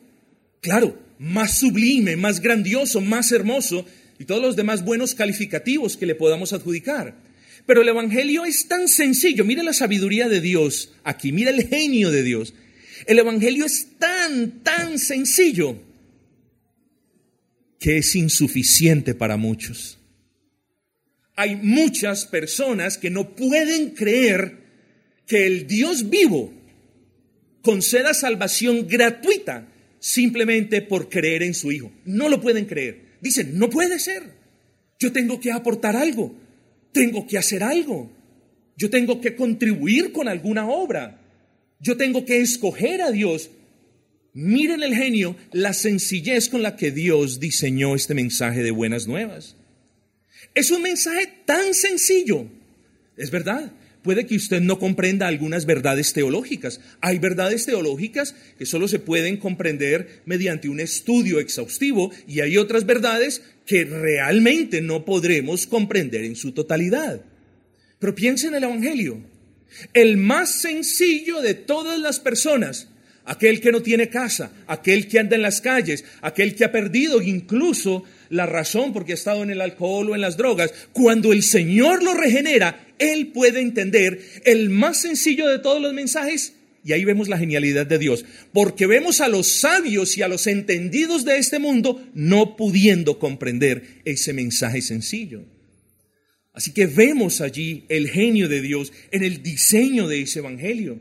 claro, 0.62 0.98
más 1.20 1.58
sublime, 1.58 2.16
más 2.16 2.40
grandioso, 2.40 3.02
más 3.02 3.34
hermoso 3.34 3.86
y 4.20 4.26
todos 4.26 4.42
los 4.42 4.56
demás 4.56 4.84
buenos 4.84 5.16
calificativos 5.16 5.98
que 5.98 6.06
le 6.06 6.16
podamos 6.16 6.54
adjudicar. 6.54 7.16
Pero 7.66 7.82
el 7.82 7.90
Evangelio 7.90 8.46
es 8.46 8.68
tan 8.68 8.88
sencillo, 8.88 9.44
mire 9.44 9.64
la 9.64 9.74
sabiduría 9.74 10.30
de 10.30 10.42
Dios 10.42 10.94
aquí, 11.04 11.32
mira 11.32 11.52
el 11.52 11.68
genio 11.68 12.12
de 12.12 12.24
Dios. 12.24 12.54
El 13.06 13.20
Evangelio 13.20 13.66
es 13.66 13.88
tan, 14.00 14.64
tan 14.64 14.98
sencillo 14.98 15.80
que 17.80 17.98
es 17.98 18.16
insuficiente 18.16 19.14
para 19.14 19.38
muchos. 19.38 20.00
Hay 21.36 21.56
muchas 21.56 22.26
personas 22.26 22.98
que 22.98 23.10
no 23.10 23.36
pueden 23.36 23.92
creer 23.92 24.58
que 25.28 25.46
el 25.46 25.68
Dios 25.68 26.10
vivo 26.10 26.54
conceda 27.62 28.14
salvación 28.14 28.88
gratuita 28.88 29.68
simplemente 30.00 30.82
por 30.82 31.10
creer 31.10 31.44
en 31.44 31.54
su 31.54 31.72
Hijo. 31.72 31.92
No 32.06 32.30
lo 32.30 32.42
pueden 32.42 32.66
creer. 32.66 33.07
Dicen, 33.22 33.58
no 33.58 33.70
puede 33.70 34.00
ser. 34.00 34.24
Yo 35.00 35.12
tengo 35.12 35.40
que 35.40 35.52
aportar 35.52 35.96
algo. 35.96 36.36
Tengo 36.92 37.28
que 37.28 37.38
hacer 37.38 37.64
algo. 37.64 38.12
Yo 38.76 38.90
tengo 38.90 39.22
que 39.22 39.36
contribuir 39.36 40.12
con 40.12 40.28
alguna 40.28 40.68
obra. 40.68 41.22
Yo 41.80 41.98
tengo 41.98 42.26
que 42.26 42.42
escoger 42.42 43.02
a 43.02 43.12
Dios. 43.12 43.50
Miren 44.34 44.84
el 44.84 44.96
genio, 44.96 45.36
la 45.52 45.74
sencillez 45.74 46.48
con 46.50 46.62
la 46.62 46.76
que 46.76 46.92
Dios 46.92 47.40
diseñó 47.40 47.96
este 47.96 48.14
mensaje 48.14 48.62
de 48.62 48.72
buenas 48.72 49.08
nuevas. 49.08 49.56
Es 50.54 50.70
un 50.72 50.84
mensaje 50.84 51.28
tan 51.46 51.74
sencillo. 51.74 52.48
Es 53.16 53.32
verdad, 53.32 53.72
puede 54.08 54.26
que 54.26 54.38
usted 54.38 54.62
no 54.62 54.80
comprenda 54.80 55.28
algunas 55.28 55.66
verdades 55.66 56.14
teológicas. 56.14 56.80
Hay 57.02 57.20
verdades 57.20 57.66
teológicas 57.66 58.36
que 58.58 58.66
solo 58.66 58.88
se 58.88 59.00
pueden 59.00 59.36
comprender 59.36 60.22
mediante 60.24 60.70
un 60.70 60.80
estudio 60.80 61.42
exhaustivo 61.42 62.10
y 62.26 62.40
hay 62.40 62.56
otras 62.56 62.86
verdades 62.86 63.42
que 63.66 63.84
realmente 63.84 64.82
no 64.82 65.04
podremos 65.04 65.68
comprender 65.68 66.24
en 66.24 66.38
su 66.38 66.54
totalidad. 66.54 67.20
Pero 68.00 68.16
piensen 68.16 68.52
en 68.52 68.56
el 68.56 68.64
Evangelio. 68.64 69.20
El 69.94 70.16
más 70.16 70.54
sencillo 70.54 71.42
de 71.42 71.54
todas 71.54 72.00
las 72.00 72.22
personas, 72.22 72.88
aquel 73.26 73.60
que 73.60 73.74
no 73.74 73.82
tiene 73.82 74.08
casa, 74.08 74.54
aquel 74.68 75.10
que 75.10 75.20
anda 75.20 75.36
en 75.36 75.42
las 75.42 75.60
calles, 75.60 76.06
aquel 76.22 76.56
que 76.56 76.64
ha 76.64 76.72
perdido 76.72 77.22
incluso 77.22 78.06
la 78.30 78.46
razón 78.46 78.94
porque 78.94 79.12
ha 79.12 79.16
estado 79.16 79.44
en 79.44 79.50
el 79.50 79.60
alcohol 79.60 80.10
o 80.10 80.16
en 80.16 80.22
las 80.22 80.38
drogas, 80.38 80.74
cuando 80.94 81.34
el 81.34 81.44
Señor 81.44 82.04
lo 82.04 82.14
regenera, 82.14 82.87
Él 83.00 83.28
puede 83.28 83.62
entender 83.62 84.20
el 84.46 84.70
más 84.70 85.02
sencillo 85.02 85.48
de 85.48 85.60
todos 85.60 85.82
los 85.82 85.94
mensajes. 85.94 86.54
Y 86.84 86.94
ahí 86.94 87.04
vemos 87.04 87.28
la 87.28 87.38
genialidad 87.38 87.86
de 87.86 87.98
Dios, 87.98 88.24
porque 88.54 88.88
vemos 88.88 89.20
a 89.20 89.28
los 89.28 89.48
sabios 89.48 90.18
y 90.18 90.22
a 90.22 90.30
los 90.30 90.48
entendidos 90.48 91.26
de 91.26 91.38
este 91.38 91.60
mundo 91.60 92.02
no 92.14 92.56
pudiendo 92.56 93.20
comprender 93.20 94.02
ese 94.06 94.32
mensaje 94.32 94.82
sencillo. 94.82 95.44
Así 96.54 96.72
que 96.72 96.88
vemos 96.88 97.42
allí 97.42 97.84
el 97.90 98.10
genio 98.10 98.48
de 98.48 98.62
Dios 98.62 98.94
en 99.12 99.24
el 99.24 99.44
diseño 99.44 100.08
de 100.08 100.22
ese 100.22 100.40
Evangelio. 100.40 101.00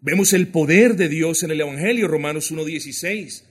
Vemos 0.00 0.32
el 0.32 0.48
poder 0.48 0.96
de 0.96 1.08
Dios 1.08 1.42
en 1.42 1.50
el 1.50 1.60
Evangelio, 1.60 2.08
Romanos 2.08 2.50
1.16. 2.52 3.42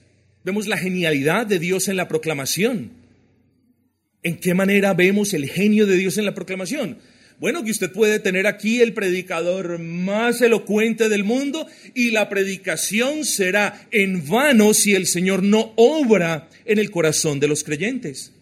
Vemos 0.42 0.66
la 0.66 0.78
genialidad 0.78 1.46
de 1.46 1.58
Dios 1.58 1.88
en 1.88 1.96
la 1.96 2.08
proclamación. 2.08 2.99
¿En 4.22 4.38
qué 4.38 4.54
manera 4.54 4.94
vemos 4.94 5.32
el 5.32 5.48
genio 5.48 5.86
de 5.86 5.96
Dios 5.96 6.18
en 6.18 6.26
la 6.26 6.34
proclamación? 6.34 6.98
Bueno, 7.38 7.64
que 7.64 7.70
usted 7.70 7.90
puede 7.90 8.20
tener 8.20 8.46
aquí 8.46 8.82
el 8.82 8.92
predicador 8.92 9.78
más 9.78 10.42
elocuente 10.42 11.08
del 11.08 11.24
mundo 11.24 11.66
y 11.94 12.10
la 12.10 12.28
predicación 12.28 13.24
será 13.24 13.88
en 13.90 14.28
vano 14.28 14.74
si 14.74 14.94
el 14.94 15.06
Señor 15.06 15.42
no 15.42 15.72
obra 15.76 16.50
en 16.66 16.78
el 16.78 16.90
corazón 16.90 17.40
de 17.40 17.48
los 17.48 17.64
creyentes. 17.64 18.32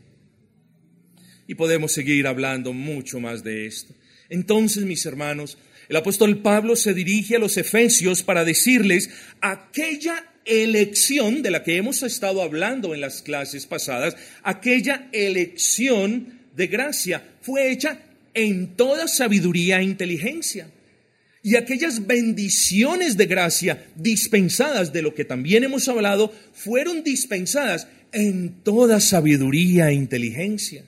Y 1.47 1.55
podemos 1.55 1.93
seguir 1.93 2.27
hablando 2.27 2.73
mucho 2.73 3.21
más 3.21 3.45
de 3.45 3.67
esto. 3.67 3.95
Entonces, 4.29 4.85
mis 4.85 5.07
hermanos, 5.07 5.59
el 5.89 5.95
apóstol 5.95 6.39
Pablo 6.39 6.75
se 6.75 6.93
dirige 6.93 7.37
a 7.37 7.39
los 7.39 7.57
efesios 7.57 8.25
para 8.25 8.45
decirles 8.45 9.11
aquella 9.41 10.25
elección 10.49 11.43
de 11.43 11.51
la 11.51 11.63
que 11.63 11.77
hemos 11.77 12.03
estado 12.03 12.43
hablando 12.43 12.95
en 12.95 13.03
las 13.03 13.23
clases 13.23 13.67
pasadas, 13.67 14.17
aquella 14.43 15.09
elección 15.13 16.41
de 16.57 16.67
gracia 16.67 17.23
fue 17.43 17.71
hecha 17.71 18.01
en 18.35 18.75
toda 18.75 19.07
sabiduría 19.09 19.81
e 19.81 19.85
inteligencia. 19.85 20.71
Y 21.43 21.57
aquellas 21.57 22.07
bendiciones 22.07 23.17
de 23.17 23.27
gracia 23.27 23.87
dispensadas, 23.95 24.93
de 24.93 25.03
lo 25.03 25.15
que 25.15 25.25
también 25.25 25.65
hemos 25.65 25.89
hablado, 25.89 26.33
fueron 26.53 27.05
dispensadas 27.05 27.87
en 28.13 28.63
toda 28.65 29.01
sabiduría 29.01 29.91
e 29.91 29.95
inteligencia. 29.95 30.85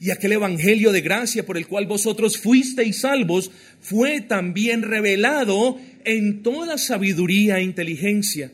Y 0.00 0.10
aquel 0.10 0.32
Evangelio 0.32 0.92
de 0.92 1.00
gracia 1.00 1.44
por 1.44 1.56
el 1.58 1.66
cual 1.66 1.86
vosotros 1.86 2.38
fuisteis 2.38 3.00
salvos 3.00 3.50
fue 3.80 4.20
también 4.20 4.82
revelado 4.82 5.76
en 6.04 6.42
toda 6.42 6.78
sabiduría 6.78 7.58
e 7.58 7.64
inteligencia. 7.64 8.52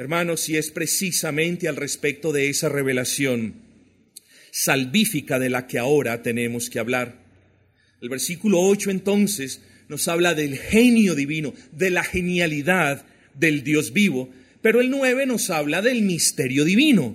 Hermanos, 0.00 0.48
y 0.48 0.56
es 0.56 0.70
precisamente 0.70 1.68
al 1.68 1.76
respecto 1.76 2.32
de 2.32 2.48
esa 2.48 2.70
revelación 2.70 3.56
salvífica 4.50 5.38
de 5.38 5.50
la 5.50 5.66
que 5.66 5.78
ahora 5.78 6.22
tenemos 6.22 6.70
que 6.70 6.78
hablar. 6.78 7.22
El 8.00 8.08
versículo 8.08 8.60
8 8.62 8.92
entonces 8.92 9.60
nos 9.90 10.08
habla 10.08 10.32
del 10.32 10.56
genio 10.56 11.14
divino, 11.14 11.52
de 11.72 11.90
la 11.90 12.02
genialidad 12.02 13.04
del 13.34 13.62
Dios 13.62 13.92
vivo, 13.92 14.30
pero 14.62 14.80
el 14.80 14.88
9 14.88 15.26
nos 15.26 15.50
habla 15.50 15.82
del 15.82 16.00
misterio 16.00 16.64
divino. 16.64 17.14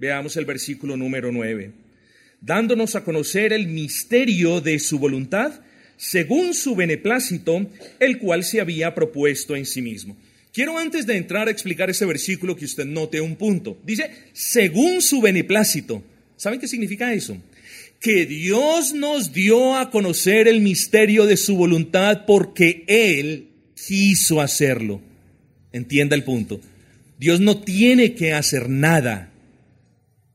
Veamos 0.00 0.36
el 0.36 0.44
versículo 0.44 0.96
número 0.96 1.30
9. 1.30 1.70
Dándonos 2.40 2.96
a 2.96 3.04
conocer 3.04 3.52
el 3.52 3.68
misterio 3.68 4.60
de 4.60 4.80
su 4.80 4.98
voluntad, 4.98 5.60
según 5.96 6.52
su 6.54 6.74
beneplácito, 6.74 7.70
el 8.00 8.18
cual 8.18 8.42
se 8.42 8.60
había 8.60 8.96
propuesto 8.96 9.54
en 9.54 9.66
sí 9.66 9.82
mismo. 9.82 10.16
Quiero 10.58 10.76
antes 10.76 11.06
de 11.06 11.16
entrar 11.16 11.46
a 11.46 11.52
explicar 11.52 11.88
ese 11.88 12.04
versículo 12.04 12.56
que 12.56 12.64
usted 12.64 12.84
note 12.84 13.20
un 13.20 13.36
punto. 13.36 13.78
Dice, 13.84 14.10
según 14.32 15.02
su 15.02 15.20
beneplácito. 15.20 16.02
¿Saben 16.36 16.58
qué 16.58 16.66
significa 16.66 17.14
eso? 17.14 17.36
Que 18.00 18.26
Dios 18.26 18.92
nos 18.92 19.32
dio 19.32 19.76
a 19.76 19.92
conocer 19.92 20.48
el 20.48 20.60
misterio 20.60 21.26
de 21.26 21.36
su 21.36 21.54
voluntad 21.54 22.24
porque 22.26 22.82
Él 22.88 23.50
quiso 23.86 24.40
hacerlo. 24.40 25.00
Entienda 25.70 26.16
el 26.16 26.24
punto. 26.24 26.60
Dios 27.20 27.38
no 27.38 27.60
tiene 27.60 28.14
que 28.14 28.32
hacer 28.32 28.68
nada. 28.68 29.30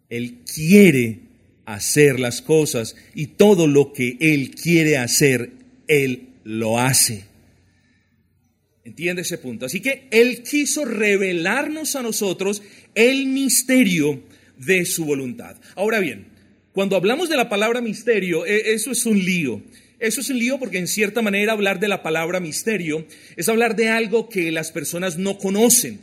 Él 0.08 0.38
quiere 0.56 1.20
hacer 1.66 2.22
las 2.22 2.42
cosas 2.42 2.96
y 3.14 3.28
todo 3.28 3.68
lo 3.68 3.92
que 3.92 4.16
Él 4.22 4.52
quiere 4.52 4.98
hacer, 4.98 5.52
Él 5.90 6.30
lo 6.46 6.80
hace. 6.80 7.33
¿Entiende 8.86 9.22
ese 9.22 9.38
punto? 9.38 9.66
Así 9.66 9.80
que 9.80 10.08
Él 10.12 10.44
quiso 10.44 10.84
revelarnos 10.84 11.96
a 11.96 12.02
nosotros 12.02 12.62
el 12.96 13.28
misterio 13.28 14.24
de 14.58 14.86
su 14.86 15.06
voluntad. 15.06 15.56
Ahora 15.76 16.00
bien, 16.00 16.28
cuando 16.74 16.96
hablamos 16.96 17.30
de 17.30 17.38
la 17.38 17.50
palabra 17.50 17.82
misterio, 17.82 18.46
e, 18.46 18.74
eso 18.74 18.92
es 18.92 19.06
un 19.06 19.24
lío. 19.24 19.62
Eso 20.00 20.20
es 20.20 20.30
un 20.30 20.38
lío 20.38 20.60
porque 20.60 20.80
en 20.80 20.88
cierta 20.88 21.22
manera 21.22 21.54
hablar 21.54 21.80
de 21.80 21.88
la 21.88 22.04
palabra 22.04 22.42
misterio 22.42 23.08
es 23.38 23.48
hablar 23.48 23.78
de 23.78 23.88
algo 23.88 24.28
que 24.28 24.52
las 24.52 24.72
personas 24.72 25.18
no 25.18 25.38
conocen. 25.38 26.02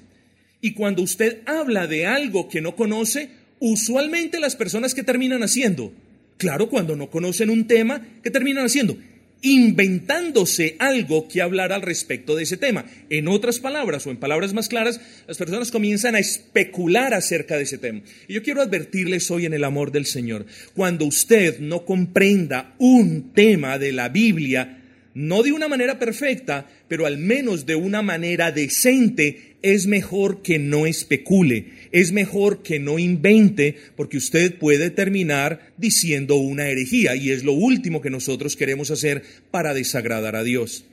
Y 0.62 0.72
cuando 0.72 1.02
usted 1.02 1.40
habla 1.44 1.86
de 1.86 2.06
algo 2.06 2.48
que 2.48 2.62
no 2.62 2.76
conoce, 2.76 3.28
usualmente 3.58 4.40
las 4.40 4.56
personas 4.56 4.94
que 4.94 5.02
terminan 5.02 5.42
haciendo, 5.42 5.92
claro, 6.38 6.70
cuando 6.70 6.96
no 6.96 7.10
conocen 7.10 7.50
un 7.50 7.66
tema, 7.66 8.06
¿qué 8.22 8.30
terminan 8.30 8.64
haciendo? 8.64 8.96
Inventándose 9.42 10.76
algo 10.78 11.28
que 11.28 11.40
hablar 11.40 11.72
al 11.72 11.82
respecto 11.82 12.36
de 12.36 12.42
ese 12.42 12.56
tema. 12.56 12.84
En 13.08 13.28
otras 13.28 13.58
palabras, 13.58 14.06
o 14.06 14.10
en 14.10 14.18
palabras 14.18 14.52
más 14.52 14.68
claras, 14.68 15.00
las 15.26 15.38
personas 15.38 15.70
comienzan 15.70 16.14
a 16.14 16.18
especular 16.18 17.14
acerca 17.14 17.56
de 17.56 17.62
ese 17.62 17.78
tema. 17.78 18.02
Y 18.28 18.34
yo 18.34 18.42
quiero 18.42 18.62
advertirles 18.62 19.30
hoy 19.30 19.46
en 19.46 19.54
el 19.54 19.64
amor 19.64 19.92
del 19.92 20.06
Señor, 20.06 20.46
cuando 20.74 21.04
usted 21.04 21.58
no 21.60 21.84
comprenda 21.84 22.74
un 22.78 23.32
tema 23.32 23.78
de 23.78 23.92
la 23.92 24.08
Biblia, 24.08 24.79
no 25.14 25.42
de 25.42 25.52
una 25.52 25.68
manera 25.68 25.98
perfecta, 25.98 26.68
pero 26.88 27.06
al 27.06 27.18
menos 27.18 27.66
de 27.66 27.74
una 27.74 28.02
manera 28.02 28.52
decente, 28.52 29.56
es 29.62 29.86
mejor 29.86 30.42
que 30.42 30.58
no 30.58 30.86
especule, 30.86 31.72
es 31.92 32.12
mejor 32.12 32.62
que 32.62 32.78
no 32.78 32.98
invente, 32.98 33.76
porque 33.96 34.16
usted 34.16 34.56
puede 34.58 34.90
terminar 34.90 35.72
diciendo 35.76 36.36
una 36.36 36.68
herejía, 36.68 37.16
y 37.16 37.30
es 37.30 37.44
lo 37.44 37.52
último 37.52 38.00
que 38.00 38.10
nosotros 38.10 38.56
queremos 38.56 38.90
hacer 38.90 39.22
para 39.50 39.74
desagradar 39.74 40.36
a 40.36 40.44
Dios. 40.44 40.84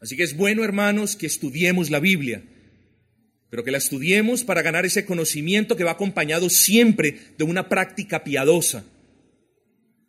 Así 0.00 0.16
que 0.16 0.22
es 0.22 0.36
bueno, 0.36 0.64
hermanos, 0.64 1.16
que 1.16 1.26
estudiemos 1.26 1.90
la 1.90 2.00
Biblia, 2.00 2.42
pero 3.50 3.64
que 3.64 3.70
la 3.70 3.78
estudiemos 3.78 4.44
para 4.44 4.62
ganar 4.62 4.84
ese 4.84 5.04
conocimiento 5.04 5.76
que 5.76 5.84
va 5.84 5.92
acompañado 5.92 6.50
siempre 6.50 7.18
de 7.38 7.44
una 7.44 7.68
práctica 7.68 8.24
piadosa. 8.24 8.84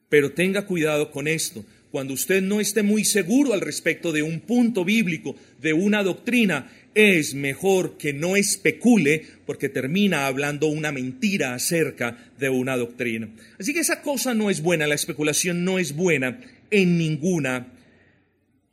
Pero 0.10 0.32
tenga 0.32 0.66
cuidado 0.66 1.12
con 1.12 1.28
esto 1.28 1.66
cuando 1.96 2.14
usted 2.14 2.42
no 2.42 2.60
esté 2.60 2.84
muy 2.84 3.06
seguro 3.06 3.54
al 3.54 3.62
respecto 3.62 4.12
de 4.12 4.22
un 4.22 4.42
punto 4.42 4.84
bíblico, 4.84 5.38
de 5.62 5.72
una 5.72 6.04
doctrina, 6.04 6.70
es 6.94 7.34
mejor 7.36 7.98
que 7.98 8.12
no 8.12 8.36
especule 8.36 9.26
porque 9.46 9.70
termina 9.70 10.28
hablando 10.28 10.68
una 10.68 10.92
mentira 10.92 11.54
acerca 11.54 12.34
de 12.38 12.50
una 12.50 12.76
doctrina. 12.76 13.30
Así 13.58 13.74
que 13.74 13.80
esa 13.80 14.02
cosa 14.02 14.34
no 14.34 14.50
es 14.50 14.62
buena, 14.62 14.88
la 14.88 14.96
especulación 14.96 15.64
no 15.64 15.80
es 15.80 15.96
buena 15.96 16.42
en 16.70 16.98
ninguna 16.98 17.72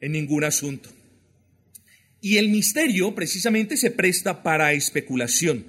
en 0.01 0.11
ningún 0.11 0.43
asunto. 0.43 0.89
Y 2.21 2.39
el 2.39 2.49
misterio 2.49 3.15
precisamente 3.15 3.77
se 3.77 3.93
presta 3.93 4.43
para 4.43 4.73
especulación. 4.73 5.67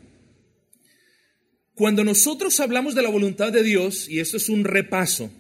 Cuando 1.76 2.04
nosotros 2.04 2.60
hablamos 2.60 2.96
de 2.96 3.04
la 3.04 3.10
voluntad 3.10 3.52
de 3.52 3.62
Dios, 3.62 4.10
y 4.10 4.22
esto 4.22 4.38
es 4.38 4.50
un 4.50 4.64
repaso, 4.64 5.32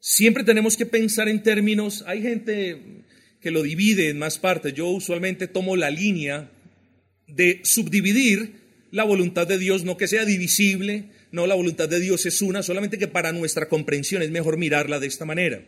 Siempre 0.00 0.44
tenemos 0.44 0.76
que 0.76 0.86
pensar 0.86 1.28
en 1.28 1.42
términos, 1.42 2.04
hay 2.06 2.22
gente 2.22 3.04
que 3.40 3.50
lo 3.50 3.62
divide 3.62 4.10
en 4.10 4.18
más 4.18 4.38
partes, 4.38 4.74
yo 4.74 4.88
usualmente 4.88 5.48
tomo 5.48 5.76
la 5.76 5.90
línea 5.90 6.50
de 7.26 7.60
subdividir 7.64 8.52
la 8.90 9.04
voluntad 9.04 9.46
de 9.46 9.58
Dios, 9.58 9.84
no 9.84 9.96
que 9.96 10.08
sea 10.08 10.24
divisible, 10.24 11.10
no 11.30 11.46
la 11.46 11.54
voluntad 11.54 11.88
de 11.88 12.00
Dios 12.00 12.26
es 12.26 12.40
una, 12.42 12.62
solamente 12.62 12.98
que 12.98 13.08
para 13.08 13.32
nuestra 13.32 13.68
comprensión 13.68 14.22
es 14.22 14.30
mejor 14.30 14.56
mirarla 14.56 14.98
de 14.98 15.06
esta 15.06 15.24
manera. 15.24 15.62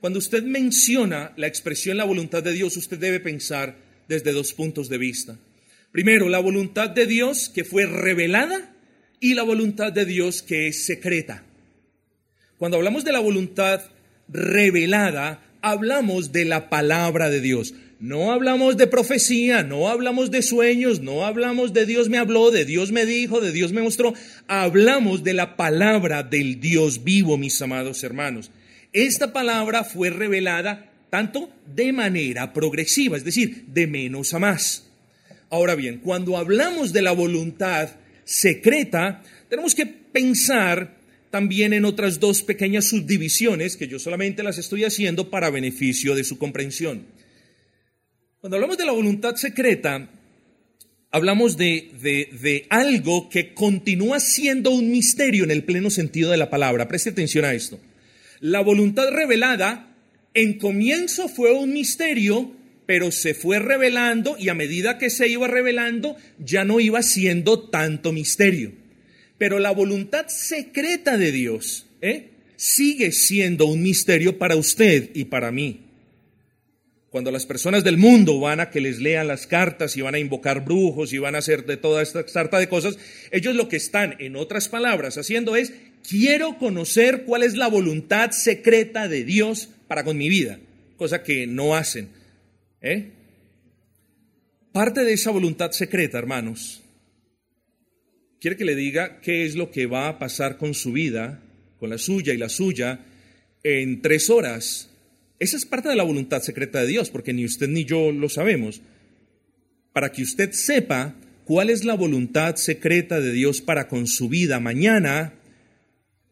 Cuando 0.00 0.18
usted 0.18 0.42
menciona 0.42 1.32
la 1.36 1.46
expresión 1.46 1.96
la 1.96 2.04
voluntad 2.04 2.42
de 2.42 2.52
Dios, 2.52 2.76
usted 2.76 2.98
debe 2.98 3.20
pensar 3.20 3.76
desde 4.08 4.32
dos 4.32 4.52
puntos 4.52 4.88
de 4.88 4.98
vista. 4.98 5.38
Primero, 5.92 6.28
la 6.28 6.38
voluntad 6.38 6.90
de 6.90 7.06
Dios 7.06 7.48
que 7.48 7.64
fue 7.64 7.86
revelada 7.86 8.74
y 9.20 9.34
la 9.34 9.42
voluntad 9.42 9.92
de 9.92 10.04
Dios 10.04 10.42
que 10.42 10.68
es 10.68 10.84
secreta. 10.84 11.45
Cuando 12.58 12.78
hablamos 12.78 13.04
de 13.04 13.12
la 13.12 13.20
voluntad 13.20 13.82
revelada, 14.28 15.42
hablamos 15.60 16.32
de 16.32 16.44
la 16.46 16.70
palabra 16.70 17.28
de 17.28 17.40
Dios. 17.40 17.74
No 17.98 18.32
hablamos 18.32 18.76
de 18.76 18.86
profecía, 18.86 19.62
no 19.62 19.88
hablamos 19.88 20.30
de 20.30 20.42
sueños, 20.42 21.00
no 21.00 21.24
hablamos 21.24 21.72
de 21.72 21.86
Dios 21.86 22.08
me 22.08 22.18
habló, 22.18 22.50
de 22.50 22.64
Dios 22.64 22.92
me 22.92 23.06
dijo, 23.06 23.40
de 23.40 23.52
Dios 23.52 23.72
me 23.72 23.82
mostró. 23.82 24.14
Hablamos 24.48 25.24
de 25.24 25.32
la 25.34 25.56
palabra 25.56 26.22
del 26.22 26.60
Dios 26.60 27.04
vivo, 27.04 27.38
mis 27.38 27.60
amados 27.60 28.04
hermanos. 28.04 28.50
Esta 28.92 29.32
palabra 29.32 29.84
fue 29.84 30.10
revelada 30.10 30.90
tanto 31.10 31.50
de 31.74 31.92
manera 31.92 32.52
progresiva, 32.52 33.16
es 33.16 33.24
decir, 33.24 33.64
de 33.68 33.86
menos 33.86 34.34
a 34.34 34.38
más. 34.38 34.90
Ahora 35.50 35.74
bien, 35.74 35.98
cuando 35.98 36.36
hablamos 36.36 36.92
de 36.92 37.02
la 37.02 37.12
voluntad 37.12 37.88
secreta, 38.24 39.22
tenemos 39.48 39.74
que 39.74 39.86
pensar 39.86 40.95
también 41.36 41.74
en 41.74 41.84
otras 41.84 42.18
dos 42.18 42.40
pequeñas 42.40 42.86
subdivisiones 42.86 43.76
que 43.76 43.88
yo 43.88 43.98
solamente 43.98 44.42
las 44.42 44.56
estoy 44.56 44.84
haciendo 44.84 45.28
para 45.28 45.50
beneficio 45.50 46.14
de 46.14 46.24
su 46.24 46.38
comprensión. 46.38 47.04
Cuando 48.40 48.56
hablamos 48.56 48.78
de 48.78 48.86
la 48.86 48.92
voluntad 48.92 49.34
secreta, 49.34 50.08
hablamos 51.10 51.58
de, 51.58 51.90
de, 52.00 52.66
algo 52.70 53.28
que 53.28 53.52
continúa 53.52 54.18
siendo 54.18 54.70
un 54.70 54.90
misterio 54.90 55.44
en 55.44 55.50
el 55.50 55.64
pleno 55.64 55.90
sentido 55.90 56.30
de 56.30 56.38
la 56.38 56.48
palabra. 56.48 56.88
Preste 56.88 57.10
atención 57.10 57.44
a 57.44 57.52
esto. 57.52 57.78
La 58.40 58.62
voluntad 58.62 59.10
revelada 59.10 59.94
en 60.32 60.56
comienzo 60.56 61.28
fue 61.28 61.52
un 61.52 61.70
misterio, 61.74 62.50
pero 62.86 63.10
se 63.10 63.34
fue 63.34 63.58
revelando 63.58 64.36
y 64.38 64.48
a 64.48 64.54
medida 64.54 64.96
que 64.96 65.10
se 65.10 65.28
iba 65.28 65.46
revelando 65.46 66.16
ya 66.38 66.64
no 66.64 66.80
iba 66.80 67.02
siendo 67.02 67.68
tanto 67.68 68.10
misterio. 68.10 68.85
Pero 69.38 69.58
la 69.58 69.70
voluntad 69.70 70.28
secreta 70.28 71.18
de 71.18 71.32
Dios 71.32 71.86
¿eh? 72.00 72.30
sigue 72.56 73.12
siendo 73.12 73.66
un 73.66 73.82
misterio 73.82 74.38
para 74.38 74.56
usted 74.56 75.10
y 75.14 75.26
para 75.26 75.50
mí. 75.50 75.82
Cuando 77.10 77.30
las 77.30 77.46
personas 77.46 77.84
del 77.84 77.96
mundo 77.96 78.40
van 78.40 78.60
a 78.60 78.70
que 78.70 78.80
les 78.80 78.98
lean 78.98 79.28
las 79.28 79.46
cartas 79.46 79.96
y 79.96 80.02
van 80.02 80.14
a 80.14 80.18
invocar 80.18 80.64
brujos 80.64 81.12
y 81.12 81.18
van 81.18 81.34
a 81.34 81.38
hacer 81.38 81.64
de 81.64 81.76
toda 81.76 82.02
esta 82.02 82.26
sarta 82.28 82.58
de 82.58 82.68
cosas, 82.68 82.98
ellos 83.30 83.54
lo 83.54 83.68
que 83.68 83.76
están, 83.76 84.16
en 84.18 84.36
otras 84.36 84.68
palabras, 84.68 85.16
haciendo 85.16 85.56
es, 85.56 85.72
quiero 86.06 86.58
conocer 86.58 87.24
cuál 87.24 87.42
es 87.42 87.56
la 87.56 87.68
voluntad 87.68 88.32
secreta 88.32 89.08
de 89.08 89.24
Dios 89.24 89.70
para 89.88 90.04
con 90.04 90.18
mi 90.18 90.28
vida, 90.28 90.58
cosa 90.96 91.22
que 91.22 91.46
no 91.46 91.74
hacen. 91.76 92.10
¿eh? 92.82 93.12
Parte 94.72 95.04
de 95.04 95.14
esa 95.14 95.30
voluntad 95.30 95.70
secreta, 95.70 96.18
hermanos, 96.18 96.82
quiere 98.40 98.56
que 98.56 98.64
le 98.64 98.74
diga 98.74 99.20
qué 99.20 99.44
es 99.44 99.54
lo 99.54 99.70
que 99.70 99.86
va 99.86 100.08
a 100.08 100.18
pasar 100.18 100.58
con 100.58 100.74
su 100.74 100.92
vida, 100.92 101.42
con 101.78 101.90
la 101.90 101.98
suya 101.98 102.32
y 102.34 102.38
la 102.38 102.48
suya, 102.48 103.00
en 103.62 104.02
tres 104.02 104.30
horas. 104.30 104.90
Esa 105.38 105.56
es 105.56 105.66
parte 105.66 105.88
de 105.88 105.96
la 105.96 106.02
voluntad 106.02 106.42
secreta 106.42 106.80
de 106.80 106.88
Dios, 106.88 107.10
porque 107.10 107.32
ni 107.32 107.44
usted 107.44 107.68
ni 107.68 107.84
yo 107.84 108.12
lo 108.12 108.28
sabemos. 108.28 108.80
Para 109.92 110.12
que 110.12 110.22
usted 110.22 110.52
sepa 110.52 111.14
cuál 111.44 111.70
es 111.70 111.84
la 111.84 111.94
voluntad 111.94 112.56
secreta 112.56 113.20
de 113.20 113.32
Dios 113.32 113.60
para 113.60 113.88
con 113.88 114.06
su 114.06 114.28
vida 114.28 114.60
mañana, 114.60 115.34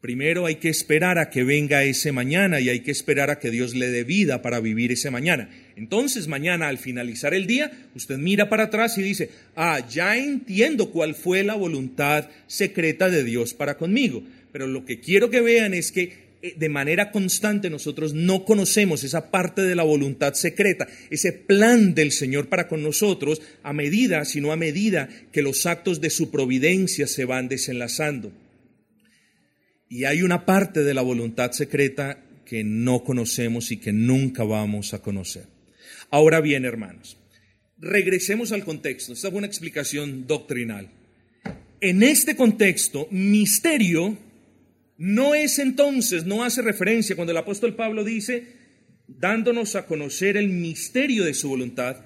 Primero 0.05 0.45
hay 0.45 0.57
que 0.57 0.69
esperar 0.69 1.17
a 1.17 1.31
que 1.31 1.45
venga 1.45 1.83
ese 1.83 2.12
mañana 2.12 2.61
y 2.61 2.69
hay 2.69 2.81
que 2.81 2.90
esperar 2.90 3.31
a 3.31 3.38
que 3.38 3.51
Dios 3.51 3.75
le 3.75 3.88
dé 3.88 4.05
vida 4.05 4.43
para 4.43 4.61
vivir 4.61 4.93
ese 4.93 5.11
mañana. 5.11 5.49
Entonces 5.77 6.29
mañana 6.29 6.69
al 6.69 6.77
finalizar 6.77 7.33
el 7.33 7.47
día, 7.47 7.73
usted 7.95 8.19
mira 8.19 8.51
para 8.51 8.64
atrás 8.64 8.99
y 8.99 9.03
dice, 9.03 9.31
ah, 9.57 9.81
ya 9.88 10.19
entiendo 10.19 10.90
cuál 10.90 11.14
fue 11.14 11.43
la 11.43 11.55
voluntad 11.55 12.29
secreta 12.47 13.09
de 13.09 13.25
Dios 13.25 13.55
para 13.55 13.79
conmigo. 13.79 14.23
pero 14.53 14.67
lo 14.67 14.85
que 14.85 15.01
quiero 15.01 15.31
que 15.31 15.40
vean 15.40 15.73
es 15.73 15.90
que 15.90 16.12
eh, 16.43 16.53
de 16.55 16.69
manera 16.69 17.11
constante 17.11 17.71
nosotros 17.71 18.12
no 18.12 18.45
conocemos 18.45 19.05
esa 19.05 19.31
parte 19.31 19.62
de 19.62 19.75
la 19.75 19.85
voluntad 19.85 20.35
secreta, 20.35 20.87
ese 21.09 21.33
plan 21.33 21.95
del 21.95 22.12
Señor 22.12 22.51
para 22.51 22.69
con 22.69 22.83
nosotros 22.83 23.40
a 23.62 23.73
medida, 23.73 24.27
sino 24.27 24.53
a 24.53 24.57
medida 24.57 25.09
que 25.33 25.40
los 25.40 25.64
actos 25.64 26.03
de 26.03 26.11
su 26.11 26.31
providencia 26.31 27.07
se 27.07 27.25
van 27.25 27.49
desenlazando. 27.49 28.43
Y 29.94 30.07
hay 30.07 30.22
una 30.22 30.44
parte 30.44 30.83
de 30.83 30.92
la 30.92 31.02
voluntad 31.02 31.52
secreta 31.52 32.18
que 32.44 32.64
no 32.64 33.04
conocemos 33.04 33.70
y 33.70 33.76
que 33.76 33.92
nunca 33.92 34.42
vamos 34.42 34.92
a 34.92 34.98
conocer. 34.98 35.44
Ahora 36.11 36.40
bien, 36.40 36.64
hermanos, 36.64 37.16
regresemos 37.78 38.50
al 38.50 38.64
contexto. 38.64 39.12
Esta 39.12 39.28
es 39.28 39.35
una 39.35 39.46
explicación 39.46 40.26
doctrinal. 40.26 40.90
En 41.80 42.02
este 42.02 42.35
contexto, 42.35 43.07
misterio 43.12 44.18
no 44.98 45.37
es 45.37 45.61
entonces, 45.61 46.24
no 46.24 46.42
hace 46.42 46.61
referencia 46.61 47.14
cuando 47.14 47.30
el 47.30 47.38
apóstol 47.38 47.76
Pablo 47.76 48.02
dice, 48.02 48.48
dándonos 49.07 49.76
a 49.76 49.87
conocer 49.87 50.37
el 50.37 50.48
misterio 50.48 51.22
de 51.22 51.35
su 51.35 51.50
voluntad. 51.50 51.98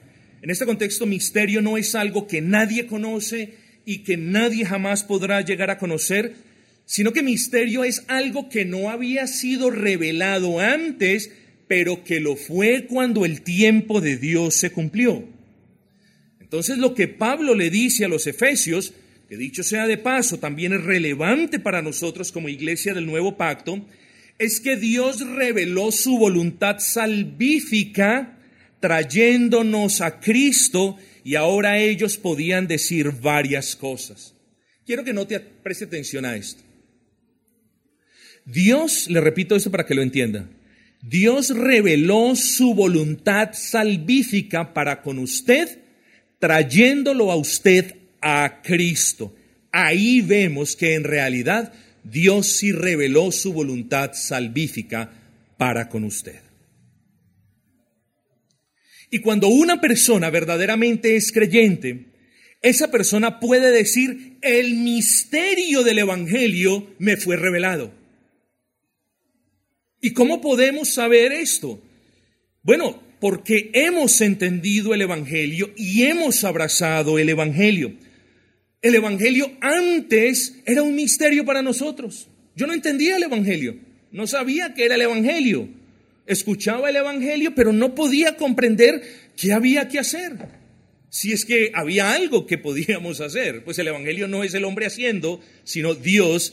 En 0.43 0.51
este 0.51 0.67
contexto, 0.67 1.07
misterio 1.07 1.63
no 1.63 1.79
es 1.79 1.95
algo 1.95 2.27
que 2.27 2.43
nadie 2.43 2.87
conoce 2.87 3.55
y 3.87 4.01
que 4.01 4.19
nadie 4.19 4.67
jamás 4.67 5.05
podrá 5.05 5.41
llegar 5.41 5.71
a 5.71 5.79
conocer, 5.79 6.48
sino 6.89 7.13
que 7.13 7.23
misterio 7.23 7.85
es 7.85 8.05
algo 8.09 8.49
que 8.49 8.65
no 8.65 8.89
había 8.89 9.27
sido 9.27 9.71
revelado 9.71 10.59
antes, 10.59 11.31
pero 11.69 12.03
que 12.03 12.19
lo 12.19 12.35
fue 12.35 12.87
cuando 12.87 13.27
el 13.27 13.43
tiempo 13.43 14.01
de 14.01 14.17
Dios 14.17 14.55
se 14.55 14.71
cumplió. 14.71 15.23
Entonces 16.41 16.79
lo 16.79 16.95
que 16.95 17.07
Pablo 17.07 17.55
le 17.55 17.69
dice 17.69 18.07
a 18.07 18.09
los 18.09 18.27
efesios, 18.27 18.95
que 19.29 19.37
dicho 19.37 19.63
sea 19.63 19.87
de 19.87 19.99
paso, 19.99 20.39
también 20.39 20.73
es 20.73 20.83
relevante 20.83 21.61
para 21.61 21.83
nosotros 21.83 22.33
como 22.33 22.49
iglesia 22.49 22.95
del 22.95 23.05
nuevo 23.05 23.37
pacto, 23.37 23.87
es 24.39 24.59
que 24.59 24.77
Dios 24.77 25.21
reveló 25.21 25.93
su 25.93 26.17
voluntad 26.17 26.79
salvífica 26.79 28.39
trayéndonos 28.81 30.01
a 30.01 30.21
Cristo 30.21 30.97
y 31.23 31.35
ahora 31.35 31.79
ellos 31.81 32.17
podían 32.17 32.67
decir 32.67 33.11
varias 33.21 33.77
cosas. 33.77 34.35
Quiero 34.87 35.05
que 35.05 35.13
no 35.13 35.27
te 35.27 35.39
preste 35.39 35.85
atención 35.85 36.25
a 36.25 36.35
esto. 36.35 36.68
Dios, 38.51 39.11
le 39.11 39.21
repito 39.21 39.57
eso 39.57 39.71
para 39.71 39.85
que 39.85 39.95
lo 39.95 40.01
entienda, 40.01 40.49
Dios 41.03 41.51
reveló 41.51 42.35
su 42.35 42.75
voluntad 42.75 43.51
salvífica 43.53 44.73
para 44.73 45.03
con 45.03 45.19
usted, 45.19 45.81
trayéndolo 46.39 47.31
a 47.31 47.37
usted 47.37 47.95
a 48.23 48.63
Cristo. 48.63 49.35
Ahí 49.71 50.23
vemos 50.23 50.77
que 50.77 50.95
en 50.95 51.05
realidad 51.05 51.75
Dios 52.03 52.47
sí 52.47 52.73
reveló 52.73 53.31
su 53.33 53.53
voluntad 53.53 54.13
salvífica 54.15 55.13
para 55.59 55.91
con 55.91 56.05
usted. 56.05 56.41
Y 59.11 59.19
cuando 59.21 59.49
una 59.49 59.81
persona 59.81 60.31
verdaderamente 60.31 61.17
es 61.17 61.33
creyente, 61.33 62.07
esa 62.63 62.91
persona 62.91 63.41
puede 63.41 63.71
decir, 63.71 64.39
el 64.41 64.75
misterio 64.75 65.83
del 65.85 65.99
Evangelio 65.99 66.95
me 66.99 67.19
fue 67.19 67.37
revelado. 67.37 67.98
¿Y 70.01 70.13
cómo 70.13 70.41
podemos 70.41 70.89
saber 70.91 71.33
esto? 71.33 71.83
Bueno, 72.63 73.03
porque 73.21 73.71
hemos 73.73 74.21
entendido 74.21 74.95
el 74.95 75.03
Evangelio 75.03 75.73
y 75.77 76.05
hemos 76.05 76.45
abrazado 76.45 77.19
el 77.19 77.29
Evangelio. 77.29 77.95
El 78.81 78.95
Evangelio 78.95 79.51
antes 79.61 80.61
era 80.65 80.83
un 80.83 80.95
misterio 80.95 81.45
para 81.45 81.63
nosotros. 81.63 82.29
Yo 82.55 82.67
no 82.67 82.75
entendía 82.75 83.17
el 83.17 83.25
Evangelio, 83.25 83.77
no 84.13 84.27
sabía 84.27 84.75
qué 84.75 84.85
era 84.85 84.95
el 84.95 85.03
Evangelio. 85.03 85.69
Escuchaba 86.27 86.91
el 86.91 86.97
Evangelio, 86.97 87.55
pero 87.55 87.73
no 87.73 87.95
podía 87.95 88.37
comprender 88.37 89.03
qué 89.37 89.53
había 89.53 89.89
que 89.89 89.99
hacer. 89.99 90.33
Si 91.11 91.33
es 91.33 91.45
que 91.45 91.73
había 91.75 92.13
algo 92.13 92.47
que 92.47 92.59
podíamos 92.59 93.21
hacer, 93.21 93.65
pues 93.65 93.79
el 93.79 93.89
Evangelio 93.89 94.29
no 94.29 94.45
es 94.45 94.55
el 94.55 94.65
hombre 94.65 94.87
haciendo, 94.87 95.41
sino 95.65 95.95
Dios 95.95 96.53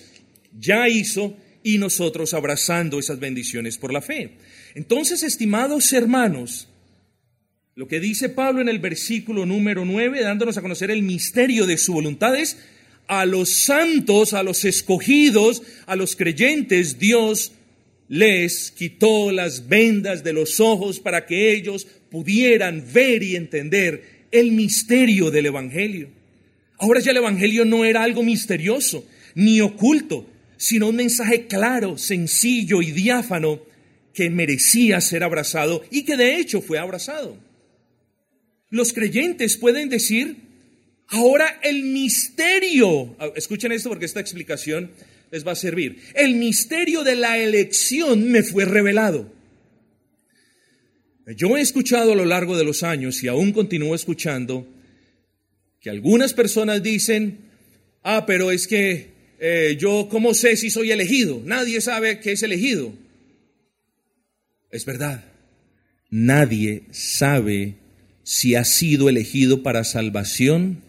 ya 0.57 0.87
hizo 0.87 1.35
y 1.65 1.79
nosotros 1.79 2.35
abrazando 2.35 2.99
esas 2.99 3.19
bendiciones 3.19 3.79
por 3.79 3.91
la 3.91 3.99
fe. 3.99 4.37
Entonces, 4.75 5.23
estimados 5.23 5.91
hermanos, 5.93 6.69
lo 7.73 7.87
que 7.87 7.99
dice 7.99 8.29
Pablo 8.29 8.61
en 8.61 8.69
el 8.69 8.77
versículo 8.77 9.47
número 9.47 9.83
9, 9.83 10.21
dándonos 10.21 10.57
a 10.57 10.61
conocer 10.61 10.91
el 10.91 11.01
misterio 11.01 11.65
de 11.65 11.79
su 11.79 11.93
voluntad, 11.93 12.35
es 12.35 12.59
a 13.07 13.25
los 13.25 13.49
santos, 13.49 14.35
a 14.35 14.43
los 14.43 14.63
escogidos, 14.63 15.63
a 15.87 15.95
los 15.95 16.15
creyentes, 16.15 16.99
Dios 16.99 17.51
les 18.09 18.69
quitó 18.69 19.31
las 19.31 19.67
vendas 19.67 20.23
de 20.23 20.33
los 20.33 20.59
ojos 20.59 20.99
para 20.99 21.25
que 21.25 21.51
ellos 21.51 21.87
pudieran 22.11 22.85
ver 22.93 23.23
y 23.23 23.35
entender 23.35 24.27
el 24.29 24.51
misterio 24.51 25.31
del 25.31 25.47
Evangelio. 25.47 26.09
Ahora 26.77 26.99
ya 26.99 27.09
el 27.09 27.17
Evangelio 27.17 27.65
no 27.65 27.85
era 27.85 28.03
algo 28.03 28.21
misterioso 28.21 29.03
ni 29.33 29.61
oculto, 29.61 30.29
sino 30.57 30.89
un 30.89 30.95
mensaje 30.95 31.47
claro, 31.47 31.97
sencillo 31.97 32.81
y 32.81 32.91
diáfano 32.91 33.61
que 34.13 34.29
merecía 34.29 35.01
ser 35.01 35.23
abrazado 35.23 35.83
y 35.91 36.03
que 36.03 36.17
de 36.17 36.37
hecho 36.37 36.61
fue 36.61 36.79
abrazado. 36.79 37.37
Los 38.69 38.93
creyentes 38.93 39.57
pueden 39.57 39.89
decir, 39.89 40.37
ahora 41.07 41.59
el 41.61 41.83
misterio, 41.83 43.15
ah, 43.19 43.31
escuchen 43.35 43.71
esto 43.71 43.89
porque 43.89 44.05
esta 44.05 44.21
explicación 44.21 44.91
les 45.31 45.45
va 45.45 45.51
a 45.51 45.55
servir, 45.55 46.01
el 46.15 46.35
misterio 46.35 47.03
de 47.03 47.15
la 47.15 47.37
elección 47.37 48.29
me 48.31 48.43
fue 48.43 48.65
revelado. 48.65 49.33
Yo 51.35 51.57
he 51.57 51.61
escuchado 51.61 52.13
a 52.13 52.15
lo 52.15 52.25
largo 52.25 52.55
de 52.55 52.63
los 52.63 52.83
años 52.83 53.23
y 53.23 53.27
aún 53.27 53.51
continúo 53.51 53.95
escuchando 53.95 54.67
que 55.81 55.89
algunas 55.89 56.33
personas 56.33 56.83
dicen, 56.83 57.39
ah, 58.03 58.25
pero 58.25 58.51
es 58.51 58.67
que 58.67 59.14
eh, 59.39 59.77
yo, 59.79 60.07
¿cómo 60.09 60.33
sé 60.33 60.55
si 60.57 60.69
soy 60.69 60.91
elegido? 60.91 61.41
Nadie 61.43 61.81
sabe 61.81 62.19
que 62.19 62.31
es 62.33 62.43
elegido. 62.43 62.93
Es 64.71 64.85
verdad, 64.85 65.23
nadie 66.09 66.83
sabe 66.91 67.75
si 68.23 68.55
ha 68.55 68.65
sido 68.65 69.07
elegido 69.07 69.63
para 69.63 69.83
salvación, 69.83 70.81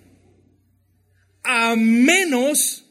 a 1.43 1.77
menos, 1.77 2.85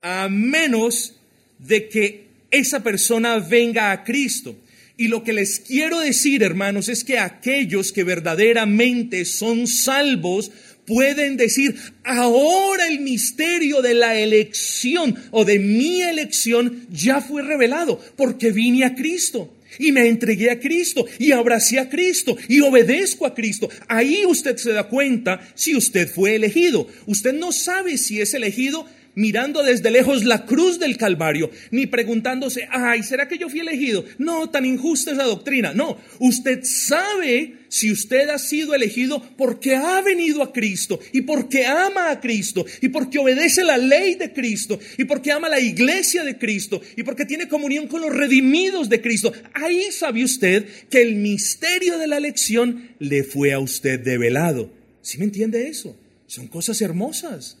a 0.00 0.28
menos 0.28 1.16
de 1.58 1.88
que 1.88 2.28
esa 2.50 2.82
persona 2.82 3.38
venga 3.38 3.90
a 3.90 4.04
Cristo. 4.04 4.56
Y 4.96 5.08
lo 5.08 5.24
que 5.24 5.32
les 5.32 5.58
quiero 5.58 5.98
decir, 6.00 6.42
hermanos, 6.42 6.88
es 6.88 7.02
que 7.02 7.18
aquellos 7.18 7.90
que 7.90 8.04
verdaderamente 8.04 9.24
son 9.24 9.66
salvos 9.66 10.52
pueden 10.86 11.36
decir, 11.36 11.76
ahora 12.02 12.86
el 12.86 13.00
misterio 13.00 13.82
de 13.82 13.94
la 13.94 14.18
elección 14.18 15.16
o 15.30 15.44
de 15.44 15.58
mi 15.58 16.02
elección 16.02 16.86
ya 16.90 17.20
fue 17.20 17.42
revelado 17.42 18.00
porque 18.16 18.52
vine 18.52 18.84
a 18.84 18.94
Cristo 18.94 19.54
y 19.78 19.92
me 19.92 20.08
entregué 20.08 20.50
a 20.50 20.60
Cristo 20.60 21.06
y 21.18 21.32
abracé 21.32 21.78
a 21.78 21.88
Cristo 21.88 22.36
y 22.48 22.60
obedezco 22.60 23.26
a 23.26 23.34
Cristo. 23.34 23.68
Ahí 23.88 24.24
usted 24.26 24.56
se 24.56 24.72
da 24.72 24.88
cuenta 24.88 25.40
si 25.54 25.74
usted 25.74 26.08
fue 26.08 26.36
elegido. 26.36 26.86
Usted 27.06 27.32
no 27.32 27.52
sabe 27.52 27.98
si 27.98 28.20
es 28.20 28.34
elegido 28.34 28.86
mirando 29.14 29.62
desde 29.62 29.90
lejos 29.90 30.24
la 30.24 30.44
cruz 30.46 30.78
del 30.78 30.96
Calvario, 30.96 31.50
ni 31.70 31.86
preguntándose, 31.86 32.68
ay, 32.70 33.02
¿será 33.02 33.28
que 33.28 33.38
yo 33.38 33.48
fui 33.48 33.60
elegido? 33.60 34.04
No, 34.18 34.50
tan 34.50 34.64
injusta 34.64 35.12
esa 35.12 35.24
doctrina. 35.24 35.72
No, 35.74 35.98
usted 36.18 36.60
sabe 36.64 37.64
si 37.68 37.90
usted 37.90 38.28
ha 38.28 38.38
sido 38.38 38.74
elegido 38.74 39.20
porque 39.36 39.74
ha 39.74 40.00
venido 40.00 40.42
a 40.42 40.52
Cristo 40.52 41.00
y 41.12 41.22
porque 41.22 41.66
ama 41.66 42.10
a 42.10 42.20
Cristo 42.20 42.64
y 42.80 42.88
porque 42.88 43.18
obedece 43.18 43.64
la 43.64 43.78
ley 43.78 44.14
de 44.14 44.32
Cristo 44.32 44.78
y 44.96 45.04
porque 45.04 45.32
ama 45.32 45.48
la 45.48 45.60
iglesia 45.60 46.22
de 46.22 46.38
Cristo 46.38 46.80
y 46.96 47.02
porque 47.02 47.24
tiene 47.24 47.48
comunión 47.48 47.88
con 47.88 48.00
los 48.00 48.14
redimidos 48.14 48.88
de 48.88 49.00
Cristo. 49.00 49.32
Ahí 49.54 49.90
sabe 49.90 50.22
usted 50.22 50.66
que 50.88 51.02
el 51.02 51.16
misterio 51.16 51.98
de 51.98 52.06
la 52.06 52.18
elección 52.18 52.90
le 52.98 53.24
fue 53.24 53.52
a 53.52 53.58
usted 53.58 54.00
develado. 54.00 54.70
¿Sí 55.02 55.18
me 55.18 55.24
entiende 55.24 55.68
eso? 55.68 55.96
Son 56.26 56.46
cosas 56.46 56.80
hermosas. 56.80 57.58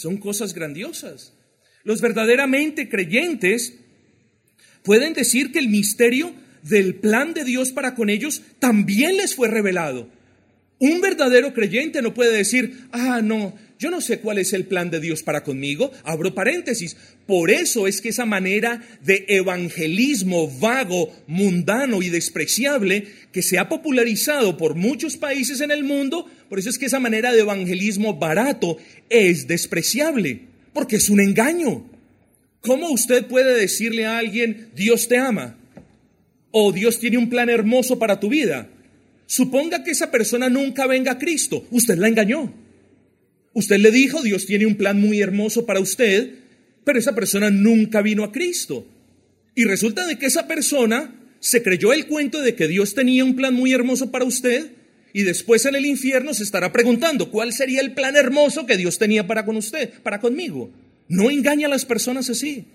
Son 0.00 0.16
cosas 0.16 0.54
grandiosas. 0.54 1.34
Los 1.84 2.00
verdaderamente 2.00 2.88
creyentes 2.88 3.74
pueden 4.82 5.12
decir 5.12 5.52
que 5.52 5.58
el 5.58 5.68
misterio 5.68 6.32
del 6.62 6.94
plan 6.94 7.34
de 7.34 7.44
Dios 7.44 7.70
para 7.70 7.94
con 7.94 8.08
ellos 8.08 8.40
también 8.60 9.18
les 9.18 9.34
fue 9.34 9.48
revelado. 9.48 10.08
Un 10.78 11.02
verdadero 11.02 11.52
creyente 11.52 12.00
no 12.00 12.14
puede 12.14 12.34
decir, 12.34 12.86
ah, 12.92 13.20
no, 13.22 13.54
yo 13.78 13.90
no 13.90 14.00
sé 14.00 14.20
cuál 14.20 14.38
es 14.38 14.54
el 14.54 14.64
plan 14.64 14.90
de 14.90 15.00
Dios 15.00 15.22
para 15.22 15.42
conmigo. 15.42 15.92
Abro 16.04 16.34
paréntesis. 16.34 16.96
Por 17.26 17.50
eso 17.50 17.86
es 17.86 18.00
que 18.00 18.08
esa 18.08 18.24
manera 18.24 18.82
de 19.02 19.26
evangelismo 19.28 20.50
vago, 20.60 21.14
mundano 21.26 22.00
y 22.00 22.08
despreciable 22.08 23.06
que 23.32 23.42
se 23.42 23.58
ha 23.58 23.68
popularizado 23.68 24.56
por 24.56 24.74
muchos 24.74 25.18
países 25.18 25.60
en 25.60 25.70
el 25.70 25.84
mundo, 25.84 26.26
por 26.50 26.58
eso 26.58 26.68
es 26.68 26.78
que 26.78 26.86
esa 26.86 26.98
manera 26.98 27.32
de 27.32 27.42
evangelismo 27.42 28.18
barato 28.18 28.76
es 29.08 29.46
despreciable, 29.46 30.40
porque 30.72 30.96
es 30.96 31.08
un 31.08 31.20
engaño. 31.20 31.88
¿Cómo 32.60 32.90
usted 32.90 33.24
puede 33.26 33.56
decirle 33.56 34.04
a 34.04 34.18
alguien, 34.18 34.70
Dios 34.74 35.06
te 35.06 35.16
ama? 35.16 35.56
O 36.50 36.72
Dios 36.72 36.98
tiene 36.98 37.18
un 37.18 37.30
plan 37.30 37.48
hermoso 37.48 38.00
para 38.00 38.18
tu 38.18 38.28
vida. 38.28 38.68
Suponga 39.26 39.84
que 39.84 39.92
esa 39.92 40.10
persona 40.10 40.48
nunca 40.48 40.88
venga 40.88 41.12
a 41.12 41.18
Cristo. 41.18 41.68
Usted 41.70 41.96
la 41.98 42.08
engañó. 42.08 42.52
Usted 43.52 43.78
le 43.78 43.92
dijo, 43.92 44.20
Dios 44.20 44.44
tiene 44.44 44.66
un 44.66 44.74
plan 44.74 45.00
muy 45.00 45.20
hermoso 45.20 45.66
para 45.66 45.78
usted, 45.78 46.34
pero 46.82 46.98
esa 46.98 47.14
persona 47.14 47.50
nunca 47.50 48.02
vino 48.02 48.24
a 48.24 48.32
Cristo. 48.32 48.88
Y 49.54 49.66
resulta 49.66 50.04
de 50.04 50.18
que 50.18 50.26
esa 50.26 50.48
persona 50.48 51.14
se 51.38 51.62
creyó 51.62 51.92
el 51.92 52.08
cuento 52.08 52.40
de 52.40 52.56
que 52.56 52.66
Dios 52.66 52.94
tenía 52.94 53.24
un 53.24 53.36
plan 53.36 53.54
muy 53.54 53.72
hermoso 53.72 54.10
para 54.10 54.24
usted 54.24 54.79
y 55.12 55.22
después 55.22 55.64
en 55.66 55.74
el 55.74 55.86
infierno 55.86 56.34
se 56.34 56.42
estará 56.42 56.72
preguntando 56.72 57.30
cuál 57.30 57.52
sería 57.52 57.80
el 57.80 57.94
plan 57.94 58.16
hermoso 58.16 58.66
que 58.66 58.76
Dios 58.76 58.98
tenía 58.98 59.26
para 59.26 59.44
con 59.44 59.56
usted, 59.56 59.92
para 60.02 60.20
conmigo. 60.20 60.70
No 61.08 61.30
engaña 61.30 61.66
a 61.66 61.70
las 61.70 61.84
personas 61.84 62.30
así. 62.30 62.66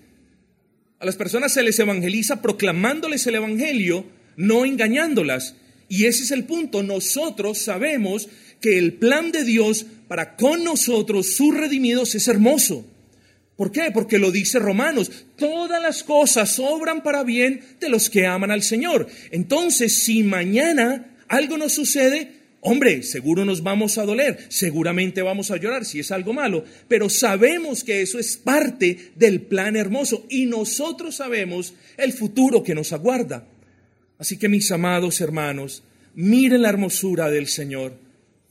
A 0.98 1.06
las 1.06 1.16
personas 1.16 1.52
se 1.52 1.62
les 1.62 1.78
evangeliza 1.78 2.42
proclamándoles 2.42 3.26
el 3.26 3.36
evangelio, 3.36 4.06
no 4.36 4.64
engañándolas. 4.64 5.56
Y 5.88 6.06
ese 6.06 6.24
es 6.24 6.30
el 6.30 6.44
punto. 6.44 6.82
Nosotros 6.82 7.58
sabemos 7.58 8.28
que 8.60 8.78
el 8.78 8.94
plan 8.94 9.32
de 9.32 9.44
Dios 9.44 9.86
para 10.08 10.36
con 10.36 10.64
nosotros, 10.64 11.34
sus 11.34 11.54
redimidos, 11.54 12.14
es 12.14 12.28
hermoso. 12.28 12.86
¿Por 13.56 13.72
qué? 13.72 13.90
Porque 13.92 14.18
lo 14.18 14.30
dice 14.30 14.58
Romanos, 14.58 15.10
todas 15.36 15.80
las 15.80 16.02
cosas 16.02 16.58
obran 16.58 17.02
para 17.02 17.24
bien 17.24 17.62
de 17.80 17.88
los 17.88 18.10
que 18.10 18.26
aman 18.26 18.50
al 18.50 18.62
Señor. 18.62 19.06
Entonces, 19.30 20.04
si 20.04 20.22
mañana 20.22 21.15
algo 21.28 21.58
nos 21.58 21.72
sucede, 21.72 22.32
hombre, 22.60 23.02
seguro 23.02 23.44
nos 23.44 23.62
vamos 23.62 23.98
a 23.98 24.04
doler, 24.04 24.38
seguramente 24.48 25.22
vamos 25.22 25.50
a 25.50 25.56
llorar 25.56 25.84
si 25.84 26.00
es 26.00 26.10
algo 26.10 26.32
malo, 26.32 26.64
pero 26.88 27.08
sabemos 27.08 27.84
que 27.84 28.02
eso 28.02 28.18
es 28.18 28.36
parte 28.36 29.12
del 29.16 29.42
plan 29.42 29.76
hermoso 29.76 30.26
y 30.28 30.46
nosotros 30.46 31.16
sabemos 31.16 31.74
el 31.96 32.12
futuro 32.12 32.62
que 32.62 32.74
nos 32.74 32.92
aguarda. 32.92 33.46
Así 34.18 34.38
que 34.38 34.48
mis 34.48 34.70
amados 34.72 35.20
hermanos, 35.20 35.82
miren 36.14 36.62
la 36.62 36.70
hermosura 36.70 37.30
del 37.30 37.46
Señor. 37.46 38.06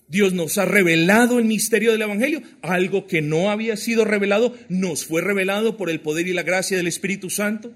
Dios 0.07 0.33
nos 0.33 0.59
ha 0.59 0.65
revelado 0.65 1.39
el 1.39 1.45
misterio 1.45 1.91
del 1.91 2.03
Evangelio, 2.03 2.43
algo 2.61 3.07
que 3.07 3.23
no 3.23 3.49
había 3.49 3.75
sido 3.75 4.05
revelado, 4.05 4.55
nos 4.69 5.05
fue 5.05 5.21
revelado 5.21 5.77
por 5.77 5.89
el 5.89 5.99
poder 5.99 6.27
y 6.27 6.33
la 6.33 6.43
gracia 6.43 6.77
del 6.77 6.87
Espíritu 6.87 7.31
Santo. 7.31 7.73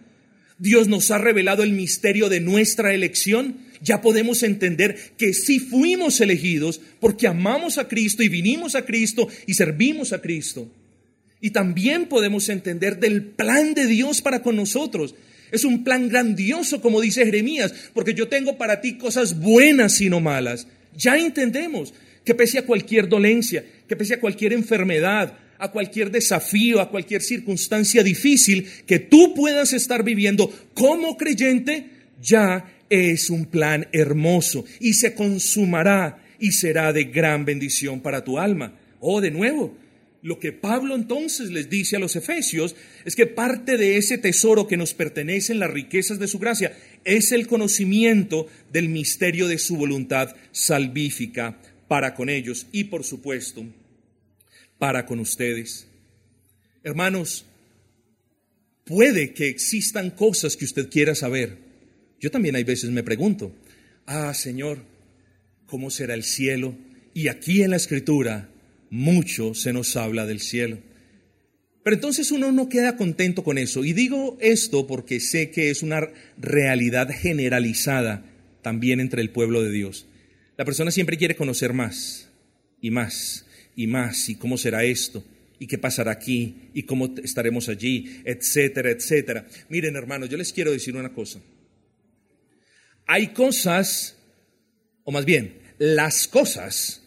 Dios 0.60 0.88
nos 0.88 1.10
ha 1.10 1.18
revelado 1.18 1.64
el 1.64 1.72
misterio 1.72 2.30
de 2.30 2.40
nuestra 2.40 2.94
elección. 2.94 3.58
Ya 3.82 4.02
podemos 4.02 4.44
entender 4.44 4.98
que 5.18 5.34
sí 5.34 5.60
fuimos 5.60 6.20
elegidos 6.22 6.82
porque 7.00 7.28
amamos 7.28 7.78
a 7.78 7.88
Cristo 7.88 8.24
y 8.24 8.30
vinimos 8.30 8.76
a 8.76 8.86
Cristo 8.86 9.28
y 9.46 9.54
servimos 9.54 10.14
a 10.14 10.22
Cristo. 10.22 10.70
Y 11.42 11.52
también 11.52 12.08
podemos 12.08 12.50
entender 12.50 13.00
del 13.00 13.24
plan 13.24 13.74
de 13.74 13.88
Dios 13.88 14.22
para 14.22 14.42
con 14.42 14.56
nosotros. 14.56 15.16
Es 15.52 15.64
un 15.64 15.84
plan 15.84 16.10
grandioso, 16.10 16.82
como 16.82 17.02
dice 17.02 17.26
Jeremías, 17.26 17.74
porque 17.94 18.14
yo 18.14 18.28
tengo 18.28 18.58
para 18.58 18.82
ti 18.82 18.98
cosas 18.98 19.40
buenas 19.40 20.00
y 20.02 20.10
no 20.10 20.20
malas. 20.20 20.68
Ya 20.96 21.18
entendemos 21.18 21.94
que 22.26 22.36
pese 22.36 22.60
a 22.60 22.66
cualquier 22.66 23.08
dolencia, 23.08 23.66
que 23.88 23.96
pese 23.96 24.16
a 24.16 24.20
cualquier 24.20 24.54
enfermedad, 24.54 25.38
a 25.58 25.72
cualquier 25.72 26.12
desafío, 26.12 26.80
a 26.82 26.90
cualquier 26.90 27.22
circunstancia 27.22 28.04
difícil 28.04 28.68
que 28.86 29.00
tú 29.00 29.34
puedas 29.34 29.74
estar 29.74 30.04
viviendo 30.04 30.54
como 30.74 31.18
creyente, 31.18 31.90
ya 32.22 32.66
es 32.90 33.30
un 33.30 33.46
plan 33.46 33.88
hermoso 33.92 34.66
y 34.80 34.94
se 34.94 35.14
consumará 35.14 36.24
y 36.40 36.52
será 36.52 36.94
de 36.94 37.06
gran 37.06 37.46
bendición 37.46 38.02
para 38.02 38.24
tu 38.24 38.40
alma. 38.40 38.80
Oh, 39.00 39.22
de 39.22 39.32
nuevo, 39.32 39.78
lo 40.22 40.40
que 40.40 40.52
Pablo 40.52 40.96
entonces 40.96 41.50
les 41.50 41.70
dice 41.70 41.96
a 41.96 42.00
los 42.00 42.16
efesios 42.16 42.76
es 43.06 43.16
que 43.16 43.26
parte 43.26 43.78
de 43.78 43.98
ese 43.98 44.18
tesoro 44.18 44.68
que 44.68 44.78
nos 44.78 44.94
pertenece 44.94 45.54
en 45.54 45.60
las 45.60 45.72
riquezas 45.72 46.20
de 46.20 46.28
su 46.28 46.40
gracia 46.40 46.78
es 47.06 47.32
el 47.32 47.48
conocimiento 47.48 48.48
del 48.72 48.90
misterio 48.90 49.48
de 49.48 49.58
su 49.58 49.78
voluntad 49.78 50.36
salvífica 50.52 51.60
para 51.88 52.16
con 52.16 52.30
ellos 52.30 52.68
y 52.72 52.86
por 52.86 53.04
supuesto 53.04 53.66
para 54.78 55.06
con 55.06 55.20
ustedes. 55.20 55.88
Hermanos, 56.84 57.46
puede 58.84 59.34
que 59.34 59.48
existan 59.48 60.10
cosas 60.10 60.58
que 60.58 60.66
usted 60.66 60.90
quiera 60.90 61.16
saber. 61.16 61.69
Yo 62.20 62.32
también 62.32 62.56
hay 62.56 62.64
veces 62.64 62.90
me 62.90 63.04
pregunto, 63.04 63.54
ah 64.06 64.34
Señor, 64.34 64.80
¿cómo 65.66 65.90
será 65.90 66.14
el 66.14 66.24
cielo? 66.24 66.76
Y 67.14 67.28
aquí 67.28 67.64
en 67.64 67.72
la 67.72 67.78
escritura 67.78 68.50
mucho 68.90 69.54
se 69.54 69.74
nos 69.74 69.96
habla 69.96 70.26
del 70.26 70.40
cielo. 70.40 70.80
Pero 71.84 71.96
entonces 71.96 72.32
uno 72.32 72.52
no 72.52 72.70
queda 72.70 72.98
contento 72.98 73.44
con 73.44 73.58
eso. 73.58 73.86
Y 73.86 73.94
digo 73.94 74.38
esto 74.42 74.86
porque 74.86 75.20
sé 75.20 75.50
que 75.50 75.70
es 75.70 75.82
una 75.82 76.08
realidad 76.38 77.10
generalizada 77.10 78.26
también 78.62 79.00
entre 79.00 79.22
el 79.22 79.30
pueblo 79.30 79.64
de 79.64 79.72
Dios. 79.72 80.06
La 80.58 80.66
persona 80.66 80.92
siempre 80.92 81.18
quiere 81.18 81.36
conocer 81.36 81.74
más 81.74 82.30
y 82.82 82.92
más 82.92 83.46
y 83.76 83.88
más 83.88 84.28
y 84.30 84.36
cómo 84.36 84.58
será 84.58 84.84
esto 84.84 85.24
y 85.58 85.68
qué 85.68 85.78
pasará 85.78 86.12
aquí 86.12 86.70
y 86.74 86.84
cómo 86.84 87.14
estaremos 87.24 87.70
allí, 87.70 88.22
etcétera, 88.26 88.92
etcétera. 88.92 89.48
Miren 89.70 89.96
hermanos, 89.96 90.30
yo 90.30 90.38
les 90.38 90.52
quiero 90.52 90.72
decir 90.72 90.96
una 90.96 91.14
cosa. 91.14 91.40
Hay 93.12 93.30
cosas, 93.30 94.18
o 95.04 95.12
más 95.12 95.26
bien, 95.26 95.56
las 95.80 96.28
cosas 96.28 97.02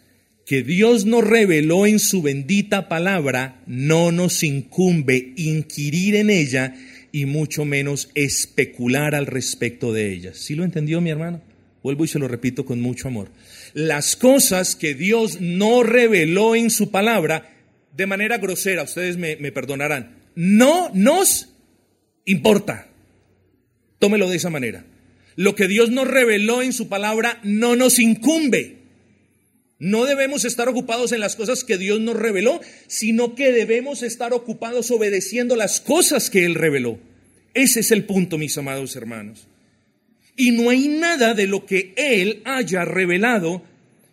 que 0.44 0.64
Dios 0.64 1.06
nos 1.06 1.22
reveló 1.22 1.86
en 1.86 2.00
su 2.00 2.22
bendita 2.22 2.88
palabra, 2.88 3.62
no 3.68 4.10
nos 4.10 4.42
incumbe 4.42 5.32
inquirir 5.36 6.16
en 6.16 6.28
ella 6.28 6.74
y 7.12 7.26
mucho 7.26 7.64
menos 7.64 8.10
especular 8.16 9.14
al 9.14 9.26
respecto 9.26 9.92
de 9.92 10.12
ellas. 10.12 10.38
¿Sí 10.38 10.56
lo 10.56 10.64
entendió 10.64 11.00
mi 11.00 11.10
hermano? 11.10 11.40
Vuelvo 11.84 12.04
y 12.04 12.08
se 12.08 12.18
lo 12.18 12.26
repito 12.26 12.66
con 12.66 12.80
mucho 12.80 13.06
amor. 13.06 13.28
Las 13.72 14.16
cosas 14.16 14.74
que 14.74 14.94
Dios 14.94 15.40
no 15.40 15.84
reveló 15.84 16.56
en 16.56 16.70
su 16.70 16.90
palabra, 16.90 17.48
de 17.96 18.06
manera 18.06 18.38
grosera, 18.38 18.82
ustedes 18.82 19.18
me, 19.18 19.36
perdonarán, 19.52 20.16
no 20.34 20.90
nos 20.94 21.50
importa. 22.24 22.88
Tómelo 24.00 24.28
de 24.28 24.36
esa 24.38 24.50
manera. 24.50 24.84
Lo 25.36 25.54
que 25.54 25.68
Dios 25.68 25.90
nos 25.90 26.08
reveló 26.08 26.62
en 26.62 26.72
su 26.72 26.88
palabra 26.88 27.40
no 27.42 27.76
nos 27.76 27.98
incumbe. 27.98 28.82
No 29.78 30.04
debemos 30.04 30.44
estar 30.44 30.68
ocupados 30.68 31.10
en 31.10 31.20
las 31.20 31.34
cosas 31.34 31.64
que 31.64 31.76
Dios 31.76 32.00
nos 32.00 32.16
reveló, 32.16 32.60
sino 32.86 33.34
que 33.34 33.50
debemos 33.50 34.02
estar 34.02 34.32
ocupados 34.32 34.90
obedeciendo 34.92 35.56
las 35.56 35.80
cosas 35.80 36.30
que 36.30 36.44
Él 36.44 36.54
reveló. 36.54 37.00
Ese 37.54 37.80
es 37.80 37.90
el 37.90 38.04
punto, 38.04 38.38
mis 38.38 38.56
amados 38.56 38.94
hermanos. 38.94 39.48
Y 40.36 40.52
no 40.52 40.70
hay 40.70 40.88
nada 40.88 41.34
de 41.34 41.46
lo 41.46 41.66
que 41.66 41.94
Él 41.96 42.42
haya 42.44 42.84
revelado 42.84 43.62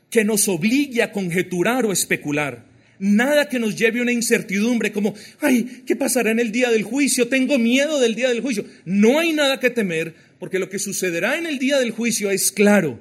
que 0.09 0.23
nos 0.23 0.47
obligue 0.47 1.03
a 1.03 1.11
conjeturar 1.11 1.85
o 1.85 1.91
especular. 1.91 2.65
Nada 2.97 3.47
que 3.47 3.59
nos 3.59 3.77
lleve 3.77 3.99
a 3.99 4.01
una 4.01 4.11
incertidumbre 4.11 4.91
como, 4.91 5.13
ay, 5.39 5.83
¿qué 5.85 5.95
pasará 5.95 6.31
en 6.31 6.39
el 6.39 6.51
día 6.51 6.69
del 6.69 6.83
juicio? 6.83 7.27
Tengo 7.27 7.57
miedo 7.57 7.99
del 7.99 8.15
día 8.15 8.29
del 8.29 8.41
juicio. 8.41 8.65
No 8.85 9.19
hay 9.19 9.33
nada 9.33 9.59
que 9.59 9.69
temer 9.69 10.15
porque 10.39 10.59
lo 10.59 10.69
que 10.69 10.79
sucederá 10.79 11.37
en 11.37 11.45
el 11.45 11.59
día 11.59 11.77
del 11.77 11.91
juicio 11.91 12.31
es 12.31 12.51
claro. 12.51 12.99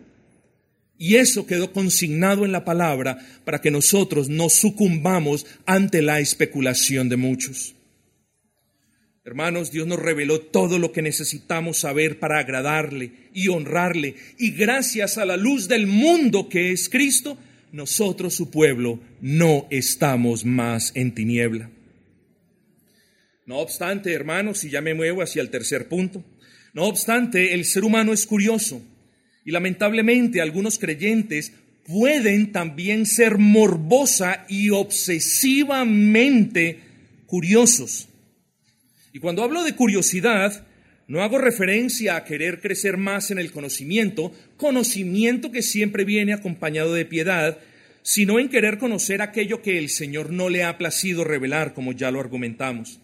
Y 0.98 1.16
eso 1.16 1.46
quedó 1.46 1.72
consignado 1.72 2.44
en 2.44 2.50
la 2.50 2.64
palabra 2.64 3.18
para 3.44 3.60
que 3.60 3.70
nosotros 3.70 4.28
no 4.28 4.48
sucumbamos 4.48 5.46
ante 5.64 6.02
la 6.02 6.18
especulación 6.18 7.08
de 7.08 7.16
muchos. 7.16 7.76
Hermanos, 9.24 9.70
Dios 9.70 9.86
nos 9.86 9.98
reveló 9.98 10.40
todo 10.40 10.78
lo 10.78 10.90
que 10.90 11.02
necesitamos 11.02 11.78
saber 11.78 12.18
para 12.18 12.38
agradarle 12.38 13.12
y 13.34 13.48
honrarle. 13.48 14.16
Y 14.38 14.52
gracias 14.52 15.18
a 15.18 15.26
la 15.26 15.36
luz 15.36 15.68
del 15.68 15.86
mundo 15.86 16.48
que 16.48 16.72
es 16.72 16.88
Cristo, 16.88 17.38
nosotros, 17.70 18.34
su 18.34 18.50
pueblo, 18.50 19.00
no 19.20 19.66
estamos 19.70 20.44
más 20.44 20.92
en 20.94 21.14
tiniebla. 21.14 21.70
No 23.44 23.58
obstante, 23.58 24.12
hermanos, 24.14 24.64
y 24.64 24.70
ya 24.70 24.80
me 24.80 24.94
muevo 24.94 25.22
hacia 25.22 25.42
el 25.42 25.50
tercer 25.50 25.88
punto, 25.88 26.24
no 26.74 26.84
obstante, 26.84 27.54
el 27.54 27.64
ser 27.64 27.84
humano 27.84 28.12
es 28.12 28.26
curioso 28.26 28.82
y 29.44 29.50
lamentablemente 29.50 30.40
algunos 30.40 30.78
creyentes 30.78 31.52
pueden 31.86 32.52
también 32.52 33.06
ser 33.06 33.38
morbosa 33.38 34.44
y 34.48 34.70
obsesivamente 34.70 36.80
curiosos. 37.26 38.08
Y 39.12 39.20
cuando 39.20 39.42
hablo 39.42 39.64
de 39.64 39.74
curiosidad, 39.74 40.66
no 41.06 41.22
hago 41.22 41.38
referencia 41.38 42.16
a 42.16 42.24
querer 42.24 42.60
crecer 42.60 42.98
más 42.98 43.30
en 43.30 43.38
el 43.38 43.50
conocimiento, 43.50 44.32
conocimiento 44.58 45.50
que 45.50 45.62
siempre 45.62 46.04
viene 46.04 46.34
acompañado 46.34 46.92
de 46.92 47.06
piedad, 47.06 47.58
sino 48.02 48.38
en 48.38 48.50
querer 48.50 48.78
conocer 48.78 49.22
aquello 49.22 49.62
que 49.62 49.78
el 49.78 49.88
Señor 49.88 50.30
no 50.30 50.50
le 50.50 50.64
ha 50.64 50.76
placido 50.76 51.24
revelar, 51.24 51.72
como 51.72 51.92
ya 51.92 52.10
lo 52.10 52.20
argumentamos. 52.20 53.00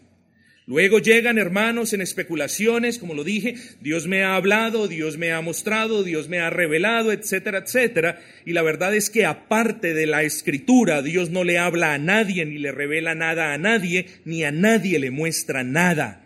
Luego 0.66 0.98
llegan 0.98 1.36
hermanos 1.36 1.92
en 1.92 2.00
especulaciones, 2.00 2.98
como 2.98 3.12
lo 3.12 3.22
dije, 3.22 3.54
Dios 3.82 4.06
me 4.06 4.22
ha 4.22 4.34
hablado, 4.34 4.88
Dios 4.88 5.18
me 5.18 5.30
ha 5.30 5.42
mostrado, 5.42 6.02
Dios 6.02 6.30
me 6.30 6.38
ha 6.38 6.48
revelado, 6.48 7.12
etcétera, 7.12 7.58
etcétera. 7.58 8.20
Y 8.46 8.54
la 8.54 8.62
verdad 8.62 8.94
es 8.94 9.10
que 9.10 9.26
aparte 9.26 9.92
de 9.92 10.06
la 10.06 10.22
escritura, 10.22 11.02
Dios 11.02 11.28
no 11.28 11.44
le 11.44 11.58
habla 11.58 11.92
a 11.92 11.98
nadie, 11.98 12.46
ni 12.46 12.56
le 12.56 12.72
revela 12.72 13.14
nada 13.14 13.52
a 13.52 13.58
nadie, 13.58 14.06
ni 14.24 14.42
a 14.42 14.52
nadie 14.52 14.98
le 14.98 15.10
muestra 15.10 15.64
nada. 15.64 16.24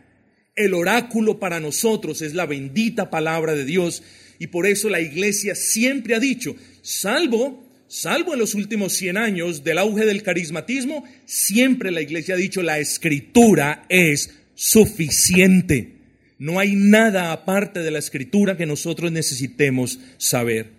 El 0.55 0.73
oráculo 0.73 1.41
para 1.41 1.59
nosotros 1.59 2.23
es 2.23 2.35
la 2.35 2.47
bendita 2.47 3.11
palabra 3.11 3.55
de 3.55 3.65
Dios 3.65 4.05
y 4.39 4.49
por 4.49 4.67
eso 4.67 4.89
la 4.89 5.01
iglesia 5.01 5.57
siempre 5.57 6.15
ha 6.15 6.21
dicho, 6.21 6.55
salvo, 6.83 7.68
salvo 7.89 8.35
en 8.35 8.39
los 8.39 8.55
últimos 8.55 8.93
100 8.93 9.17
años 9.17 9.65
del 9.65 9.79
auge 9.79 10.07
del 10.07 10.23
carismatismo, 10.23 11.05
siempre 11.25 11.91
la 11.91 12.03
iglesia 12.03 12.35
ha 12.35 12.39
dicho, 12.39 12.63
la 12.63 12.79
escritura 12.79 13.85
es 13.89 14.31
suficiente. 14.55 15.95
No 16.39 16.61
hay 16.61 16.77
nada 16.77 17.33
aparte 17.33 17.81
de 17.81 17.91
la 17.91 17.99
escritura 17.99 18.57
que 18.57 18.67
nosotros 18.67 19.11
necesitemos 19.11 19.99
saber. 20.19 20.71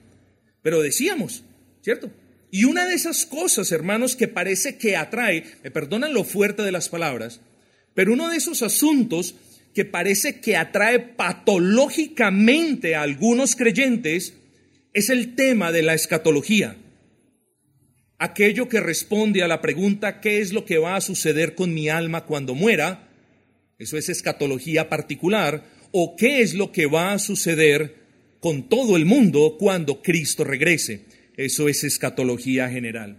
Pero 0.61 0.81
decíamos, 0.81 1.43
¿cierto? 1.81 2.11
Y 2.51 2.63
una 2.63 2.85
de 2.85 2.95
esas 2.95 3.25
cosas, 3.25 3.71
hermanos, 3.71 4.15
que 4.15 4.27
parece 4.27 4.77
que 4.77 4.95
atrae, 4.95 5.43
me 5.63 5.71
perdonan 5.71 6.13
lo 6.13 6.23
fuerte 6.23 6.63
de 6.63 6.71
las 6.71 6.89
palabras, 6.89 7.41
pero 7.93 8.13
uno 8.13 8.29
de 8.29 8.37
esos 8.37 8.63
asuntos 8.63 9.35
que 9.73 9.85
parece 9.85 10.39
que 10.39 10.57
atrae 10.57 10.99
patológicamente 10.99 12.95
a 12.95 13.03
algunos 13.03 13.55
creyentes 13.55 14.33
es 14.93 15.09
el 15.09 15.35
tema 15.35 15.71
de 15.71 15.83
la 15.83 15.93
escatología. 15.93 16.75
Aquello 18.21 18.67
que 18.67 18.81
responde 18.81 19.43
a 19.43 19.47
la 19.47 19.61
pregunta 19.61 20.19
¿qué 20.19 20.41
es 20.41 20.51
lo 20.51 20.65
que 20.65 20.77
va 20.77 20.97
a 20.97 21.01
suceder 21.01 21.55
con 21.55 21.73
mi 21.73 21.87
alma 21.87 22.25
cuando 22.25 22.53
muera? 22.53 23.07
Eso 23.77 23.97
es 23.97 24.09
escatología 24.09 24.89
particular. 24.89 25.63
¿O 25.91 26.17
qué 26.17 26.41
es 26.41 26.53
lo 26.53 26.73
que 26.73 26.85
va 26.85 27.13
a 27.13 27.19
suceder 27.19 27.95
con 28.41 28.67
todo 28.67 28.97
el 28.97 29.05
mundo 29.05 29.55
cuando 29.57 30.01
Cristo 30.01 30.43
regrese? 30.43 31.05
Eso 31.37 31.69
es 31.69 31.85
escatología 31.85 32.69
general. 32.69 33.17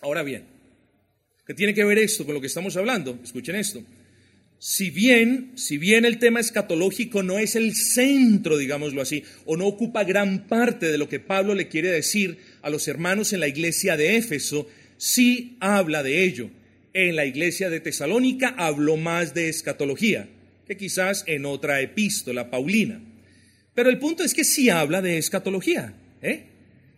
Ahora 0.00 0.24
bien, 0.24 0.42
¿qué 1.46 1.54
tiene 1.54 1.72
que 1.72 1.84
ver 1.84 1.98
esto 1.98 2.26
con 2.26 2.34
lo 2.34 2.40
que 2.40 2.48
estamos 2.48 2.76
hablando? 2.76 3.20
Escuchen 3.22 3.54
esto. 3.54 3.84
Si 4.58 4.90
bien, 4.90 5.52
si 5.54 5.78
bien 5.78 6.04
el 6.04 6.18
tema 6.18 6.40
escatológico 6.40 7.22
no 7.22 7.38
es 7.38 7.56
el 7.56 7.74
centro, 7.76 8.56
digámoslo 8.56 9.02
así, 9.02 9.22
o 9.44 9.56
no 9.56 9.66
ocupa 9.66 10.02
gran 10.04 10.48
parte 10.48 10.86
de 10.86 10.98
lo 10.98 11.08
que 11.08 11.20
Pablo 11.20 11.54
le 11.54 11.68
quiere 11.68 11.90
decir 11.90 12.38
a 12.66 12.70
los 12.70 12.88
hermanos 12.88 13.32
en 13.32 13.38
la 13.38 13.46
iglesia 13.46 13.96
de 13.96 14.16
Éfeso, 14.16 14.68
sí 14.96 15.56
habla 15.60 16.02
de 16.02 16.24
ello. 16.24 16.50
En 16.92 17.14
la 17.14 17.24
iglesia 17.24 17.70
de 17.70 17.78
Tesalónica 17.78 18.56
habló 18.58 18.96
más 18.96 19.34
de 19.34 19.48
escatología 19.48 20.28
que 20.66 20.76
quizás 20.76 21.22
en 21.28 21.46
otra 21.46 21.80
epístola 21.80 22.50
paulina. 22.50 23.00
Pero 23.72 23.88
el 23.88 24.00
punto 24.00 24.24
es 24.24 24.34
que 24.34 24.42
sí 24.42 24.68
habla 24.68 25.00
de 25.00 25.16
escatología. 25.16 25.94
¿eh? 26.20 26.42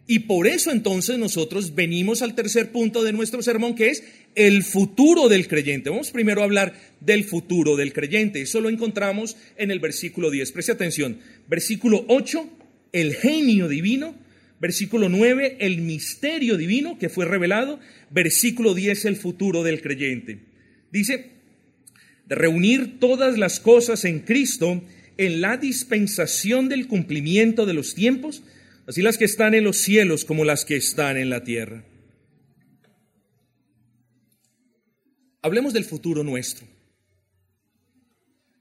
Y 0.06 0.20
por 0.20 0.46
eso 0.46 0.70
entonces 0.70 1.18
nosotros 1.18 1.74
venimos 1.74 2.22
al 2.22 2.34
tercer 2.34 2.72
punto 2.72 3.02
de 3.02 3.12
nuestro 3.12 3.42
sermón, 3.42 3.74
que 3.74 3.90
es 3.90 4.04
el 4.36 4.64
futuro 4.64 5.28
del 5.28 5.48
creyente. 5.48 5.90
Vamos 5.90 6.12
primero 6.12 6.40
a 6.40 6.44
hablar 6.44 6.72
del 7.00 7.24
futuro 7.24 7.76
del 7.76 7.92
creyente. 7.92 8.40
Eso 8.40 8.62
lo 8.62 8.70
encontramos 8.70 9.36
en 9.58 9.70
el 9.70 9.80
versículo 9.80 10.30
10. 10.30 10.50
Preste 10.52 10.72
atención. 10.72 11.18
Versículo 11.46 12.06
8, 12.08 12.48
el 12.92 13.14
genio 13.16 13.68
divino. 13.68 14.14
Versículo 14.60 15.08
9, 15.08 15.58
el 15.60 15.78
misterio 15.78 16.56
divino 16.56 16.98
que 16.98 17.08
fue 17.08 17.24
revelado. 17.24 17.80
Versículo 18.10 18.74
10, 18.74 19.04
el 19.04 19.16
futuro 19.16 19.62
del 19.62 19.80
creyente. 19.80 20.40
Dice, 20.90 21.32
de 22.26 22.34
reunir 22.34 22.98
todas 22.98 23.38
las 23.38 23.60
cosas 23.60 24.04
en 24.04 24.20
Cristo 24.20 24.82
en 25.16 25.40
la 25.40 25.56
dispensación 25.56 26.68
del 26.68 26.86
cumplimiento 26.86 27.66
de 27.66 27.74
los 27.74 27.94
tiempos 27.94 28.42
así 28.88 29.02
las 29.02 29.18
que 29.18 29.26
están 29.26 29.54
en 29.54 29.64
los 29.64 29.76
cielos 29.76 30.24
como 30.24 30.44
las 30.46 30.64
que 30.64 30.74
están 30.74 31.18
en 31.18 31.28
la 31.28 31.44
tierra. 31.44 31.84
Hablemos 35.42 35.74
del 35.74 35.84
futuro 35.84 36.24
nuestro, 36.24 36.66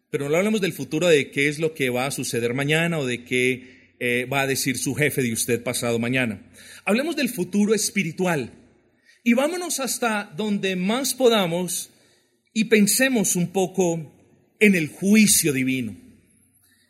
pero 0.10 0.30
no 0.30 0.36
hablemos 0.36 0.62
del 0.62 0.74
futuro 0.74 1.08
de 1.08 1.32
qué 1.32 1.48
es 1.48 1.60
lo 1.60 1.74
que 1.74 1.90
va 1.90 2.06
a 2.06 2.12
suceder 2.12 2.54
mañana 2.54 3.00
o 3.00 3.06
de 3.06 3.24
qué 3.24 3.77
eh, 4.00 4.26
va 4.32 4.42
a 4.42 4.48
decir 4.48 4.78
su 4.78 4.94
jefe 4.94 5.24
de 5.24 5.34
usted 5.34 5.64
pasado 5.64 5.98
mañana. 6.00 6.52
Hablemos 6.86 7.16
del 7.16 7.30
futuro 7.30 7.74
espiritual 7.74 8.52
y 9.24 9.34
vámonos 9.34 9.80
hasta 9.80 10.32
donde 10.36 10.76
más 10.76 11.14
podamos 11.14 11.90
y 12.54 12.66
pensemos 12.66 13.36
un 13.36 13.48
poco 13.52 14.14
en 14.60 14.76
el 14.76 14.88
juicio 14.88 15.54
divino, 15.54 15.98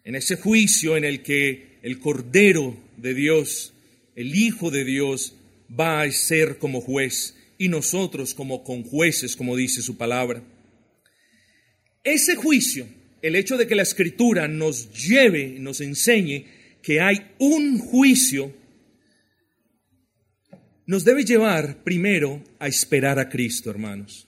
en 0.03 0.15
ese 0.15 0.35
juicio 0.35 0.97
en 0.97 1.03
el 1.03 1.23
que 1.23 1.79
el 1.81 1.99
Cordero 1.99 2.77
de 2.97 3.13
Dios, 3.13 3.73
el 4.15 4.35
Hijo 4.35 4.71
de 4.71 4.83
Dios, 4.83 5.35
va 5.67 6.01
a 6.01 6.11
ser 6.11 6.57
como 6.57 6.81
juez 6.81 7.35
y 7.57 7.69
nosotros 7.69 8.33
como 8.33 8.63
conjueces, 8.63 9.35
como 9.35 9.55
dice 9.55 9.81
su 9.81 9.97
palabra. 9.97 10.43
Ese 12.03 12.35
juicio, 12.35 12.87
el 13.21 13.35
hecho 13.35 13.57
de 13.57 13.67
que 13.67 13.75
la 13.75 13.83
Escritura 13.83 14.47
nos 14.47 14.91
lleve, 14.93 15.57
nos 15.59 15.81
enseñe 15.81 16.45
que 16.87 17.01
hay 17.01 17.17
un 17.39 17.79
juicio, 17.79 18.55
nos 20.85 21.03
debe 21.03 21.25
llevar 21.25 21.83
primero 21.83 22.41
a 22.59 22.69
esperar 22.69 23.19
a 23.19 23.27
Cristo, 23.27 23.69
hermanos. 23.69 24.25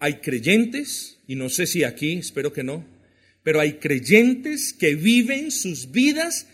Hay 0.00 0.14
creyentes, 0.14 1.20
y 1.28 1.36
no 1.36 1.50
sé 1.50 1.68
si 1.68 1.84
aquí, 1.84 2.14
espero 2.14 2.52
que 2.52 2.64
no, 2.64 2.84
pero 3.44 3.60
hay 3.60 3.74
creyentes 3.74 4.72
que 4.72 4.96
viven 4.96 5.52
sus 5.52 5.92
vidas 5.92 6.48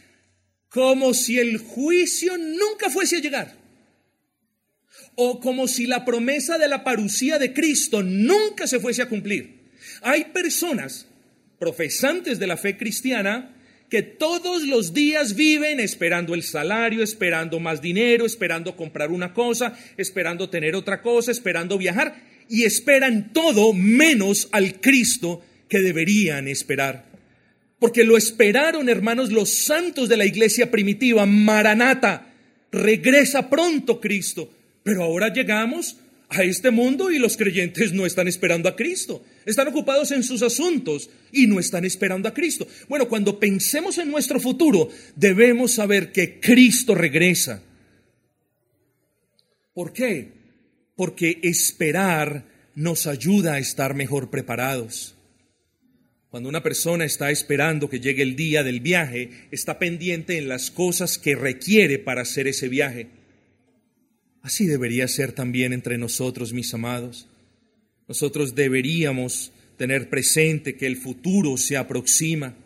como 0.68 1.14
si 1.14 1.38
el 1.38 1.56
juicio 1.56 2.36
nunca 2.36 2.90
fuese 2.90 3.16
a 3.16 3.20
llegar, 3.20 3.56
o 5.14 5.40
como 5.40 5.66
si 5.68 5.86
la 5.86 6.04
promesa 6.04 6.58
de 6.58 6.68
la 6.68 6.84
parucía 6.84 7.38
de 7.38 7.54
Cristo 7.54 8.02
nunca 8.02 8.66
se 8.66 8.78
fuese 8.78 9.00
a 9.00 9.08
cumplir. 9.08 9.70
Hay 10.02 10.24
personas 10.34 11.06
profesantes 11.58 12.38
de 12.38 12.46
la 12.46 12.58
fe 12.58 12.76
cristiana 12.76 13.54
que 13.88 14.02
todos 14.02 14.64
los 14.64 14.92
días 14.92 15.34
viven 15.34 15.80
esperando 15.80 16.34
el 16.34 16.42
salario, 16.42 17.02
esperando 17.02 17.58
más 17.58 17.80
dinero, 17.80 18.26
esperando 18.26 18.76
comprar 18.76 19.10
una 19.10 19.32
cosa, 19.32 19.78
esperando 19.96 20.50
tener 20.50 20.74
otra 20.74 21.00
cosa, 21.02 21.30
esperando 21.30 21.78
viajar, 21.78 22.22
y 22.48 22.64
esperan 22.64 23.32
todo 23.32 23.72
menos 23.72 24.48
al 24.52 24.80
Cristo 24.80 25.42
que 25.68 25.80
deberían 25.80 26.48
esperar 26.48 27.08
porque 27.78 28.04
lo 28.04 28.16
esperaron, 28.16 28.88
hermanos, 28.88 29.30
los 29.30 29.50
santos 29.50 30.08
de 30.08 30.16
la 30.16 30.26
iglesia 30.26 30.70
primitiva, 30.70 31.26
Maranata, 31.26 32.26
regresa 32.72 33.48
pronto 33.48 34.00
Cristo. 34.00 34.52
Pero 34.82 35.04
ahora 35.04 35.32
llegamos 35.32 35.96
a 36.30 36.42
este 36.42 36.70
mundo 36.70 37.10
y 37.10 37.18
los 37.18 37.36
creyentes 37.36 37.92
no 37.92 38.04
están 38.04 38.28
esperando 38.28 38.68
a 38.68 38.76
Cristo. 38.76 39.24
Están 39.46 39.68
ocupados 39.68 40.10
en 40.10 40.22
sus 40.22 40.42
asuntos 40.42 41.08
y 41.32 41.46
no 41.46 41.58
están 41.58 41.84
esperando 41.84 42.28
a 42.28 42.34
Cristo. 42.34 42.66
Bueno, 42.88 43.08
cuando 43.08 43.40
pensemos 43.40 43.98
en 43.98 44.10
nuestro 44.10 44.38
futuro, 44.38 44.90
debemos 45.16 45.72
saber 45.72 46.12
que 46.12 46.38
Cristo 46.38 46.94
regresa. 46.94 47.62
¿Por 49.72 49.92
qué? 49.92 50.32
Porque 50.96 51.38
esperar 51.42 52.44
nos 52.74 53.06
ayuda 53.06 53.54
a 53.54 53.58
estar 53.58 53.94
mejor 53.94 54.30
preparados. 54.30 55.14
Cuando 56.30 56.50
una 56.50 56.62
persona 56.62 57.06
está 57.06 57.30
esperando 57.30 57.88
que 57.88 58.00
llegue 58.00 58.22
el 58.22 58.36
día 58.36 58.62
del 58.62 58.80
viaje, 58.80 59.30
está 59.50 59.78
pendiente 59.78 60.36
en 60.36 60.48
las 60.48 60.70
cosas 60.70 61.16
que 61.16 61.34
requiere 61.34 61.98
para 61.98 62.22
hacer 62.22 62.46
ese 62.48 62.68
viaje. 62.68 63.17
Así 64.48 64.64
debería 64.64 65.06
ser 65.08 65.32
también 65.32 65.74
entre 65.74 65.98
nosotros, 65.98 66.54
mis 66.54 66.72
amados. 66.72 67.28
Nosotros 68.08 68.54
deberíamos 68.54 69.52
tener 69.76 70.08
presente 70.08 70.74
que 70.74 70.86
el 70.86 70.96
futuro 70.96 71.58
se 71.58 71.76
aproxima, 71.76 72.56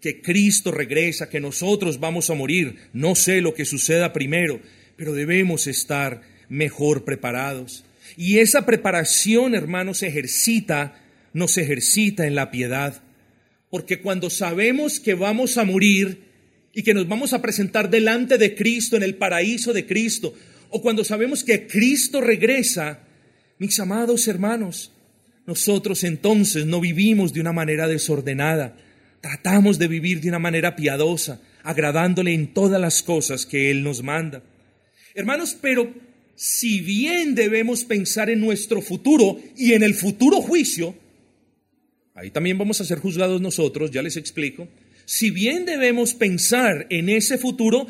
que 0.00 0.22
Cristo 0.22 0.70
regresa, 0.70 1.28
que 1.28 1.38
nosotros 1.38 2.00
vamos 2.00 2.30
a 2.30 2.34
morir. 2.34 2.76
No 2.94 3.14
sé 3.14 3.42
lo 3.42 3.52
que 3.52 3.66
suceda 3.66 4.14
primero, 4.14 4.62
pero 4.96 5.12
debemos 5.12 5.66
estar 5.66 6.22
mejor 6.48 7.04
preparados. 7.04 7.84
Y 8.16 8.38
esa 8.38 8.64
preparación, 8.64 9.54
hermanos, 9.54 10.02
ejercita, 10.02 11.04
nos 11.34 11.58
ejercita 11.58 12.26
en 12.26 12.34
la 12.34 12.50
piedad. 12.50 13.02
Porque 13.68 14.00
cuando 14.00 14.30
sabemos 14.30 15.00
que 15.00 15.12
vamos 15.12 15.58
a 15.58 15.64
morir 15.64 16.18
y 16.72 16.82
que 16.82 16.94
nos 16.94 17.06
vamos 17.06 17.34
a 17.34 17.42
presentar 17.42 17.90
delante 17.90 18.38
de 18.38 18.54
Cristo 18.54 18.96
en 18.96 19.02
el 19.02 19.16
paraíso 19.16 19.74
de 19.74 19.84
Cristo, 19.84 20.34
o 20.76 20.82
cuando 20.82 21.04
sabemos 21.04 21.42
que 21.42 21.66
Cristo 21.66 22.20
regresa, 22.20 23.00
mis 23.58 23.80
amados 23.80 24.28
hermanos, 24.28 24.92
nosotros 25.46 26.04
entonces 26.04 26.66
no 26.66 26.82
vivimos 26.82 27.32
de 27.32 27.40
una 27.40 27.54
manera 27.54 27.88
desordenada, 27.88 28.76
tratamos 29.22 29.78
de 29.78 29.88
vivir 29.88 30.20
de 30.20 30.28
una 30.28 30.38
manera 30.38 30.76
piadosa, 30.76 31.40
agradándole 31.62 32.34
en 32.34 32.52
todas 32.52 32.78
las 32.78 33.02
cosas 33.02 33.46
que 33.46 33.70
Él 33.70 33.82
nos 33.82 34.02
manda. 34.02 34.42
Hermanos, 35.14 35.56
pero 35.58 35.94
si 36.34 36.80
bien 36.82 37.34
debemos 37.34 37.84
pensar 37.84 38.28
en 38.28 38.40
nuestro 38.40 38.82
futuro 38.82 39.40
y 39.56 39.72
en 39.72 39.82
el 39.82 39.94
futuro 39.94 40.42
juicio, 40.42 40.94
ahí 42.14 42.30
también 42.30 42.58
vamos 42.58 42.82
a 42.82 42.84
ser 42.84 42.98
juzgados 42.98 43.40
nosotros, 43.40 43.90
ya 43.90 44.02
les 44.02 44.18
explico, 44.18 44.68
si 45.06 45.30
bien 45.30 45.64
debemos 45.64 46.12
pensar 46.12 46.86
en 46.90 47.08
ese 47.08 47.38
futuro, 47.38 47.86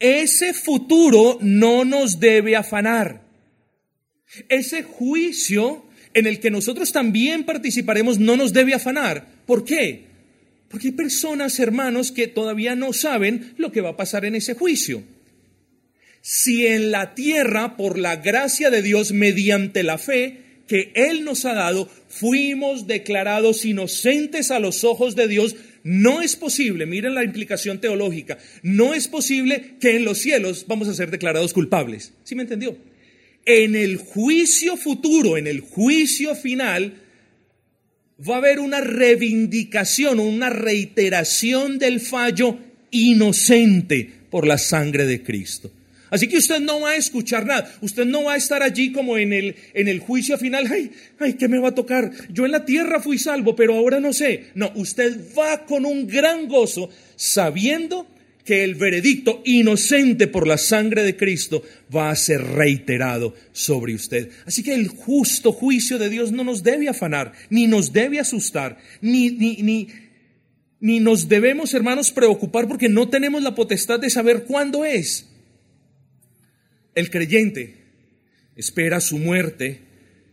ese 0.00 0.54
futuro 0.54 1.38
no 1.40 1.84
nos 1.84 2.18
debe 2.18 2.56
afanar. 2.56 3.22
Ese 4.48 4.82
juicio, 4.82 5.84
en 6.14 6.26
el 6.26 6.40
que 6.40 6.50
nosotros 6.50 6.92
también 6.92 7.44
participaremos 7.44 8.18
no 8.18 8.36
nos 8.36 8.52
debe 8.52 8.74
afanar. 8.74 9.26
¿Por 9.46 9.64
qué? 9.64 10.06
Porque 10.68 10.88
hay 10.88 10.92
personas, 10.92 11.58
hermanos, 11.58 12.12
que 12.12 12.28
todavía 12.28 12.74
no 12.74 12.92
saben 12.92 13.54
lo 13.58 13.72
que 13.72 13.80
va 13.80 13.90
a 13.90 13.96
pasar 13.96 14.24
en 14.24 14.36
ese 14.36 14.54
juicio. 14.54 15.02
Si 16.22 16.66
en 16.66 16.90
la 16.90 17.14
tierra, 17.14 17.76
por 17.76 17.98
la 17.98 18.16
gracia 18.16 18.70
de 18.70 18.82
Dios, 18.82 19.12
mediante 19.12 19.82
la 19.82 19.98
fe 19.98 20.50
que 20.66 20.92
Él 20.94 21.24
nos 21.24 21.44
ha 21.44 21.54
dado, 21.54 21.90
fuimos 22.08 22.86
declarados 22.86 23.64
inocentes 23.64 24.52
a 24.52 24.60
los 24.60 24.84
ojos 24.84 25.16
de 25.16 25.26
Dios, 25.26 25.56
no 25.82 26.20
es 26.20 26.36
posible, 26.36 26.86
miren 26.86 27.14
la 27.14 27.24
implicación 27.24 27.80
teológica, 27.80 28.38
no 28.62 28.94
es 28.94 29.08
posible 29.08 29.76
que 29.80 29.96
en 29.96 30.04
los 30.04 30.18
cielos 30.18 30.66
vamos 30.68 30.88
a 30.88 30.94
ser 30.94 31.10
declarados 31.10 31.52
culpables. 31.52 32.12
¿Sí 32.24 32.34
me 32.34 32.42
entendió? 32.42 32.76
En 33.46 33.74
el 33.74 33.96
juicio 33.96 34.76
futuro, 34.76 35.36
en 35.36 35.46
el 35.46 35.60
juicio 35.60 36.34
final, 36.34 36.94
va 38.28 38.34
a 38.34 38.38
haber 38.38 38.60
una 38.60 38.80
reivindicación, 38.80 40.20
una 40.20 40.50
reiteración 40.50 41.78
del 41.78 42.00
fallo 42.00 42.58
inocente 42.90 44.10
por 44.30 44.46
la 44.46 44.58
sangre 44.58 45.06
de 45.06 45.22
Cristo. 45.22 45.72
Así 46.10 46.28
que 46.28 46.38
usted 46.38 46.60
no 46.60 46.80
va 46.80 46.90
a 46.90 46.96
escuchar 46.96 47.46
nada, 47.46 47.72
usted 47.80 48.04
no 48.04 48.24
va 48.24 48.34
a 48.34 48.36
estar 48.36 48.62
allí 48.62 48.92
como 48.92 49.16
en 49.16 49.32
el, 49.32 49.56
en 49.74 49.88
el 49.88 50.00
juicio 50.00 50.36
final, 50.38 50.66
ay, 50.70 50.90
ay, 51.18 51.34
¿qué 51.34 51.48
me 51.48 51.58
va 51.58 51.68
a 51.68 51.74
tocar? 51.74 52.10
Yo 52.30 52.44
en 52.44 52.52
la 52.52 52.64
tierra 52.64 53.00
fui 53.00 53.18
salvo, 53.18 53.54
pero 53.54 53.74
ahora 53.74 54.00
no 54.00 54.12
sé. 54.12 54.46
No, 54.54 54.72
usted 54.74 55.16
va 55.38 55.64
con 55.66 55.86
un 55.86 56.06
gran 56.06 56.48
gozo 56.48 56.90
sabiendo 57.16 58.06
que 58.44 58.64
el 58.64 58.74
veredicto 58.74 59.42
inocente 59.44 60.26
por 60.26 60.46
la 60.46 60.58
sangre 60.58 61.04
de 61.04 61.16
Cristo 61.16 61.62
va 61.94 62.10
a 62.10 62.16
ser 62.16 62.42
reiterado 62.42 63.34
sobre 63.52 63.94
usted. 63.94 64.30
Así 64.46 64.64
que 64.64 64.74
el 64.74 64.88
justo 64.88 65.52
juicio 65.52 65.98
de 65.98 66.08
Dios 66.08 66.32
no 66.32 66.42
nos 66.42 66.64
debe 66.64 66.88
afanar, 66.88 67.32
ni 67.48 67.66
nos 67.68 67.92
debe 67.92 68.18
asustar, 68.18 68.78
ni, 69.00 69.30
ni, 69.30 69.56
ni, 69.62 69.88
ni 70.80 70.98
nos 70.98 71.28
debemos, 71.28 71.74
hermanos, 71.74 72.10
preocupar 72.10 72.66
porque 72.66 72.88
no 72.88 73.08
tenemos 73.08 73.42
la 73.42 73.54
potestad 73.54 74.00
de 74.00 74.10
saber 74.10 74.44
cuándo 74.44 74.84
es. 74.84 75.29
El 76.94 77.10
creyente 77.10 77.76
espera 78.56 79.00
su 79.00 79.18
muerte 79.18 79.80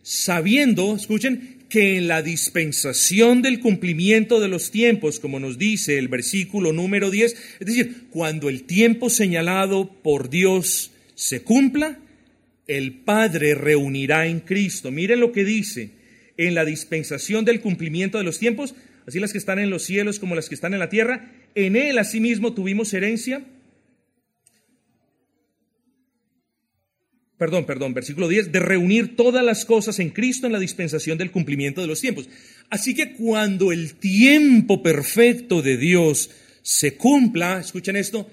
sabiendo, 0.01 0.95
escuchen, 0.95 1.57
que 1.69 1.97
en 1.97 2.07
la 2.07 2.21
dispensación 2.21 3.41
del 3.41 3.59
cumplimiento 3.59 4.39
de 4.39 4.47
los 4.47 4.71
tiempos, 4.71 5.19
como 5.19 5.39
nos 5.39 5.57
dice 5.57 5.97
el 5.97 6.07
versículo 6.07 6.71
número 6.71 7.11
10, 7.11 7.35
es 7.59 7.67
decir, 7.67 8.05
cuando 8.09 8.47
el 8.49 8.63
tiempo 8.63 9.09
señalado 9.09 9.91
por 10.01 10.29
Dios 10.29 10.91
se 11.15 11.41
cumpla, 11.41 11.99
el 12.67 12.93
Padre 12.93 13.53
reunirá 13.53 14.27
en 14.27 14.39
Cristo. 14.39 14.91
Miren 14.91 15.19
lo 15.19 15.31
que 15.31 15.43
dice, 15.43 15.91
en 16.37 16.55
la 16.55 16.65
dispensación 16.65 17.43
del 17.43 17.59
cumplimiento 17.59 18.17
de 18.17 18.23
los 18.23 18.39
tiempos, 18.39 18.75
así 19.05 19.19
las 19.19 19.31
que 19.31 19.37
están 19.37 19.59
en 19.59 19.69
los 19.69 19.83
cielos 19.83 20.19
como 20.19 20.35
las 20.35 20.49
que 20.49 20.55
están 20.55 20.73
en 20.73 20.79
la 20.79 20.89
tierra, 20.89 21.31
en 21.55 21.75
Él 21.75 21.97
asimismo 21.97 22.53
tuvimos 22.53 22.93
herencia 22.93 23.43
perdón, 27.37 27.65
perdón, 27.65 27.93
versículo 27.93 28.27
10, 28.27 28.51
de 28.51 28.59
reunir 28.59 29.15
todas 29.15 29.43
las 29.43 29.65
cosas 29.65 29.99
en 29.99 30.09
Cristo 30.09 30.47
en 30.47 30.53
la 30.53 30.59
dispensación 30.59 31.17
del 31.17 31.31
cumplimiento 31.31 31.81
de 31.81 31.87
los 31.87 32.01
tiempos. 32.01 32.29
Así 32.69 32.95
que 32.95 33.13
cuando 33.13 33.71
el 33.71 33.95
tiempo 33.95 34.81
perfecto 34.81 35.61
de 35.61 35.77
Dios 35.77 36.31
se 36.63 36.95
cumpla, 36.95 37.59
escuchen 37.59 37.95
esto, 37.95 38.29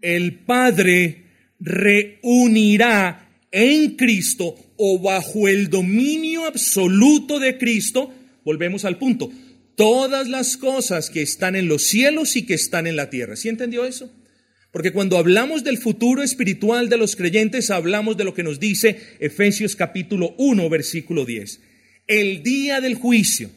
el 0.00 0.34
Padre 0.34 1.24
reunirá 1.60 3.28
en 3.50 3.96
Cristo 3.96 4.56
o 4.76 4.98
bajo 4.98 5.48
el 5.48 5.70
dominio 5.70 6.46
absoluto 6.46 7.38
de 7.38 7.58
Cristo, 7.58 8.12
volvemos 8.44 8.84
al 8.84 8.98
punto, 8.98 9.30
todas 9.76 10.28
las 10.28 10.56
cosas 10.56 11.10
que 11.10 11.22
están 11.22 11.56
en 11.56 11.68
los 11.68 11.84
cielos 11.84 12.36
y 12.36 12.46
que 12.46 12.54
están 12.54 12.86
en 12.86 12.96
la 12.96 13.10
tierra. 13.10 13.36
¿Sí 13.36 13.48
entendió 13.48 13.84
eso? 13.84 14.10
Porque 14.74 14.90
cuando 14.90 15.18
hablamos 15.18 15.62
del 15.62 15.78
futuro 15.78 16.20
espiritual 16.24 16.88
de 16.88 16.96
los 16.96 17.14
creyentes, 17.14 17.70
hablamos 17.70 18.16
de 18.16 18.24
lo 18.24 18.34
que 18.34 18.42
nos 18.42 18.58
dice 18.58 18.98
Efesios 19.20 19.76
capítulo 19.76 20.34
1, 20.36 20.68
versículo 20.68 21.24
10. 21.24 21.60
El 22.08 22.42
día 22.42 22.80
del 22.80 22.96
juicio, 22.96 23.52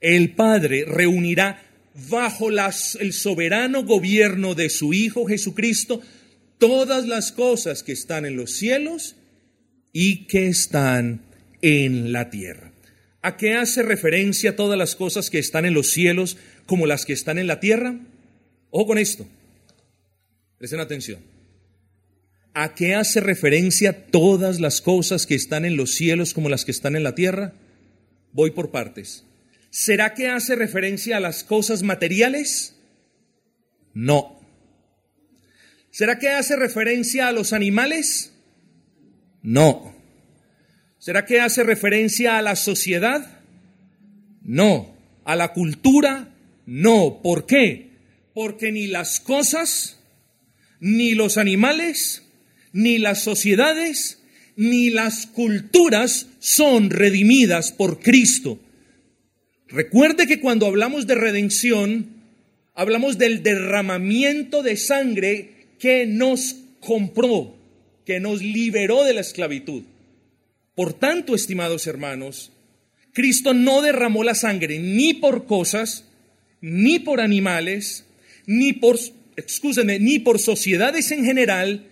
el 0.00 0.34
Padre 0.34 0.84
reunirá 0.84 1.62
bajo 2.10 2.48
el 2.50 3.12
soberano 3.12 3.84
gobierno 3.84 4.56
de 4.56 4.68
su 4.68 4.92
Hijo 4.92 5.26
Jesucristo 5.26 6.02
todas 6.58 7.06
las 7.06 7.30
cosas 7.30 7.84
que 7.84 7.92
están 7.92 8.26
en 8.26 8.34
los 8.34 8.50
cielos 8.50 9.14
y 9.92 10.26
que 10.26 10.48
están 10.48 11.20
en 11.62 12.10
la 12.10 12.30
tierra. 12.30 12.72
¿A 13.22 13.36
qué 13.36 13.54
hace 13.54 13.84
referencia 13.84 14.56
todas 14.56 14.76
las 14.76 14.96
cosas 14.96 15.30
que 15.30 15.38
están 15.38 15.66
en 15.66 15.74
los 15.74 15.92
cielos 15.92 16.36
como 16.66 16.86
las 16.86 17.06
que 17.06 17.12
están 17.12 17.38
en 17.38 17.46
la 17.46 17.60
tierra? 17.60 18.00
Ojo 18.70 18.88
con 18.88 18.98
esto. 18.98 19.28
Presten 20.58 20.80
atención. 20.80 21.20
¿A 22.54 22.74
qué 22.74 22.94
hace 22.94 23.20
referencia 23.20 24.06
todas 24.06 24.60
las 24.60 24.80
cosas 24.80 25.26
que 25.26 25.34
están 25.34 25.66
en 25.66 25.76
los 25.76 25.94
cielos 25.94 26.32
como 26.32 26.48
las 26.48 26.64
que 26.64 26.70
están 26.70 26.96
en 26.96 27.02
la 27.02 27.14
tierra? 27.14 27.52
Voy 28.32 28.52
por 28.52 28.70
partes. 28.70 29.24
¿Será 29.68 30.14
que 30.14 30.28
hace 30.28 30.56
referencia 30.56 31.18
a 31.18 31.20
las 31.20 31.44
cosas 31.44 31.82
materiales? 31.82 32.76
No. 33.92 34.40
¿Será 35.90 36.18
que 36.18 36.30
hace 36.30 36.56
referencia 36.56 37.28
a 37.28 37.32
los 37.32 37.52
animales? 37.52 38.32
No. 39.42 39.94
¿Será 40.98 41.26
que 41.26 41.40
hace 41.40 41.62
referencia 41.62 42.38
a 42.38 42.42
la 42.42 42.56
sociedad? 42.56 43.40
No. 44.42 44.96
¿A 45.24 45.36
la 45.36 45.52
cultura? 45.52 46.30
No. 46.64 47.20
¿Por 47.22 47.44
qué? 47.44 47.90
Porque 48.32 48.72
ni 48.72 48.86
las 48.86 49.20
cosas 49.20 49.98
ni 50.80 51.14
los 51.14 51.38
animales, 51.38 52.22
ni 52.72 52.98
las 52.98 53.22
sociedades, 53.22 54.18
ni 54.56 54.90
las 54.90 55.26
culturas 55.26 56.28
son 56.38 56.90
redimidas 56.90 57.72
por 57.72 58.00
Cristo. 58.00 58.58
Recuerde 59.68 60.26
que 60.26 60.40
cuando 60.40 60.66
hablamos 60.66 61.06
de 61.06 61.14
redención, 61.14 62.06
hablamos 62.74 63.18
del 63.18 63.42
derramamiento 63.42 64.62
de 64.62 64.76
sangre 64.76 65.66
que 65.78 66.06
nos 66.06 66.56
compró, 66.80 67.56
que 68.04 68.20
nos 68.20 68.42
liberó 68.42 69.04
de 69.04 69.14
la 69.14 69.20
esclavitud. 69.20 69.82
Por 70.74 70.92
tanto, 70.92 71.34
estimados 71.34 71.86
hermanos, 71.86 72.52
Cristo 73.12 73.54
no 73.54 73.80
derramó 73.82 74.22
la 74.24 74.34
sangre 74.34 74.78
ni 74.78 75.14
por 75.14 75.46
cosas, 75.46 76.04
ni 76.60 76.98
por 76.98 77.20
animales, 77.20 78.04
ni 78.46 78.74
por 78.74 78.98
excúsenme, 79.36 79.98
ni 79.98 80.18
por 80.18 80.38
sociedades 80.38 81.10
en 81.12 81.24
general, 81.24 81.86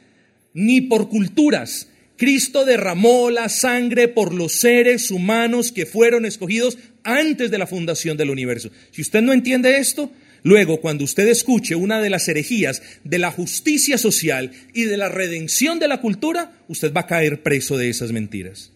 ni 0.52 0.80
por 0.80 1.08
culturas. 1.08 1.88
Cristo 2.16 2.64
derramó 2.64 3.30
la 3.30 3.48
sangre 3.48 4.08
por 4.08 4.32
los 4.32 4.52
seres 4.52 5.10
humanos 5.10 5.72
que 5.72 5.84
fueron 5.84 6.24
escogidos 6.24 6.78
antes 7.02 7.50
de 7.50 7.58
la 7.58 7.66
fundación 7.66 8.16
del 8.16 8.30
universo. 8.30 8.70
Si 8.92 9.02
usted 9.02 9.20
no 9.20 9.32
entiende 9.32 9.78
esto, 9.78 10.12
luego 10.42 10.80
cuando 10.80 11.04
usted 11.04 11.26
escuche 11.28 11.74
una 11.74 12.00
de 12.00 12.10
las 12.10 12.28
herejías 12.28 12.82
de 13.02 13.18
la 13.18 13.32
justicia 13.32 13.98
social 13.98 14.52
y 14.72 14.84
de 14.84 14.96
la 14.96 15.08
redención 15.08 15.80
de 15.80 15.88
la 15.88 16.00
cultura, 16.00 16.52
usted 16.68 16.92
va 16.92 17.02
a 17.02 17.06
caer 17.06 17.42
preso 17.42 17.76
de 17.76 17.90
esas 17.90 18.12
mentiras. 18.12 18.70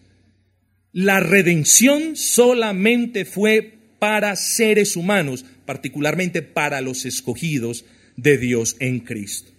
La 0.91 1.19
redención 1.19 2.17
solamente 2.17 3.23
fue 3.23 3.75
para 3.99 4.35
seres 4.35 4.95
humanos, 4.95 5.45
particularmente 5.65 6.41
para 6.41 6.81
los 6.81 7.05
escogidos 7.05 7.85
de 8.21 8.37
Dios 8.37 8.75
en 8.79 8.99
Cristo. 8.99 9.51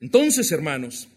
Entonces, 0.00 0.52
hermanos, 0.52 1.08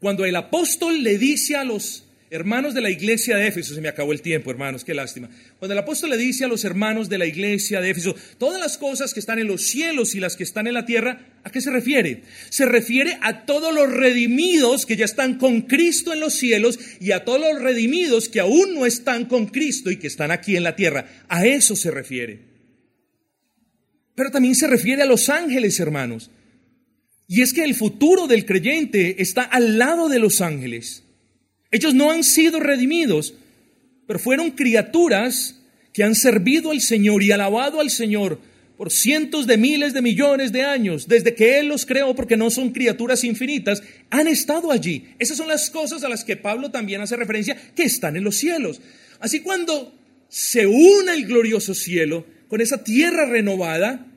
cuando 0.00 0.24
el 0.24 0.34
apóstol 0.34 1.02
le 1.02 1.16
dice 1.16 1.56
a 1.56 1.64
los 1.64 2.04
hermanos 2.30 2.74
de 2.74 2.80
la 2.80 2.90
iglesia 2.90 3.36
de 3.36 3.46
Éfeso, 3.46 3.74
se 3.74 3.80
me 3.80 3.88
acabó 3.88 4.12
el 4.12 4.20
tiempo, 4.20 4.50
hermanos, 4.50 4.84
qué 4.84 4.94
lástima. 4.94 5.30
Cuando 5.58 5.72
el 5.72 5.78
apóstol 5.78 6.10
le 6.10 6.16
dice 6.16 6.44
a 6.44 6.48
los 6.48 6.64
hermanos 6.64 7.08
de 7.08 7.18
la 7.18 7.26
iglesia 7.26 7.80
de 7.80 7.90
Éfeso, 7.90 8.16
todas 8.36 8.60
las 8.60 8.78
cosas 8.78 9.14
que 9.14 9.20
están 9.20 9.38
en 9.38 9.46
los 9.46 9.62
cielos 9.62 10.14
y 10.16 10.20
las 10.20 10.36
que 10.36 10.42
están 10.42 10.66
en 10.66 10.74
la 10.74 10.84
tierra, 10.84 11.26
¿a 11.44 11.50
qué 11.50 11.60
se 11.60 11.70
refiere? 11.70 12.24
Se 12.50 12.66
refiere 12.66 13.16
a 13.22 13.46
todos 13.46 13.72
los 13.72 13.90
redimidos 13.90 14.86
que 14.86 14.96
ya 14.96 15.04
están 15.04 15.38
con 15.38 15.62
Cristo 15.62 16.12
en 16.12 16.20
los 16.20 16.34
cielos 16.34 16.80
y 17.00 17.12
a 17.12 17.24
todos 17.24 17.40
los 17.40 17.62
redimidos 17.62 18.28
que 18.28 18.40
aún 18.40 18.74
no 18.74 18.86
están 18.86 19.26
con 19.26 19.46
Cristo 19.46 19.90
y 19.90 19.98
que 19.98 20.08
están 20.08 20.32
aquí 20.32 20.56
en 20.56 20.64
la 20.64 20.74
tierra. 20.74 21.06
A 21.28 21.46
eso 21.46 21.76
se 21.76 21.92
refiere 21.92 22.47
pero 24.18 24.32
también 24.32 24.56
se 24.56 24.66
refiere 24.66 25.02
a 25.02 25.06
los 25.06 25.28
ángeles, 25.28 25.78
hermanos. 25.78 26.32
Y 27.28 27.42
es 27.42 27.52
que 27.52 27.62
el 27.62 27.76
futuro 27.76 28.26
del 28.26 28.44
creyente 28.44 29.22
está 29.22 29.42
al 29.42 29.78
lado 29.78 30.08
de 30.08 30.18
los 30.18 30.40
ángeles. 30.40 31.04
Ellos 31.70 31.94
no 31.94 32.10
han 32.10 32.24
sido 32.24 32.58
redimidos, 32.58 33.34
pero 34.08 34.18
fueron 34.18 34.50
criaturas 34.50 35.60
que 35.92 36.02
han 36.02 36.16
servido 36.16 36.72
al 36.72 36.80
Señor 36.80 37.22
y 37.22 37.30
alabado 37.30 37.80
al 37.80 37.90
Señor 37.90 38.40
por 38.76 38.90
cientos 38.90 39.46
de 39.46 39.56
miles 39.56 39.94
de 39.94 40.02
millones 40.02 40.50
de 40.50 40.64
años, 40.64 41.06
desde 41.06 41.36
que 41.36 41.60
Él 41.60 41.68
los 41.68 41.86
creó, 41.86 42.16
porque 42.16 42.36
no 42.36 42.50
son 42.50 42.72
criaturas 42.72 43.22
infinitas, 43.22 43.84
han 44.10 44.26
estado 44.26 44.72
allí. 44.72 45.14
Esas 45.20 45.36
son 45.36 45.46
las 45.46 45.70
cosas 45.70 46.02
a 46.02 46.08
las 46.08 46.24
que 46.24 46.36
Pablo 46.36 46.72
también 46.72 47.00
hace 47.00 47.14
referencia, 47.14 47.56
que 47.76 47.84
están 47.84 48.16
en 48.16 48.24
los 48.24 48.36
cielos. 48.36 48.80
Así 49.20 49.40
cuando 49.40 49.96
se 50.28 50.66
una 50.66 51.14
el 51.14 51.24
glorioso 51.24 51.72
cielo 51.72 52.26
con 52.48 52.60
esa 52.60 52.82
tierra 52.82 53.26
renovada, 53.26 54.07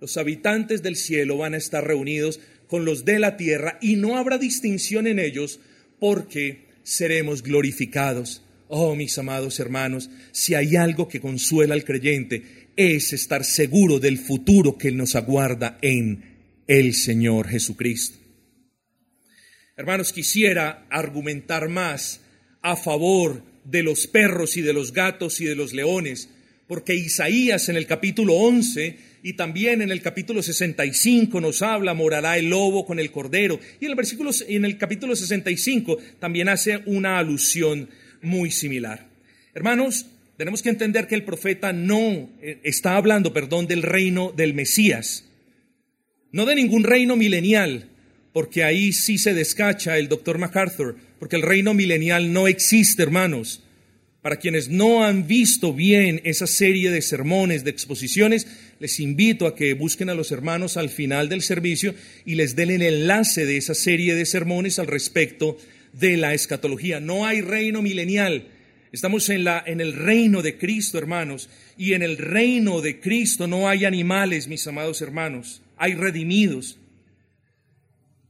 los 0.00 0.16
habitantes 0.16 0.82
del 0.82 0.96
cielo 0.96 1.36
van 1.36 1.54
a 1.54 1.58
estar 1.58 1.86
reunidos 1.86 2.40
con 2.66 2.84
los 2.84 3.04
de 3.04 3.18
la 3.18 3.36
tierra 3.36 3.78
y 3.82 3.96
no 3.96 4.16
habrá 4.16 4.38
distinción 4.38 5.06
en 5.06 5.18
ellos 5.18 5.60
porque 5.98 6.68
seremos 6.82 7.42
glorificados. 7.42 8.42
Oh, 8.68 8.94
mis 8.94 9.18
amados 9.18 9.60
hermanos, 9.60 10.10
si 10.32 10.54
hay 10.54 10.76
algo 10.76 11.08
que 11.08 11.20
consuela 11.20 11.74
al 11.74 11.84
creyente 11.84 12.70
es 12.76 13.12
estar 13.12 13.44
seguro 13.44 13.98
del 13.98 14.16
futuro 14.16 14.78
que 14.78 14.90
nos 14.90 15.16
aguarda 15.16 15.78
en 15.82 16.62
el 16.66 16.94
Señor 16.94 17.48
Jesucristo. 17.48 18.18
Hermanos, 19.76 20.12
quisiera 20.12 20.86
argumentar 20.88 21.68
más 21.68 22.20
a 22.62 22.76
favor 22.76 23.42
de 23.64 23.82
los 23.82 24.06
perros 24.06 24.56
y 24.56 24.62
de 24.62 24.72
los 24.72 24.92
gatos 24.92 25.40
y 25.40 25.44
de 25.44 25.56
los 25.56 25.72
leones, 25.72 26.30
porque 26.68 26.94
Isaías 26.94 27.68
en 27.68 27.76
el 27.76 27.86
capítulo 27.86 28.34
11 28.34 29.09
y 29.22 29.34
también 29.34 29.82
en 29.82 29.90
el 29.90 30.02
capítulo 30.02 30.42
65 30.42 31.40
nos 31.40 31.62
habla, 31.62 31.94
morará 31.94 32.38
el 32.38 32.50
lobo 32.50 32.86
con 32.86 32.98
el 32.98 33.10
cordero, 33.10 33.60
y 33.80 33.84
en 33.84 33.90
el, 33.90 33.96
versículo, 33.96 34.30
en 34.48 34.64
el 34.64 34.78
capítulo 34.78 35.14
65 35.14 35.98
también 36.18 36.48
hace 36.48 36.82
una 36.86 37.18
alusión 37.18 37.88
muy 38.22 38.50
similar. 38.50 39.08
Hermanos, 39.54 40.06
tenemos 40.36 40.62
que 40.62 40.70
entender 40.70 41.06
que 41.06 41.14
el 41.14 41.24
profeta 41.24 41.72
no 41.72 42.30
eh, 42.40 42.60
está 42.62 42.96
hablando, 42.96 43.32
perdón, 43.32 43.66
del 43.66 43.82
reino 43.82 44.32
del 44.34 44.54
Mesías, 44.54 45.26
no 46.32 46.46
de 46.46 46.54
ningún 46.54 46.84
reino 46.84 47.16
milenial, 47.16 47.90
porque 48.32 48.62
ahí 48.62 48.92
sí 48.92 49.18
se 49.18 49.34
descacha 49.34 49.98
el 49.98 50.08
doctor 50.08 50.38
MacArthur, 50.38 50.96
porque 51.18 51.36
el 51.36 51.42
reino 51.42 51.74
milenial 51.74 52.32
no 52.32 52.48
existe, 52.48 53.02
hermanos. 53.02 53.64
Para 54.22 54.36
quienes 54.36 54.68
no 54.68 55.04
han 55.04 55.26
visto 55.26 55.72
bien 55.72 56.20
esa 56.24 56.46
serie 56.46 56.90
de 56.90 57.02
sermones, 57.02 57.64
de 57.64 57.70
exposiciones, 57.70 58.46
les 58.80 58.98
invito 58.98 59.46
a 59.46 59.54
que 59.54 59.74
busquen 59.74 60.08
a 60.08 60.14
los 60.14 60.32
hermanos 60.32 60.78
al 60.78 60.88
final 60.88 61.28
del 61.28 61.42
servicio 61.42 61.94
y 62.24 62.34
les 62.34 62.56
den 62.56 62.70
el 62.70 62.82
enlace 62.82 63.44
de 63.44 63.58
esa 63.58 63.74
serie 63.74 64.14
de 64.14 64.24
sermones 64.24 64.78
al 64.78 64.86
respecto 64.86 65.58
de 65.92 66.16
la 66.16 66.32
escatología. 66.32 66.98
No 66.98 67.26
hay 67.26 67.42
reino 67.42 67.82
milenial. 67.82 68.48
Estamos 68.90 69.28
en, 69.28 69.44
la, 69.44 69.62
en 69.64 69.82
el 69.82 69.92
reino 69.92 70.40
de 70.40 70.56
Cristo, 70.56 70.96
hermanos, 70.96 71.50
y 71.76 71.92
en 71.92 72.02
el 72.02 72.16
reino 72.16 72.80
de 72.80 73.00
Cristo 73.00 73.46
no 73.46 73.68
hay 73.68 73.84
animales, 73.84 74.48
mis 74.48 74.66
amados 74.66 75.02
hermanos, 75.02 75.62
hay 75.76 75.94
redimidos. 75.94 76.78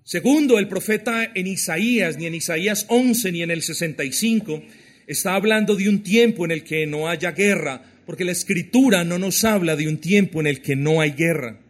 Segundo, 0.03 0.59
el 0.59 0.67
profeta 0.67 1.31
en 1.33 1.47
Isaías, 1.47 2.19
ni 2.19 2.27
en 2.27 2.35
Isaías 2.35 2.87
11 2.89 3.31
ni 3.31 3.43
en 3.43 3.53
el 3.53 3.63
65, 3.63 4.65
está 5.07 5.37
hablando 5.37 5.77
de 5.77 5.89
un 5.89 6.03
tiempo 6.03 6.45
en 6.45 6.51
el 6.51 6.65
que 6.65 6.87
no 6.89 7.09
haya 7.09 7.31
guerra, 7.31 8.00
porque 8.07 8.25
la 8.25 8.33
escritura 8.33 9.05
no 9.05 9.19
nos 9.19 9.45
habla 9.45 9.77
de 9.77 9.89
un 9.89 9.99
tiempo 9.99 10.41
en 10.41 10.47
el 10.47 10.63
que 10.63 10.77
no 10.77 11.01
hay 11.01 11.13
guerra. 11.13 11.61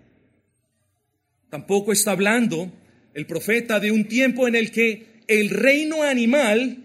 Tampoco 1.51 1.93
está 1.93 2.13
hablando 2.13 2.73
el 3.15 3.27
profeta 3.27 3.81
de 3.81 3.91
un 3.91 4.05
tiempo 4.05 4.47
en 4.47 4.55
el 4.55 4.71
que 4.71 5.07
el 5.27 5.51
reino 5.51 6.03
animal 6.03 6.79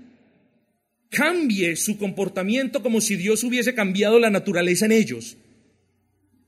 cambie 1.10 1.76
su 1.76 1.98
comportamiento 1.98 2.82
como 2.82 3.02
si 3.02 3.16
Dios 3.16 3.44
hubiese 3.44 3.74
cambiado 3.74 4.20
la 4.20 4.30
naturaleza 4.30 4.86
en 4.86 4.92
ellos. 4.92 5.38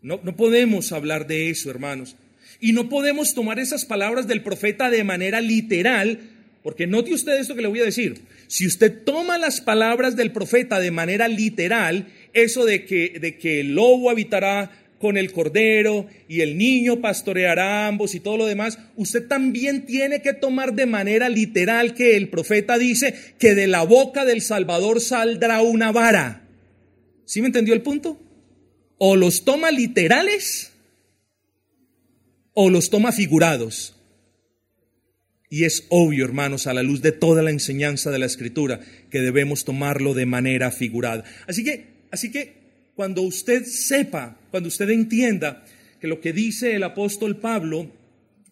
No, 0.02 0.20
no 0.24 0.36
podemos 0.36 0.92
hablar 0.92 1.28
de 1.28 1.50
eso, 1.50 1.70
hermanos. 1.70 2.16
Y 2.60 2.74
no 2.74 2.90
podemos 2.90 3.34
tomar 3.34 3.60
esas 3.60 3.86
palabras 3.86 4.28
del 4.28 4.42
profeta 4.42 4.90
de 4.90 5.04
manera 5.04 5.42
literal, 5.42 6.20
porque 6.64 6.88
note 6.88 7.14
usted 7.14 7.40
esto 7.40 7.56
que 7.56 7.62
le 7.62 7.68
voy 7.68 7.80
a 7.80 7.86
decir. 7.86 8.22
Si 8.48 8.66
usted 8.66 9.04
toma 9.04 9.38
las 9.38 9.62
palabras 9.62 10.16
del 10.16 10.32
profeta 10.32 10.80
de 10.80 10.92
manera 10.92 11.28
literal, 11.28 12.08
eso 12.44 12.66
de 12.66 12.86
que, 12.86 13.20
de 13.20 13.38
que 13.38 13.62
el 13.62 13.76
lobo 13.76 14.10
habitará 14.10 14.72
con 15.00 15.18
el 15.18 15.32
cordero 15.32 16.08
y 16.28 16.42
el 16.42 16.58
niño 16.58 17.02
pastoreará 17.02 17.88
ambos 17.88 18.16
y 18.16 18.20
todo 18.20 18.38
lo 18.38 18.46
demás, 18.46 18.80
usted 18.96 19.28
también 19.28 19.86
tiene 19.86 20.22
que 20.22 20.34
tomar 20.34 20.74
de 20.74 20.86
manera 20.86 21.30
literal 21.30 21.94
que 21.94 22.18
el 22.18 22.30
profeta 22.30 22.78
dice 22.78 23.14
que 23.38 23.56
de 23.56 23.68
la 23.68 23.84
boca 23.84 24.26
del 24.26 24.42
Salvador 24.42 25.02
saldrá 25.02 25.62
una 25.62 25.92
vara. 25.92 26.48
¿Sí 27.26 27.42
me 27.42 27.48
entendió 27.48 27.74
el 27.74 27.82
punto? 27.82 28.20
O 28.98 29.16
los 29.16 29.44
toma 29.44 29.70
literales 29.72 30.72
o 32.54 32.70
los 32.70 32.90
toma 32.90 33.12
figurados. 33.12 33.94
Y 35.50 35.64
es 35.64 35.86
obvio, 35.90 36.26
hermanos, 36.26 36.68
a 36.68 36.74
la 36.74 36.84
luz 36.84 37.02
de 37.02 37.12
toda 37.12 37.42
la 37.42 37.52
enseñanza 37.52 38.12
de 38.12 38.20
la 38.20 38.26
Escritura, 38.26 38.82
que 39.10 39.22
debemos 39.22 39.64
tomarlo 39.64 40.14
de 40.14 40.26
manera 40.26 40.72
figurada. 40.72 41.24
Así 41.48 41.64
que, 41.64 41.97
así 42.12 42.32
que 42.32 42.54
cuando 42.96 43.22
usted 43.22 43.64
sepa, 43.66 44.40
cuando 44.52 44.70
usted 44.70 44.90
entienda 44.90 45.64
que 46.00 46.08
lo 46.08 46.20
que 46.20 46.34
dice 46.34 46.76
el 46.76 46.84
apóstol 46.84 47.38
Pablo 47.38 47.92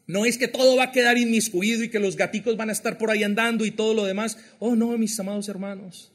no 0.08 0.26
es 0.26 0.38
que 0.38 0.48
todo 0.48 0.76
va 0.76 0.86
a 0.86 0.92
quedar 0.92 1.18
inmiscuido 1.18 1.84
y 1.84 1.90
que 1.90 2.00
los 2.00 2.16
gaticos 2.16 2.58
van 2.58 2.70
a 2.70 2.74
estar 2.74 2.98
por 2.98 3.10
ahí 3.10 3.24
andando 3.24 3.66
y 3.66 3.72
todo 3.72 3.94
lo 3.94 4.06
demás. 4.06 4.38
Oh, 4.60 4.76
no, 4.76 4.96
mis 4.98 5.20
amados 5.20 5.50
hermanos. 5.50 6.12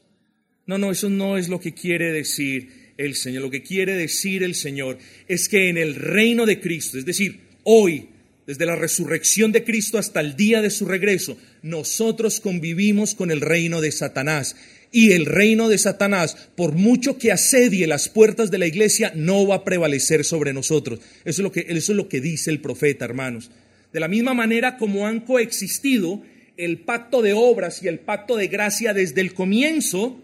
No, 0.65 0.77
no, 0.77 0.91
eso 0.91 1.09
no 1.09 1.37
es 1.37 1.49
lo 1.49 1.59
que 1.59 1.73
quiere 1.73 2.11
decir 2.13 2.93
el 2.97 3.15
Señor. 3.15 3.43
Lo 3.43 3.51
que 3.51 3.63
quiere 3.63 3.95
decir 3.95 4.43
el 4.43 4.55
Señor 4.55 4.97
es 5.27 5.49
que 5.49 5.69
en 5.69 5.77
el 5.77 5.95
reino 5.95 6.45
de 6.45 6.61
Cristo, 6.61 6.97
es 6.97 7.05
decir, 7.05 7.41
hoy, 7.63 8.07
desde 8.47 8.65
la 8.65 8.75
resurrección 8.75 9.51
de 9.51 9.65
Cristo 9.65 9.97
hasta 9.97 10.21
el 10.21 10.37
día 10.37 10.61
de 10.61 10.69
su 10.69 10.85
regreso, 10.85 11.37
nosotros 11.61 12.39
convivimos 12.39 13.13
con 13.13 13.29
el 13.29 13.41
reino 13.41 13.81
de 13.81 13.91
Satanás 13.91 14.55
y 14.91 15.13
el 15.13 15.25
reino 15.25 15.69
de 15.69 15.77
Satanás, 15.77 16.49
por 16.55 16.73
mucho 16.73 17.17
que 17.17 17.31
asedie 17.31 17.87
las 17.87 18.09
puertas 18.09 18.51
de 18.51 18.57
la 18.57 18.67
iglesia, 18.67 19.13
no 19.15 19.47
va 19.47 19.55
a 19.55 19.63
prevalecer 19.63 20.25
sobre 20.25 20.53
nosotros. 20.53 20.99
Eso 21.23 21.23
es 21.23 21.39
lo 21.39 21.51
que, 21.51 21.65
eso 21.69 21.93
es 21.93 21.95
lo 21.97 22.09
que 22.09 22.19
dice 22.19 22.51
el 22.51 22.59
profeta, 22.59 23.05
hermanos. 23.05 23.51
De 23.93 23.99
la 23.99 24.09
misma 24.09 24.33
manera 24.33 24.77
como 24.77 25.07
han 25.07 25.21
coexistido 25.21 26.21
el 26.57 26.79
pacto 26.79 27.21
de 27.21 27.33
obras 27.33 27.81
y 27.81 27.87
el 27.87 27.99
pacto 27.99 28.35
de 28.35 28.47
gracia 28.47 28.93
desde 28.93 29.21
el 29.21 29.33
comienzo, 29.33 30.21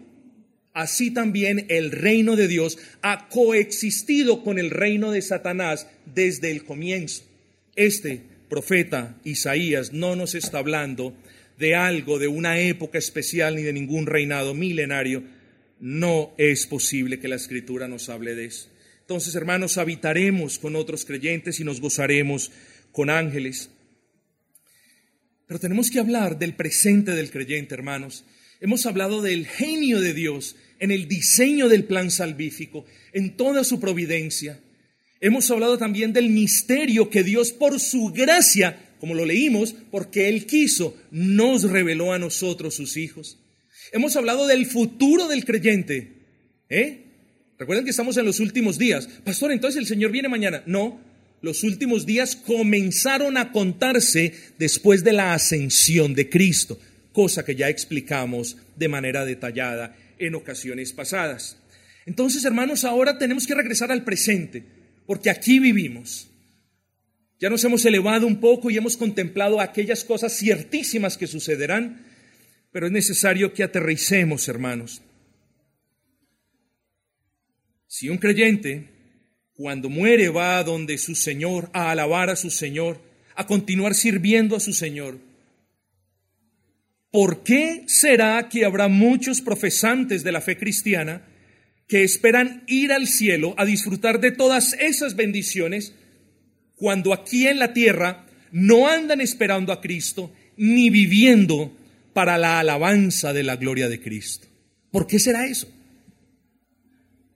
así 0.74 1.10
también 1.10 1.66
el 1.68 1.90
reino 1.90 2.36
de 2.36 2.46
Dios 2.46 2.78
ha 3.02 3.28
coexistido 3.28 4.44
con 4.44 4.58
el 4.58 4.70
reino 4.70 5.10
de 5.10 5.22
Satanás 5.22 5.86
desde 6.14 6.50
el 6.50 6.64
comienzo. 6.64 7.24
Este 7.74 8.22
profeta 8.48 9.16
Isaías 9.24 9.92
no 9.92 10.16
nos 10.16 10.34
está 10.34 10.58
hablando 10.58 11.14
de 11.58 11.74
algo, 11.74 12.18
de 12.18 12.28
una 12.28 12.60
época 12.60 12.98
especial 12.98 13.56
ni 13.56 13.62
de 13.62 13.72
ningún 13.72 14.06
reinado 14.06 14.54
milenario, 14.54 15.24
no 15.80 16.32
es 16.38 16.66
posible 16.66 17.18
que 17.18 17.28
la 17.28 17.36
escritura 17.36 17.88
nos 17.88 18.08
hable 18.08 18.34
de 18.34 18.46
eso. 18.46 18.68
Entonces, 19.00 19.34
hermanos, 19.34 19.78
habitaremos 19.78 20.58
con 20.58 20.76
otros 20.76 21.04
creyentes 21.04 21.60
y 21.60 21.64
nos 21.64 21.80
gozaremos 21.80 22.52
con 22.92 23.10
ángeles. 23.10 23.70
Pero 25.46 25.58
tenemos 25.58 25.90
que 25.90 25.98
hablar 25.98 26.38
del 26.38 26.54
presente 26.54 27.12
del 27.12 27.30
creyente, 27.30 27.74
hermanos. 27.74 28.24
Hemos 28.60 28.86
hablado 28.86 29.22
del 29.22 29.46
genio 29.46 30.00
de 30.00 30.14
Dios 30.14 30.56
en 30.78 30.90
el 30.90 31.08
diseño 31.08 31.68
del 31.68 31.84
plan 31.84 32.10
salvífico, 32.10 32.84
en 33.12 33.36
toda 33.36 33.64
su 33.64 33.80
providencia. 33.80 34.60
Hemos 35.20 35.50
hablado 35.50 35.78
también 35.78 36.12
del 36.12 36.28
misterio 36.28 37.08
que 37.08 37.24
Dios 37.24 37.52
por 37.52 37.80
su 37.80 38.12
gracia 38.12 38.87
como 38.98 39.14
lo 39.14 39.24
leímos, 39.24 39.74
porque 39.90 40.28
Él 40.28 40.46
quiso, 40.46 40.96
nos 41.10 41.62
reveló 41.70 42.12
a 42.12 42.18
nosotros 42.18 42.74
sus 42.74 42.96
hijos. 42.96 43.38
Hemos 43.92 44.16
hablado 44.16 44.46
del 44.46 44.66
futuro 44.66 45.28
del 45.28 45.44
creyente. 45.44 46.12
¿eh? 46.68 47.04
Recuerden 47.58 47.84
que 47.84 47.90
estamos 47.90 48.16
en 48.16 48.26
los 48.26 48.40
últimos 48.40 48.78
días. 48.78 49.08
Pastor, 49.24 49.52
entonces 49.52 49.80
el 49.80 49.86
Señor 49.86 50.10
viene 50.10 50.28
mañana. 50.28 50.62
No, 50.66 51.00
los 51.40 51.62
últimos 51.62 52.06
días 52.06 52.36
comenzaron 52.36 53.36
a 53.36 53.52
contarse 53.52 54.32
después 54.58 55.04
de 55.04 55.12
la 55.12 55.34
ascensión 55.34 56.14
de 56.14 56.28
Cristo, 56.28 56.78
cosa 57.12 57.44
que 57.44 57.54
ya 57.54 57.68
explicamos 57.68 58.56
de 58.76 58.88
manera 58.88 59.24
detallada 59.24 59.96
en 60.18 60.34
ocasiones 60.34 60.92
pasadas. 60.92 61.56
Entonces, 62.06 62.44
hermanos, 62.44 62.84
ahora 62.84 63.18
tenemos 63.18 63.46
que 63.46 63.54
regresar 63.54 63.92
al 63.92 64.04
presente, 64.04 64.64
porque 65.06 65.30
aquí 65.30 65.58
vivimos. 65.58 66.28
Ya 67.40 67.48
nos 67.50 67.62
hemos 67.64 67.84
elevado 67.84 68.26
un 68.26 68.40
poco 68.40 68.70
y 68.70 68.76
hemos 68.76 68.96
contemplado 68.96 69.60
aquellas 69.60 70.02
cosas 70.04 70.36
ciertísimas 70.36 71.16
que 71.16 71.28
sucederán, 71.28 72.04
pero 72.72 72.86
es 72.86 72.92
necesario 72.92 73.52
que 73.52 73.62
aterricemos, 73.62 74.48
hermanos. 74.48 75.02
Si 77.86 78.08
un 78.08 78.18
creyente, 78.18 78.88
cuando 79.54 79.88
muere, 79.88 80.28
va 80.28 80.58
a 80.58 80.64
donde 80.64 80.98
su 80.98 81.14
Señor, 81.14 81.70
a 81.72 81.90
alabar 81.90 82.28
a 82.28 82.36
su 82.36 82.50
Señor, 82.50 83.00
a 83.34 83.46
continuar 83.46 83.94
sirviendo 83.94 84.56
a 84.56 84.60
su 84.60 84.72
Señor, 84.72 85.18
¿por 87.10 87.44
qué 87.44 87.84
será 87.86 88.48
que 88.48 88.64
habrá 88.64 88.88
muchos 88.88 89.40
profesantes 89.40 90.24
de 90.24 90.32
la 90.32 90.40
fe 90.40 90.58
cristiana 90.58 91.22
que 91.86 92.02
esperan 92.02 92.64
ir 92.66 92.92
al 92.92 93.06
cielo 93.06 93.54
a 93.56 93.64
disfrutar 93.64 94.20
de 94.20 94.32
todas 94.32 94.74
esas 94.74 95.16
bendiciones, 95.16 95.94
cuando 96.78 97.12
aquí 97.12 97.46
en 97.46 97.58
la 97.58 97.72
tierra 97.72 98.24
no 98.52 98.88
andan 98.88 99.20
esperando 99.20 99.72
a 99.72 99.80
Cristo 99.80 100.32
ni 100.56 100.90
viviendo 100.90 101.72
para 102.12 102.38
la 102.38 102.58
alabanza 102.60 103.32
de 103.32 103.42
la 103.42 103.56
gloria 103.56 103.88
de 103.88 104.00
Cristo. 104.00 104.48
¿Por 104.90 105.06
qué 105.06 105.18
será 105.18 105.46
eso? 105.46 105.68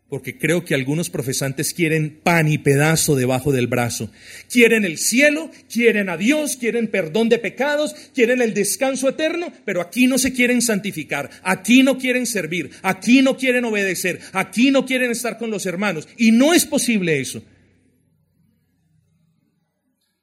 Porque 0.08 0.36
creo 0.36 0.64
que 0.64 0.74
algunos 0.74 1.08
profesantes 1.08 1.72
quieren 1.72 2.20
pan 2.22 2.46
y 2.46 2.58
pedazo 2.58 3.16
debajo 3.16 3.50
del 3.50 3.66
brazo. 3.66 4.10
Quieren 4.50 4.84
el 4.84 4.98
cielo, 4.98 5.50
quieren 5.72 6.10
a 6.10 6.18
Dios, 6.18 6.58
quieren 6.58 6.88
perdón 6.88 7.30
de 7.30 7.38
pecados, 7.38 7.94
quieren 8.14 8.42
el 8.42 8.52
descanso 8.52 9.08
eterno, 9.08 9.52
pero 9.64 9.80
aquí 9.80 10.06
no 10.06 10.18
se 10.18 10.34
quieren 10.34 10.60
santificar, 10.60 11.30
aquí 11.42 11.82
no 11.82 11.96
quieren 11.96 12.26
servir, 12.26 12.70
aquí 12.82 13.22
no 13.22 13.38
quieren 13.38 13.64
obedecer, 13.64 14.20
aquí 14.32 14.70
no 14.70 14.84
quieren 14.84 15.10
estar 15.10 15.38
con 15.38 15.50
los 15.50 15.64
hermanos. 15.64 16.06
Y 16.18 16.30
no 16.32 16.52
es 16.52 16.66
posible 16.66 17.18
eso. 17.18 17.42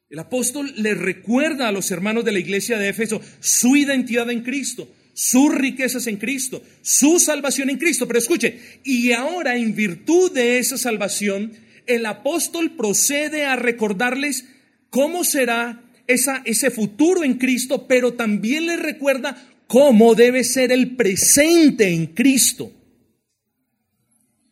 El 0.10 0.20
apóstol 0.20 0.74
le 0.76 0.96
recuerda 0.96 1.68
a 1.68 1.72
los 1.72 1.92
hermanos 1.92 2.26
de 2.26 2.32
la 2.32 2.40
iglesia 2.40 2.78
de 2.78 2.90
Éfeso 2.90 3.22
su 3.40 3.76
identidad 3.76 4.30
en 4.32 4.42
Cristo 4.42 4.88
sus 5.20 5.54
riquezas 5.54 6.08
en 6.08 6.16
Cristo, 6.16 6.64
su 6.82 7.20
salvación 7.20 7.70
en 7.70 7.78
Cristo. 7.78 8.08
Pero 8.08 8.20
escuche, 8.20 8.58
y 8.86 9.12
ahora 9.12 9.58
en 9.58 9.76
virtud 9.76 10.32
de 10.32 10.60
esa 10.60 10.78
salvación, 10.78 11.52
el 11.88 12.06
apóstol 12.06 12.78
procede 12.78 13.44
a 13.44 13.58
recordarles 13.58 14.46
cómo 14.90 15.26
será 15.26 15.84
esa, 16.08 16.42
ese 16.46 16.72
futuro 16.72 17.26
en 17.26 17.34
Cristo, 17.34 17.86
pero 17.86 18.14
también 18.14 18.68
les 18.68 18.80
recuerda 18.80 19.46
cómo 19.68 20.16
debe 20.16 20.46
ser 20.46 20.72
el 20.72 20.96
presente 20.96 21.90
en 21.90 22.08
Cristo. 22.08 22.72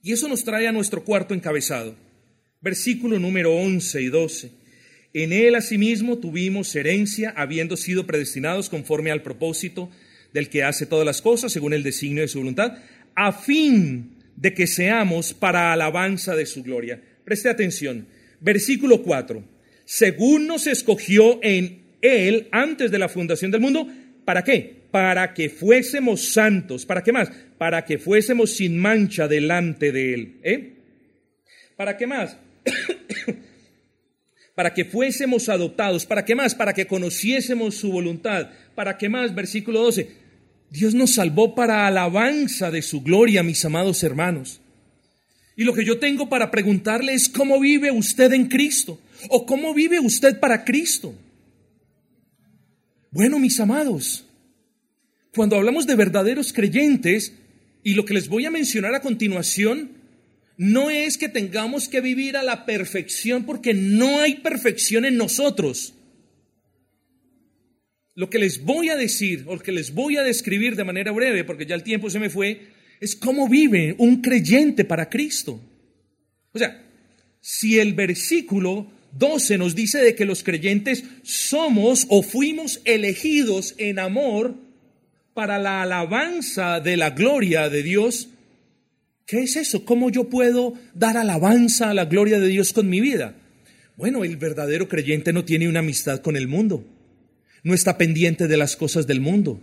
Y 0.03 0.12
eso 0.12 0.28
nos 0.28 0.43
trae 0.43 0.68
a 0.68 0.74
nuestro 0.74 1.05
cuarto 1.05 1.34
encabezado, 1.34 1.95
versículo 2.60 3.20
número 3.20 3.55
11 3.55 4.01
y 4.01 4.08
12. 4.08 4.51
En 5.24 5.34
él 5.34 5.55
asimismo 5.55 6.20
tuvimos 6.20 6.76
herencia, 6.76 7.34
habiendo 7.36 7.76
sido 7.76 8.05
predestinados 8.05 8.70
conforme 8.70 9.09
al 9.09 9.24
propósito 9.24 9.89
del 10.32 10.47
que 10.47 10.61
hace 10.61 10.86
todas 10.86 11.07
las 11.07 11.24
cosas 11.24 11.51
según 11.51 11.74
el 11.74 11.82
designio 11.82 12.22
de 12.22 12.28
su 12.28 12.38
voluntad, 12.38 12.78
a 13.15 13.32
fin 13.32 14.11
de 14.36 14.53
que 14.53 14.68
seamos 14.68 15.34
para 15.34 15.74
alabanza 15.74 16.36
de 16.36 16.45
su 16.45 16.61
gloria. 16.61 17.01
Preste 17.26 17.49
atención. 17.49 18.05
Versículo 18.41 19.01
4. 19.01 19.43
Según 19.86 20.45
nos 20.45 20.68
escogió 20.68 21.39
en 21.41 21.82
Él 22.03 22.47
antes 22.51 22.91
de 22.91 22.99
la 22.99 23.09
fundación 23.09 23.49
del 23.49 23.61
mundo, 23.61 23.88
¿para 24.24 24.43
qué? 24.43 24.84
Para 24.91 25.34
que 25.34 25.49
fuésemos 25.49 26.32
santos. 26.32 26.86
¿Para 26.86 27.03
qué 27.03 27.11
más? 27.11 27.32
Para 27.57 27.86
que 27.86 27.97
fuésemos 27.97 28.51
sin 28.51 28.78
mancha 28.78 29.28
delante 29.28 29.91
de 29.91 30.13
Él. 30.13 30.36
¿Eh? 30.43 30.74
¿Para 31.76 31.97
qué 31.97 32.05
más? 32.05 32.38
Para 34.58 34.74
que 34.74 34.86
fuésemos 34.86 35.49
adoptados. 35.49 36.08
¿Para 36.08 36.26
qué 36.26 36.34
más? 36.34 36.55
Para 36.55 36.74
que 36.74 36.88
conociésemos 36.88 37.76
su 37.76 37.91
voluntad. 37.91 38.49
¿Para 38.74 38.97
qué 38.97 39.08
más? 39.08 39.36
Versículo 39.36 39.84
12 39.84 40.10
Dios 40.72 40.95
nos 40.95 41.14
salvó 41.14 41.53
para 41.53 41.86
alabanza 41.86 42.72
de 42.72 42.82
su 42.82 43.03
gloria, 43.03 43.43
mis 43.43 43.64
amados 43.66 44.01
hermanos. 44.01 44.60
Y 45.55 45.64
lo 45.64 45.76
que 45.76 45.86
yo 45.86 45.99
tengo 45.99 46.28
para 46.28 46.49
preguntarle 46.49 47.14
es 47.14 47.30
cómo 47.30 47.60
vive 47.60 47.91
usted 47.91 48.34
en 48.34 48.47
Cristo 48.47 48.99
o 49.30 49.45
cómo 49.45 49.76
vive 49.76 49.99
usted 49.99 50.39
para 50.39 50.66
Cristo. 50.66 51.14
Bueno, 53.12 53.38
mis 53.38 53.60
amados, 53.60 54.26
cuando 55.36 55.55
hablamos 55.55 55.86
de 55.86 55.95
verdaderos 55.95 56.51
creyentes, 56.51 57.32
y 57.84 57.93
lo 57.93 58.05
que 58.05 58.16
les 58.16 58.28
voy 58.28 58.47
a 58.47 58.51
mencionar 58.51 58.95
a 58.95 59.01
continuación, 59.01 59.97
no 60.58 60.89
es 60.89 61.18
que 61.18 61.30
tengamos 61.30 61.88
que 61.88 62.01
vivir 62.01 62.36
a 62.36 62.43
la 62.43 62.66
perfección 62.66 63.45
porque 63.45 63.74
no 63.76 64.22
hay 64.22 64.36
perfección 64.36 65.05
en 65.05 65.16
nosotros. 65.16 65.93
Lo 68.16 68.32
que 68.32 68.39
les 68.39 68.64
voy 68.64 68.89
a 68.89 68.95
decir, 68.95 69.45
o 69.47 69.55
lo 69.55 69.62
que 69.62 69.72
les 69.72 69.93
voy 69.93 70.18
a 70.18 70.24
describir 70.24 70.76
de 70.76 70.84
manera 70.84 71.12
breve, 71.12 71.43
porque 71.43 71.68
ya 71.68 71.76
el 71.76 71.84
tiempo 71.84 72.10
se 72.10 72.20
me 72.20 72.32
fue, 72.32 72.70
es 72.99 73.16
cómo 73.16 73.47
vive 73.47 73.95
un 73.99 74.22
creyente 74.22 74.84
para 74.84 75.10
Cristo. 75.10 75.62
O 76.51 76.58
sea, 76.58 76.84
si 77.39 77.78
el 77.78 77.93
versículo 77.93 78.91
12 79.12 79.60
nos 79.60 79.76
dice 79.76 79.99
de 79.99 80.16
que 80.16 80.26
los 80.26 80.43
creyentes 80.43 81.03
somos 81.22 82.08
o 82.10 82.24
fuimos 82.24 82.82
elegidos 82.86 83.76
en 83.78 83.99
amor 83.99 84.55
para 85.36 85.60
la 85.60 85.84
alabanza 85.84 86.80
de 86.80 86.97
la 86.97 87.12
gloria 87.12 87.70
de 87.70 87.84
Dios, 87.84 88.30
¿qué 89.28 89.43
es 89.43 89.55
eso? 89.55 89.86
¿Cómo 89.86 90.09
yo 90.09 90.30
puedo 90.30 90.73
dar 90.95 91.17
alabanza 91.17 91.91
a 91.91 91.93
la 91.93 92.05
gloria 92.05 92.39
de 92.39 92.47
Dios 92.47 92.73
con 92.73 92.89
mi 92.89 93.01
vida? 93.01 93.36
Bueno, 93.95 94.23
el 94.23 94.38
verdadero 94.38 94.88
creyente 94.88 95.32
no 95.34 95.45
tiene 95.45 95.69
una 95.69 95.80
amistad 95.80 96.21
con 96.21 96.36
el 96.36 96.47
mundo 96.47 96.84
no 97.67 97.73
está 97.73 97.97
pendiente 97.97 98.47
de 98.47 98.55
las 98.55 98.78
cosas 98.78 99.07
del 99.07 99.19
mundo, 99.19 99.59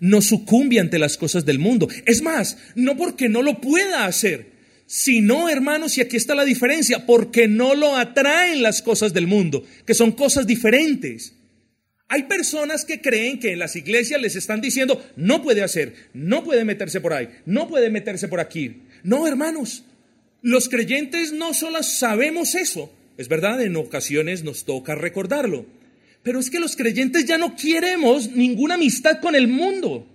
no 0.00 0.22
sucumbe 0.22 0.80
ante 0.80 0.98
las 0.98 1.18
cosas 1.18 1.44
del 1.44 1.58
mundo. 1.58 1.88
Es 2.06 2.22
más, 2.22 2.56
no 2.74 2.96
porque 2.96 3.28
no 3.28 3.42
lo 3.42 3.60
pueda 3.60 4.06
hacer, 4.06 4.46
sino, 4.86 5.48
hermanos, 5.50 5.96
y 5.98 6.00
aquí 6.00 6.16
está 6.16 6.34
la 6.34 6.46
diferencia, 6.46 7.04
porque 7.06 7.46
no 7.46 7.74
lo 7.74 7.96
atraen 7.96 8.62
las 8.62 8.80
cosas 8.80 9.12
del 9.12 9.26
mundo, 9.26 9.64
que 9.86 9.92
son 9.92 10.12
cosas 10.12 10.46
diferentes. 10.46 11.34
Hay 12.08 12.24
personas 12.24 12.84
que 12.84 13.00
creen 13.00 13.38
que 13.38 13.52
en 13.52 13.58
las 13.58 13.76
iglesias 13.76 14.20
les 14.20 14.36
están 14.36 14.62
diciendo, 14.62 15.04
no 15.16 15.42
puede 15.42 15.62
hacer, 15.62 15.94
no 16.14 16.44
puede 16.44 16.64
meterse 16.64 17.00
por 17.00 17.12
ahí, 17.12 17.28
no 17.44 17.68
puede 17.68 17.90
meterse 17.90 18.28
por 18.28 18.40
aquí. 18.40 18.82
No, 19.04 19.28
hermanos, 19.28 19.84
los 20.40 20.70
creyentes 20.70 21.32
no 21.32 21.52
solo 21.52 21.82
sabemos 21.82 22.54
eso, 22.54 22.90
es 23.18 23.28
verdad, 23.28 23.62
en 23.62 23.76
ocasiones 23.76 24.42
nos 24.42 24.64
toca 24.64 24.94
recordarlo, 24.94 25.66
pero 26.22 26.40
es 26.40 26.50
que 26.50 26.58
los 26.58 26.74
creyentes 26.74 27.26
ya 27.26 27.36
no 27.36 27.54
queremos 27.54 28.30
ninguna 28.30 28.74
amistad 28.74 29.20
con 29.20 29.36
el 29.36 29.46
mundo. 29.46 30.08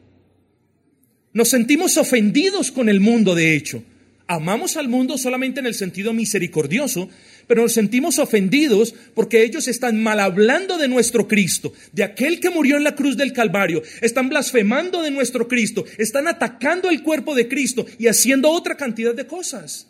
Nos 1.33 1.49
sentimos 1.49 1.97
ofendidos 1.97 2.71
con 2.71 2.89
el 2.89 2.99
mundo, 2.99 3.35
de 3.35 3.55
hecho. 3.55 3.83
Amamos 4.25 4.75
al 4.75 4.89
mundo 4.89 5.19
solamente 5.19 5.59
en 5.59 5.67
el 5.67 5.75
sentido 5.75 6.11
misericordioso, 6.11 7.09
pero 7.49 7.63
nos 7.63 7.73
sentimos 7.73 8.19
ofendidos 8.19 8.93
porque 9.15 9.43
ellos 9.43 9.67
están 9.67 10.01
mal 10.01 10.19
hablando 10.19 10.77
de 10.77 10.87
nuestro 10.87 11.27
Cristo, 11.27 11.73
de 11.91 12.03
aquel 12.03 12.39
que 12.39 12.51
murió 12.51 12.77
en 12.77 12.83
la 12.83 12.95
cruz 12.95 13.17
del 13.17 13.33
Calvario, 13.33 13.81
están 14.01 14.29
blasfemando 14.29 15.01
de 15.01 15.09
nuestro 15.09 15.47
Cristo, 15.47 15.83
están 15.97 16.27
atacando 16.27 16.91
el 16.91 17.01
cuerpo 17.01 17.33
de 17.33 17.47
Cristo 17.47 17.87
y 17.97 18.07
haciendo 18.07 18.51
otra 18.51 18.77
cantidad 18.77 19.15
de 19.15 19.25
cosas. 19.25 19.87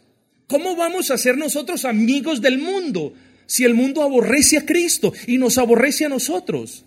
¿Cómo 0.47 0.77
vamos 0.77 1.11
a 1.11 1.17
ser 1.17 1.37
nosotros 1.37 1.83
amigos 1.83 2.41
del 2.41 2.59
mundo? 2.59 3.13
si 3.49 3.65
el 3.65 3.73
mundo 3.73 4.03
aborrece 4.03 4.57
a 4.57 4.65
Cristo 4.65 5.11
y 5.25 5.39
nos 5.39 5.57
aborrece 5.57 6.05
a 6.05 6.09
nosotros? 6.09 6.85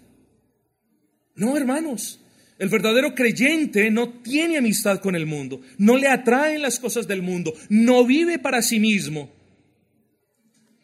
No, 1.34 1.56
hermanos. 1.56 2.20
El 2.56 2.68
verdadero 2.68 3.16
creyente 3.16 3.90
no 3.90 4.08
tiene 4.22 4.58
amistad 4.58 5.00
con 5.00 5.16
el 5.16 5.26
mundo, 5.26 5.60
no 5.78 5.96
le 5.96 6.06
atraen 6.06 6.62
las 6.62 6.78
cosas 6.78 7.08
del 7.08 7.20
mundo, 7.20 7.52
no 7.68 8.06
vive 8.06 8.38
para 8.38 8.62
sí 8.62 8.78
mismo. 8.78 9.41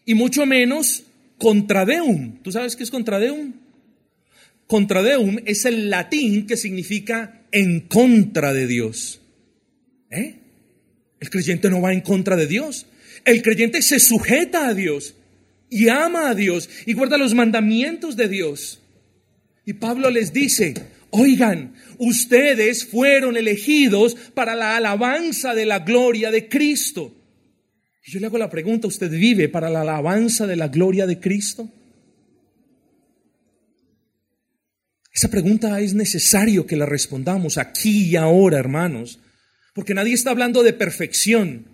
Y 0.08 0.14
mucho 0.14 0.46
menos 0.46 1.02
contradeum. 1.36 2.38
¿Tú 2.42 2.50
sabes 2.50 2.76
qué 2.76 2.82
es 2.82 2.90
contradeum? 2.90 3.52
Contradeum 4.66 5.36
es 5.44 5.66
el 5.66 5.90
latín 5.90 6.46
que 6.46 6.56
significa 6.56 7.42
en 7.52 7.80
contra 7.80 8.54
de 8.54 8.66
Dios. 8.66 9.20
¿Eh? 10.10 10.36
El 11.20 11.28
creyente 11.28 11.68
no 11.68 11.82
va 11.82 11.92
en 11.92 12.00
contra 12.00 12.36
de 12.36 12.46
Dios. 12.46 12.86
El 13.26 13.42
creyente 13.42 13.82
se 13.82 14.00
sujeta 14.00 14.68
a 14.68 14.72
Dios 14.72 15.14
y 15.68 15.90
ama 15.90 16.30
a 16.30 16.34
Dios 16.34 16.70
y 16.86 16.94
guarda 16.94 17.18
los 17.18 17.34
mandamientos 17.34 18.16
de 18.16 18.28
Dios. 18.28 18.80
Y 19.66 19.74
Pablo 19.74 20.08
les 20.08 20.32
dice, 20.32 20.72
oigan, 21.10 21.74
ustedes 21.98 22.86
fueron 22.86 23.36
elegidos 23.36 24.16
para 24.32 24.54
la 24.54 24.78
alabanza 24.78 25.54
de 25.54 25.66
la 25.66 25.80
gloria 25.80 26.30
de 26.30 26.48
Cristo. 26.48 27.14
Yo 28.08 28.20
le 28.20 28.26
hago 28.26 28.38
la 28.38 28.48
pregunta, 28.48 28.88
¿usted 28.88 29.10
vive 29.10 29.50
para 29.50 29.68
la 29.68 29.82
alabanza 29.82 30.46
de 30.46 30.56
la 30.56 30.68
gloria 30.68 31.06
de 31.06 31.20
Cristo? 31.20 31.70
Esa 35.12 35.28
pregunta 35.28 35.78
es 35.80 35.92
necesario 35.92 36.64
que 36.64 36.76
la 36.76 36.86
respondamos 36.86 37.58
aquí 37.58 38.06
y 38.06 38.16
ahora, 38.16 38.58
hermanos, 38.58 39.18
porque 39.74 39.92
nadie 39.92 40.14
está 40.14 40.30
hablando 40.30 40.62
de 40.62 40.72
perfección. 40.72 41.66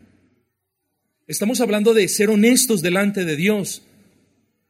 Estamos 1.29 1.61
hablando 1.61 1.95
de 1.95 2.09
ser 2.09 2.31
honestos 2.31 2.83
delante 2.83 3.25
de 3.25 3.37
Dios. 3.37 3.83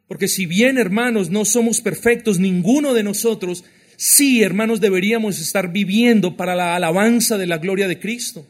Porque 0.06 0.28
si 0.28 0.44
bien, 0.44 0.76
hermanos, 0.76 1.30
no 1.30 1.46
somos 1.46 1.80
perfectos, 1.80 2.38
ninguno 2.38 2.92
de 2.92 3.04
nosotros, 3.04 3.64
sí, 3.96 4.42
hermanos, 4.42 4.82
deberíamos 4.82 5.40
estar 5.40 5.72
viviendo 5.72 6.36
para 6.36 6.54
la 6.54 6.76
alabanza 6.76 7.38
de 7.38 7.46
la 7.46 7.56
gloria 7.56 7.88
de 7.88 7.98
Cristo. 7.98 8.46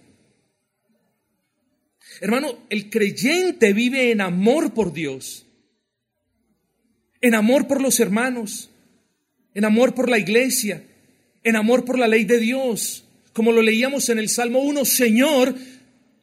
Hermano, 2.25 2.59
el 2.70 2.89
creyente 2.89 3.75
vive 3.75 4.11
en 4.11 4.22
amor 4.22 4.72
por 4.72 4.95
Dios, 4.95 5.45
en 7.20 7.35
amor 7.35 7.68
por 7.68 7.83
los 7.83 8.01
hermanos, 8.01 8.70
en 9.53 9.66
amor 9.66 9.95
por 9.95 10.09
la 10.09 10.18
iglesia, 10.18 10.85
en 11.43 11.55
amor 11.55 11.85
por 11.85 11.99
la 11.99 12.09
ley 12.09 12.25
de 12.25 12.39
Dios. 12.39 13.05
Como 13.35 13.53
lo 13.53 13.61
leíamos 13.61 14.09
en 14.09 14.18
el 14.18 14.31
Salmo 14.31 14.61
1, 14.61 14.87
Señor, 14.87 15.55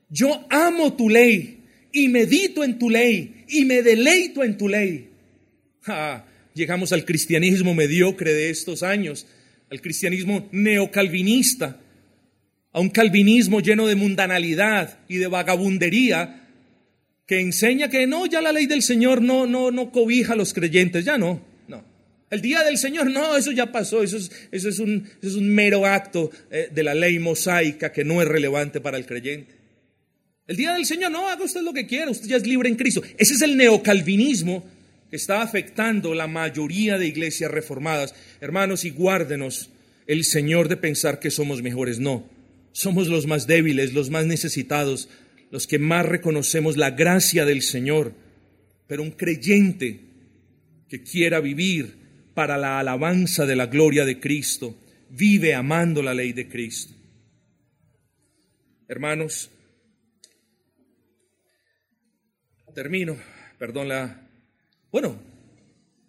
Yo 0.09 0.43
amo 0.49 0.93
tu 0.93 1.07
ley 1.07 1.59
y 1.93 2.07
medito 2.07 2.63
en 2.63 2.79
tu 2.79 2.89
ley 2.89 3.45
y 3.47 3.65
me 3.65 3.83
deleito 3.83 4.43
en 4.43 4.57
tu 4.57 4.67
ley. 4.67 5.07
llegamos 6.55 6.93
al 6.93 7.05
cristianismo 7.05 7.75
mediocre 7.75 8.33
de 8.33 8.49
estos 8.49 8.81
años, 8.81 9.27
al 9.69 9.81
cristianismo 9.81 10.49
neocalvinista, 10.51 11.79
a 12.73 12.79
un 12.79 12.89
calvinismo 12.89 13.59
lleno 13.59 13.87
de 13.87 13.95
mundanalidad 13.95 14.99
y 15.07 15.17
de 15.17 15.27
vagabundería 15.27 16.47
que 17.25 17.39
enseña 17.39 17.89
que 17.89 18.07
no, 18.07 18.25
ya 18.25 18.41
la 18.41 18.51
ley 18.51 18.65
del 18.65 18.81
Señor 18.81 19.21
no, 19.21 19.45
no, 19.45 19.71
no 19.71 19.91
cobija 19.91 20.33
a 20.33 20.35
los 20.35 20.53
creyentes, 20.53 21.05
ya 21.05 21.17
no, 21.17 21.41
no. 21.67 21.83
El 22.29 22.41
día 22.41 22.63
del 22.63 22.77
Señor, 22.77 23.09
no, 23.09 23.37
eso 23.37 23.51
ya 23.51 23.71
pasó, 23.71 24.03
eso 24.03 24.17
es, 24.17 24.31
eso 24.51 24.69
es, 24.69 24.79
un, 24.79 25.09
es 25.21 25.35
un, 25.35 25.47
mero 25.49 25.85
acto 25.85 26.31
eh, 26.49 26.69
de 26.73 26.83
la 26.83 26.93
ley 26.93 27.19
mosaica 27.19 27.91
que 27.91 28.03
no 28.03 28.21
es 28.21 28.27
relevante 28.27 28.81
para 28.81 28.97
el 28.97 29.05
creyente. 29.05 29.53
El 30.47 30.57
día 30.57 30.73
del 30.73 30.85
Señor, 30.85 31.11
no, 31.11 31.29
haga 31.29 31.45
usted 31.45 31.61
lo 31.61 31.73
que 31.73 31.87
quiera, 31.87 32.11
usted 32.11 32.27
ya 32.27 32.35
es 32.35 32.45
libre 32.45 32.67
en 32.67 32.75
Cristo. 32.75 33.01
Ese 33.17 33.33
es 33.35 33.41
el 33.41 33.55
neocalvinismo 33.55 34.65
que 35.09 35.15
está 35.15 35.41
afectando 35.41 36.13
la 36.13 36.27
mayoría 36.27 36.97
de 36.97 37.07
iglesias 37.07 37.51
reformadas. 37.51 38.13
Hermanos, 38.41 38.83
y 38.83 38.89
guárdenos 38.89 39.69
el 40.07 40.25
Señor 40.25 40.67
de 40.67 40.77
pensar 40.77 41.19
que 41.19 41.31
somos 41.31 41.61
mejores. 41.61 41.99
No, 41.99 42.27
somos 42.71 43.07
los 43.07 43.27
más 43.27 43.47
débiles, 43.47 43.93
los 43.93 44.09
más 44.09 44.25
necesitados, 44.25 45.09
los 45.49 45.67
que 45.67 45.79
más 45.79 46.05
reconocemos 46.05 46.77
la 46.77 46.91
gracia 46.91 47.45
del 47.45 47.61
Señor. 47.61 48.13
Pero 48.87 49.03
un 49.03 49.11
creyente 49.11 50.01
que 50.87 51.03
quiera 51.03 51.39
vivir 51.39 52.31
para 52.33 52.57
la 52.57 52.79
alabanza 52.79 53.45
de 53.45 53.55
la 53.55 53.67
gloria 53.67 54.05
de 54.05 54.19
Cristo, 54.19 54.77
vive 55.09 55.53
amando 55.53 56.01
la 56.01 56.13
ley 56.13 56.33
de 56.33 56.47
Cristo. 56.47 56.93
Hermanos, 58.87 59.49
termino, 62.73 63.17
perdón 63.57 63.89
la... 63.89 64.27
Bueno, 64.91 65.19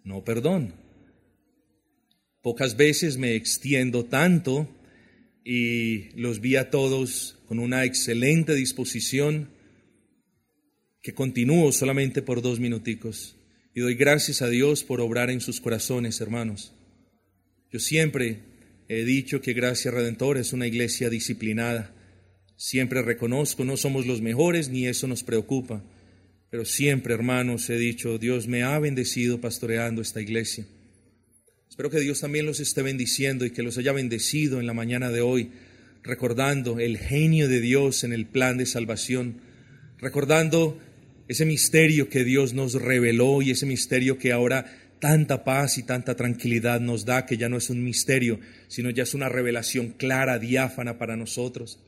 no 0.03 0.23
perdón. 0.23 0.73
Pocas 2.41 2.75
veces 2.75 3.17
me 3.17 3.35
extiendo 3.35 4.05
tanto 4.05 4.67
y 5.43 6.09
los 6.19 6.39
vi 6.39 6.55
a 6.55 6.69
todos 6.69 7.37
con 7.47 7.59
una 7.59 7.85
excelente 7.85 8.55
disposición 8.55 9.49
que 11.01 11.13
continúo 11.13 11.71
solamente 11.71 12.21
por 12.21 12.41
dos 12.41 12.59
minuticos 12.59 13.35
y 13.75 13.81
doy 13.81 13.95
gracias 13.95 14.41
a 14.41 14.49
Dios 14.49 14.83
por 14.83 15.01
obrar 15.01 15.29
en 15.29 15.41
sus 15.41 15.59
corazones, 15.59 16.21
hermanos. 16.21 16.73
Yo 17.71 17.79
siempre 17.79 18.39
he 18.87 19.03
dicho 19.03 19.41
que 19.41 19.53
Gracia 19.53 19.89
Redentora 19.89 20.39
es 20.39 20.53
una 20.53 20.67
iglesia 20.67 21.09
disciplinada. 21.09 21.91
Siempre 22.55 23.01
reconozco, 23.01 23.65
no 23.65 23.75
somos 23.77 24.05
los 24.05 24.21
mejores 24.21 24.69
ni 24.69 24.85
eso 24.85 25.07
nos 25.07 25.23
preocupa, 25.23 25.83
pero 26.51 26.65
siempre, 26.65 27.15
hermanos, 27.15 27.67
he 27.71 27.77
dicho, 27.77 28.19
Dios 28.19 28.47
me 28.47 28.61
ha 28.61 28.77
bendecido 28.77 29.41
pastoreando 29.41 30.03
esta 30.03 30.21
iglesia. 30.21 30.67
Espero 31.73 31.89
que 31.89 32.01
Dios 32.01 32.19
también 32.19 32.45
los 32.45 32.59
esté 32.59 32.83
bendiciendo 32.83 33.47
y 33.47 33.49
que 33.49 33.63
los 33.63 33.79
haya 33.79 33.91
bendecido 33.93 34.59
en 34.59 34.67
la 34.67 34.75
mañana 34.75 35.09
de 35.09 35.21
hoy, 35.21 35.49
recordando 36.03 36.79
el 36.79 36.99
genio 36.99 37.49
de 37.49 37.61
Dios 37.61 38.03
en 38.03 38.13
el 38.13 38.27
plan 38.27 38.57
de 38.57 38.67
salvación, 38.67 39.41
recordando 39.97 40.77
ese 41.27 41.47
misterio 41.47 42.09
que 42.09 42.25
Dios 42.25 42.53
nos 42.53 42.79
reveló 42.79 43.41
y 43.41 43.49
ese 43.49 43.65
misterio 43.65 44.19
que 44.19 44.31
ahora 44.31 44.71
tanta 44.99 45.43
paz 45.43 45.79
y 45.79 45.81
tanta 45.81 46.15
tranquilidad 46.15 46.79
nos 46.79 47.05
da, 47.05 47.25
que 47.25 47.37
ya 47.37 47.49
no 47.49 47.57
es 47.57 47.71
un 47.71 47.83
misterio, 47.83 48.39
sino 48.67 48.91
ya 48.91 49.01
es 49.01 49.15
una 49.15 49.27
revelación 49.27 49.95
clara, 49.97 50.37
diáfana 50.37 50.99
para 50.99 51.17
nosotros. 51.17 51.79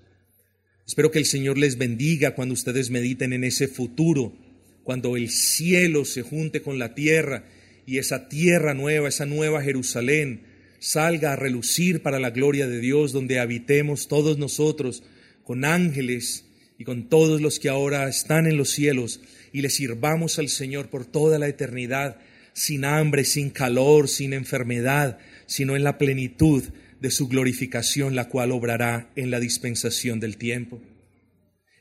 Espero 0.87 1.11
que 1.11 1.19
el 1.19 1.25
Señor 1.25 1.59
les 1.59 1.77
bendiga 1.77 2.33
cuando 2.33 2.55
ustedes 2.55 2.89
mediten 2.89 3.33
en 3.33 3.43
ese 3.43 3.67
futuro, 3.67 4.35
cuando 4.81 5.15
el 5.15 5.29
cielo 5.29 6.05
se 6.05 6.23
junte 6.23 6.63
con 6.63 6.79
la 6.79 6.95
tierra 6.95 7.43
y 7.85 7.97
esa 7.97 8.29
tierra 8.29 8.73
nueva, 8.73 9.09
esa 9.09 9.25
nueva 9.25 9.61
Jerusalén, 9.61 10.41
salga 10.79 11.33
a 11.33 11.35
relucir 11.35 12.01
para 12.01 12.19
la 12.19 12.29
gloria 12.29 12.67
de 12.67 12.79
Dios, 12.79 13.11
donde 13.11 13.39
habitemos 13.39 14.07
todos 14.07 14.37
nosotros 14.37 15.03
con 15.43 15.65
ángeles 15.65 16.45
y 16.77 16.83
con 16.83 17.09
todos 17.09 17.41
los 17.41 17.59
que 17.59 17.69
ahora 17.69 18.07
están 18.07 18.47
en 18.47 18.57
los 18.57 18.71
cielos 18.71 19.21
y 19.53 19.61
le 19.61 19.69
sirvamos 19.69 20.37
al 20.39 20.49
Señor 20.49 20.89
por 20.89 21.05
toda 21.05 21.39
la 21.39 21.47
eternidad, 21.47 22.17
sin 22.53 22.85
hambre, 22.85 23.25
sin 23.25 23.49
calor, 23.49 24.09
sin 24.09 24.33
enfermedad, 24.33 25.17
sino 25.45 25.75
en 25.75 25.83
la 25.83 25.97
plenitud 25.97 26.63
de 26.99 27.11
su 27.11 27.27
glorificación, 27.27 28.15
la 28.15 28.29
cual 28.29 28.51
obrará 28.51 29.11
en 29.15 29.31
la 29.31 29.39
dispensación 29.39 30.19
del 30.19 30.37
tiempo. 30.37 30.81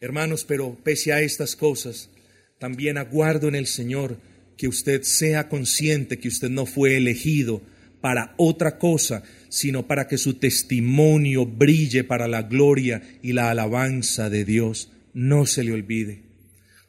Hermanos, 0.01 0.45
pero 0.45 0.79
pese 0.85 1.13
a 1.13 1.21
estas 1.21 1.57
cosas, 1.57 2.11
también 2.59 2.99
aguardo 2.99 3.49
en 3.49 3.55
el 3.55 3.67
Señor 3.67 4.19
que 4.57 4.69
usted 4.69 5.03
sea 5.03 5.49
consciente 5.49 6.19
que 6.19 6.29
usted 6.29 6.51
no 6.51 6.67
fue 6.67 6.97
elegido 6.97 7.63
para 8.01 8.35
otra 8.37 8.79
cosa, 8.79 9.23
sino 9.49 9.87
para 9.87 10.07
que 10.07 10.19
su 10.19 10.35
testimonio 10.35 11.47
brille 11.47 12.05
para 12.05 12.29
la 12.29 12.43
gloria 12.43 13.03
y 13.23 13.33
la 13.33 13.51
alabanza 13.51 14.29
de 14.29 14.45
Dios. 14.45 14.93
No 15.15 15.47
se 15.47 15.65
le 15.65 15.73
olvide. 15.73 16.23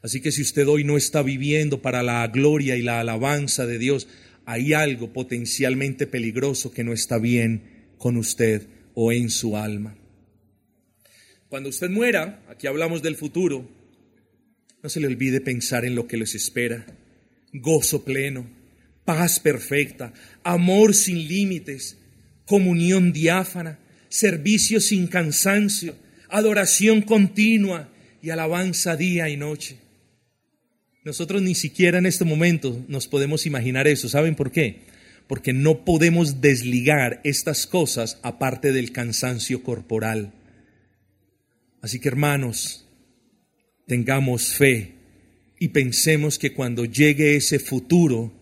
Así 0.02 0.20
que 0.20 0.30
si 0.30 0.42
usted 0.42 0.68
hoy 0.68 0.84
no 0.84 0.96
está 0.96 1.22
viviendo 1.22 1.80
para 1.80 2.02
la 2.02 2.26
gloria 2.28 2.76
y 2.76 2.82
la 2.82 3.00
alabanza 3.00 3.66
de 3.66 3.78
Dios, 3.78 4.08
hay 4.44 4.74
algo 4.74 5.12
potencialmente 5.12 6.06
peligroso 6.06 6.70
que 6.70 6.84
no 6.84 6.92
está 6.92 7.18
bien 7.18 7.88
con 7.98 8.16
usted 8.16 8.68
o 8.94 9.10
en 9.10 9.30
su 9.30 9.56
alma. 9.56 9.96
Cuando 11.48 11.70
usted 11.70 11.88
muera, 11.88 12.44
aquí 12.48 12.66
hablamos 12.66 13.02
del 13.02 13.16
futuro, 13.16 13.68
no 14.82 14.88
se 14.88 15.00
le 15.00 15.06
olvide 15.06 15.40
pensar 15.40 15.84
en 15.84 15.94
lo 15.94 16.06
que 16.06 16.16
les 16.16 16.34
espera 16.34 16.86
gozo 17.60 18.04
pleno, 18.04 18.46
paz 19.04 19.40
perfecta, 19.40 20.12
amor 20.42 20.94
sin 20.94 21.28
límites, 21.28 21.98
comunión 22.44 23.12
diáfana, 23.12 23.78
servicio 24.08 24.80
sin 24.80 25.06
cansancio, 25.06 25.96
adoración 26.28 27.02
continua 27.02 27.88
y 28.22 28.30
alabanza 28.30 28.96
día 28.96 29.28
y 29.28 29.36
noche. 29.36 29.78
Nosotros 31.04 31.40
ni 31.40 31.54
siquiera 31.54 31.98
en 31.98 32.06
este 32.06 32.24
momento 32.24 32.84
nos 32.88 33.06
podemos 33.06 33.46
imaginar 33.46 33.86
eso. 33.86 34.08
¿Saben 34.08 34.34
por 34.34 34.50
qué? 34.50 34.80
Porque 35.28 35.52
no 35.52 35.84
podemos 35.84 36.40
desligar 36.40 37.20
estas 37.22 37.66
cosas 37.66 38.18
aparte 38.22 38.72
del 38.72 38.90
cansancio 38.90 39.62
corporal. 39.62 40.32
Así 41.80 42.00
que 42.00 42.08
hermanos, 42.08 42.88
tengamos 43.86 44.54
fe 44.54 44.95
y 45.58 45.68
pensemos 45.68 46.38
que 46.38 46.52
cuando 46.52 46.84
llegue 46.84 47.36
ese 47.36 47.58
futuro, 47.58 48.32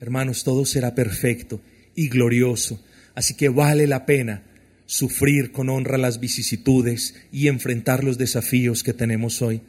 hermanos, 0.00 0.44
todo 0.44 0.64
será 0.64 0.94
perfecto 0.94 1.60
y 1.94 2.08
glorioso. 2.08 2.82
Así 3.14 3.34
que 3.34 3.48
vale 3.48 3.86
la 3.86 4.06
pena 4.06 4.44
sufrir 4.86 5.52
con 5.52 5.68
honra 5.68 5.98
las 5.98 6.20
vicisitudes 6.20 7.14
y 7.32 7.48
enfrentar 7.48 8.04
los 8.04 8.18
desafíos 8.18 8.82
que 8.82 8.92
tenemos 8.92 9.42
hoy. 9.42 9.62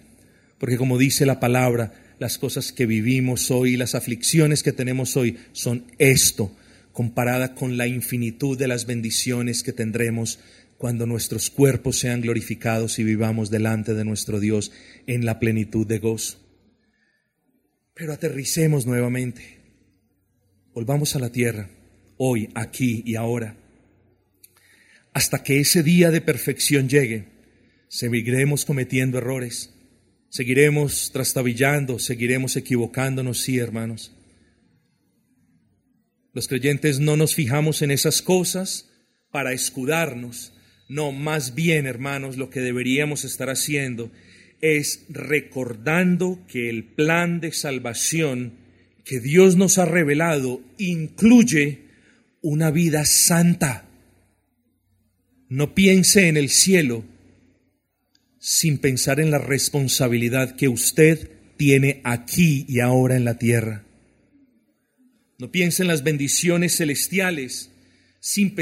Porque 0.57 0.77
como 0.77 0.97
dice 0.97 1.25
la 1.25 1.39
palabra, 1.39 1.93
las 2.19 2.37
cosas 2.37 2.71
que 2.71 2.85
vivimos 2.85 3.51
hoy, 3.51 3.75
las 3.75 3.95
aflicciones 3.95 4.63
que 4.63 4.71
tenemos 4.71 5.17
hoy 5.17 5.37
son 5.51 5.85
esto, 5.97 6.55
comparada 6.91 7.55
con 7.55 7.75
la 7.75 7.87
infinitud 7.87 8.57
de 8.57 8.67
las 8.67 8.85
bendiciones 8.85 9.63
que 9.63 9.73
tendremos 9.73 10.39
cuando 10.77 11.05
nuestros 11.05 11.49
cuerpos 11.49 11.97
sean 11.97 12.21
glorificados 12.21 12.99
y 12.99 13.03
vivamos 13.03 13.49
delante 13.49 13.93
de 13.93 14.05
nuestro 14.05 14.39
Dios 14.39 14.71
en 15.07 15.25
la 15.25 15.39
plenitud 15.39 15.87
de 15.87 15.99
gozo. 15.99 16.42
Pero 17.93 18.13
aterricemos 18.13 18.85
nuevamente. 18.85 19.59
Volvamos 20.73 21.15
a 21.15 21.19
la 21.19 21.31
tierra, 21.31 21.69
hoy, 22.17 22.49
aquí 22.55 23.03
y 23.05 23.15
ahora. 23.15 23.55
Hasta 25.13 25.43
que 25.43 25.59
ese 25.59 25.83
día 25.83 26.09
de 26.09 26.21
perfección 26.21 26.89
llegue, 26.89 27.27
seguiremos 27.87 28.65
cometiendo 28.65 29.19
errores, 29.19 29.75
seguiremos 30.29 31.11
trastabillando, 31.13 31.99
seguiremos 31.99 32.55
equivocándonos, 32.55 33.41
sí, 33.41 33.59
hermanos. 33.59 34.11
Los 36.33 36.47
creyentes 36.47 36.99
no 36.99 37.15
nos 37.15 37.35
fijamos 37.35 37.83
en 37.83 37.91
esas 37.91 38.23
cosas 38.23 38.89
para 39.29 39.53
escudarnos, 39.53 40.53
no, 40.89 41.11
más 41.11 41.53
bien, 41.53 41.85
hermanos, 41.85 42.37
lo 42.37 42.49
que 42.49 42.59
deberíamos 42.59 43.23
estar 43.23 43.49
haciendo 43.49 44.11
es 44.63 45.03
recordando 45.09 46.39
que 46.47 46.69
el 46.69 46.85
plan 46.85 47.41
de 47.41 47.51
salvación 47.51 48.53
que 49.03 49.19
Dios 49.19 49.57
nos 49.57 49.77
ha 49.77 49.83
revelado 49.83 50.61
incluye 50.77 51.81
una 52.41 52.71
vida 52.71 53.03
santa. 53.03 53.89
No 55.49 55.75
piense 55.75 56.29
en 56.29 56.37
el 56.37 56.49
cielo 56.49 57.03
sin 58.39 58.77
pensar 58.77 59.19
en 59.19 59.31
la 59.31 59.37
responsabilidad 59.37 60.55
que 60.55 60.69
usted 60.69 61.29
tiene 61.57 61.99
aquí 62.05 62.65
y 62.69 62.79
ahora 62.79 63.17
en 63.17 63.25
la 63.25 63.37
tierra. 63.37 63.83
No 65.39 65.51
piense 65.51 65.81
en 65.81 65.89
las 65.89 66.03
bendiciones 66.03 66.77
celestiales 66.77 67.69
sin, 68.21 68.55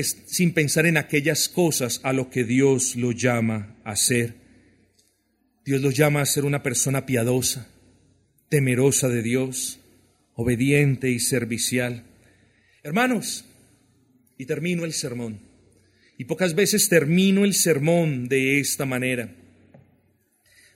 pensar 0.53 0.87
en 0.87 0.97
aquellas 0.97 1.47
cosas 1.47 2.01
a 2.03 2.11
lo 2.11 2.31
que 2.31 2.43
Dios 2.43 2.95
lo 2.95 3.11
llama 3.11 3.75
a 3.83 3.91
hacer. 3.91 4.40
Dios 5.71 5.81
los 5.81 5.95
llama 5.95 6.19
a 6.19 6.25
ser 6.25 6.43
una 6.43 6.63
persona 6.63 7.05
piadosa, 7.05 7.69
temerosa 8.49 9.07
de 9.07 9.21
Dios, 9.21 9.79
obediente 10.33 11.09
y 11.11 11.19
servicial. 11.21 12.03
Hermanos, 12.83 13.45
y 14.37 14.47
termino 14.47 14.83
el 14.83 14.91
sermón. 14.91 15.39
Y 16.17 16.25
pocas 16.25 16.55
veces 16.55 16.89
termino 16.89 17.45
el 17.45 17.53
sermón 17.53 18.27
de 18.27 18.59
esta 18.59 18.85
manera. 18.85 19.33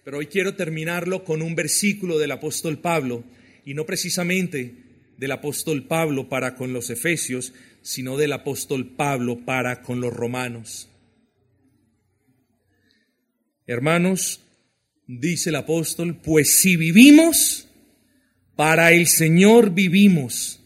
Pero 0.05 0.19
hoy 0.19 0.27
quiero 0.27 0.55
terminarlo 0.55 1.25
con 1.25 1.41
un 1.41 1.55
versículo 1.55 2.17
del 2.17 2.31
apóstol 2.31 2.79
Pablo, 2.79 3.25
y 3.65 3.73
no 3.73 3.85
precisamente 3.85 4.75
del 5.17 5.33
apóstol 5.33 5.87
Pablo 5.87 6.29
para 6.29 6.55
con 6.55 6.71
los 6.71 6.89
efesios, 6.89 7.53
sino 7.81 8.15
del 8.15 8.31
apóstol 8.31 8.95
Pablo 8.95 9.43
para 9.43 9.81
con 9.81 9.99
los 9.99 10.13
romanos. 10.13 10.87
Hermanos, 13.67 14.44
dice 15.07 15.49
el 15.49 15.55
apóstol, 15.55 16.15
pues 16.15 16.59
si 16.59 16.75
vivimos, 16.75 17.67
para 18.55 18.91
el 18.91 19.07
Señor 19.07 19.73
vivimos, 19.73 20.61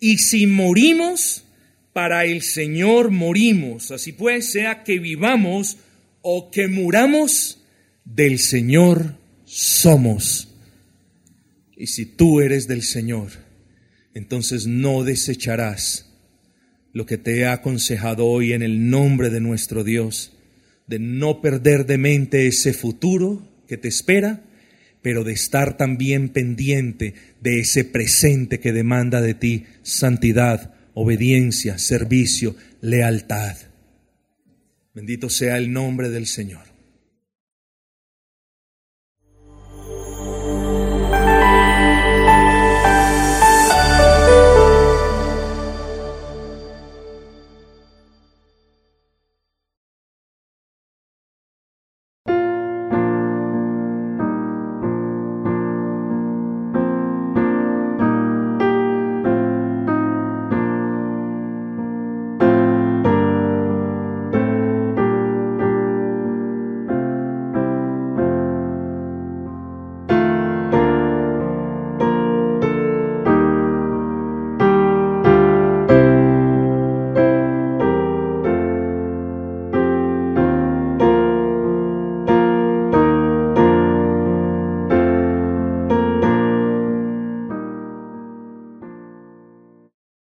y 0.00 0.18
si 0.18 0.46
morimos, 0.46 1.44
para 1.92 2.24
el 2.24 2.42
Señor 2.42 3.10
morimos. 3.10 3.90
Así 3.90 4.12
pues, 4.12 4.52
sea 4.52 4.84
que 4.84 4.98
vivamos 4.98 5.78
o 6.22 6.50
que 6.50 6.68
muramos, 6.68 7.64
del 8.04 8.38
Señor 8.38 9.16
somos. 9.44 10.54
Y 11.76 11.88
si 11.88 12.06
tú 12.06 12.40
eres 12.40 12.68
del 12.68 12.82
Señor, 12.82 13.30
entonces 14.14 14.66
no 14.66 15.04
desecharás 15.04 16.10
lo 16.92 17.06
que 17.06 17.18
te 17.18 17.38
he 17.38 17.46
aconsejado 17.46 18.26
hoy 18.26 18.52
en 18.52 18.62
el 18.62 18.90
nombre 18.90 19.30
de 19.30 19.40
nuestro 19.40 19.84
Dios, 19.84 20.37
de 20.88 20.98
no 20.98 21.40
perder 21.40 21.86
de 21.86 21.98
mente 21.98 22.46
ese 22.46 22.72
futuro 22.72 23.46
que 23.68 23.76
te 23.76 23.88
espera, 23.88 24.42
pero 25.02 25.22
de 25.22 25.32
estar 25.32 25.76
también 25.76 26.30
pendiente 26.30 27.14
de 27.40 27.60
ese 27.60 27.84
presente 27.84 28.58
que 28.58 28.72
demanda 28.72 29.20
de 29.20 29.34
ti 29.34 29.66
santidad, 29.82 30.74
obediencia, 30.94 31.78
servicio, 31.78 32.56
lealtad. 32.80 33.56
Bendito 34.94 35.30
sea 35.30 35.58
el 35.58 35.72
nombre 35.72 36.08
del 36.08 36.26
Señor. 36.26 36.77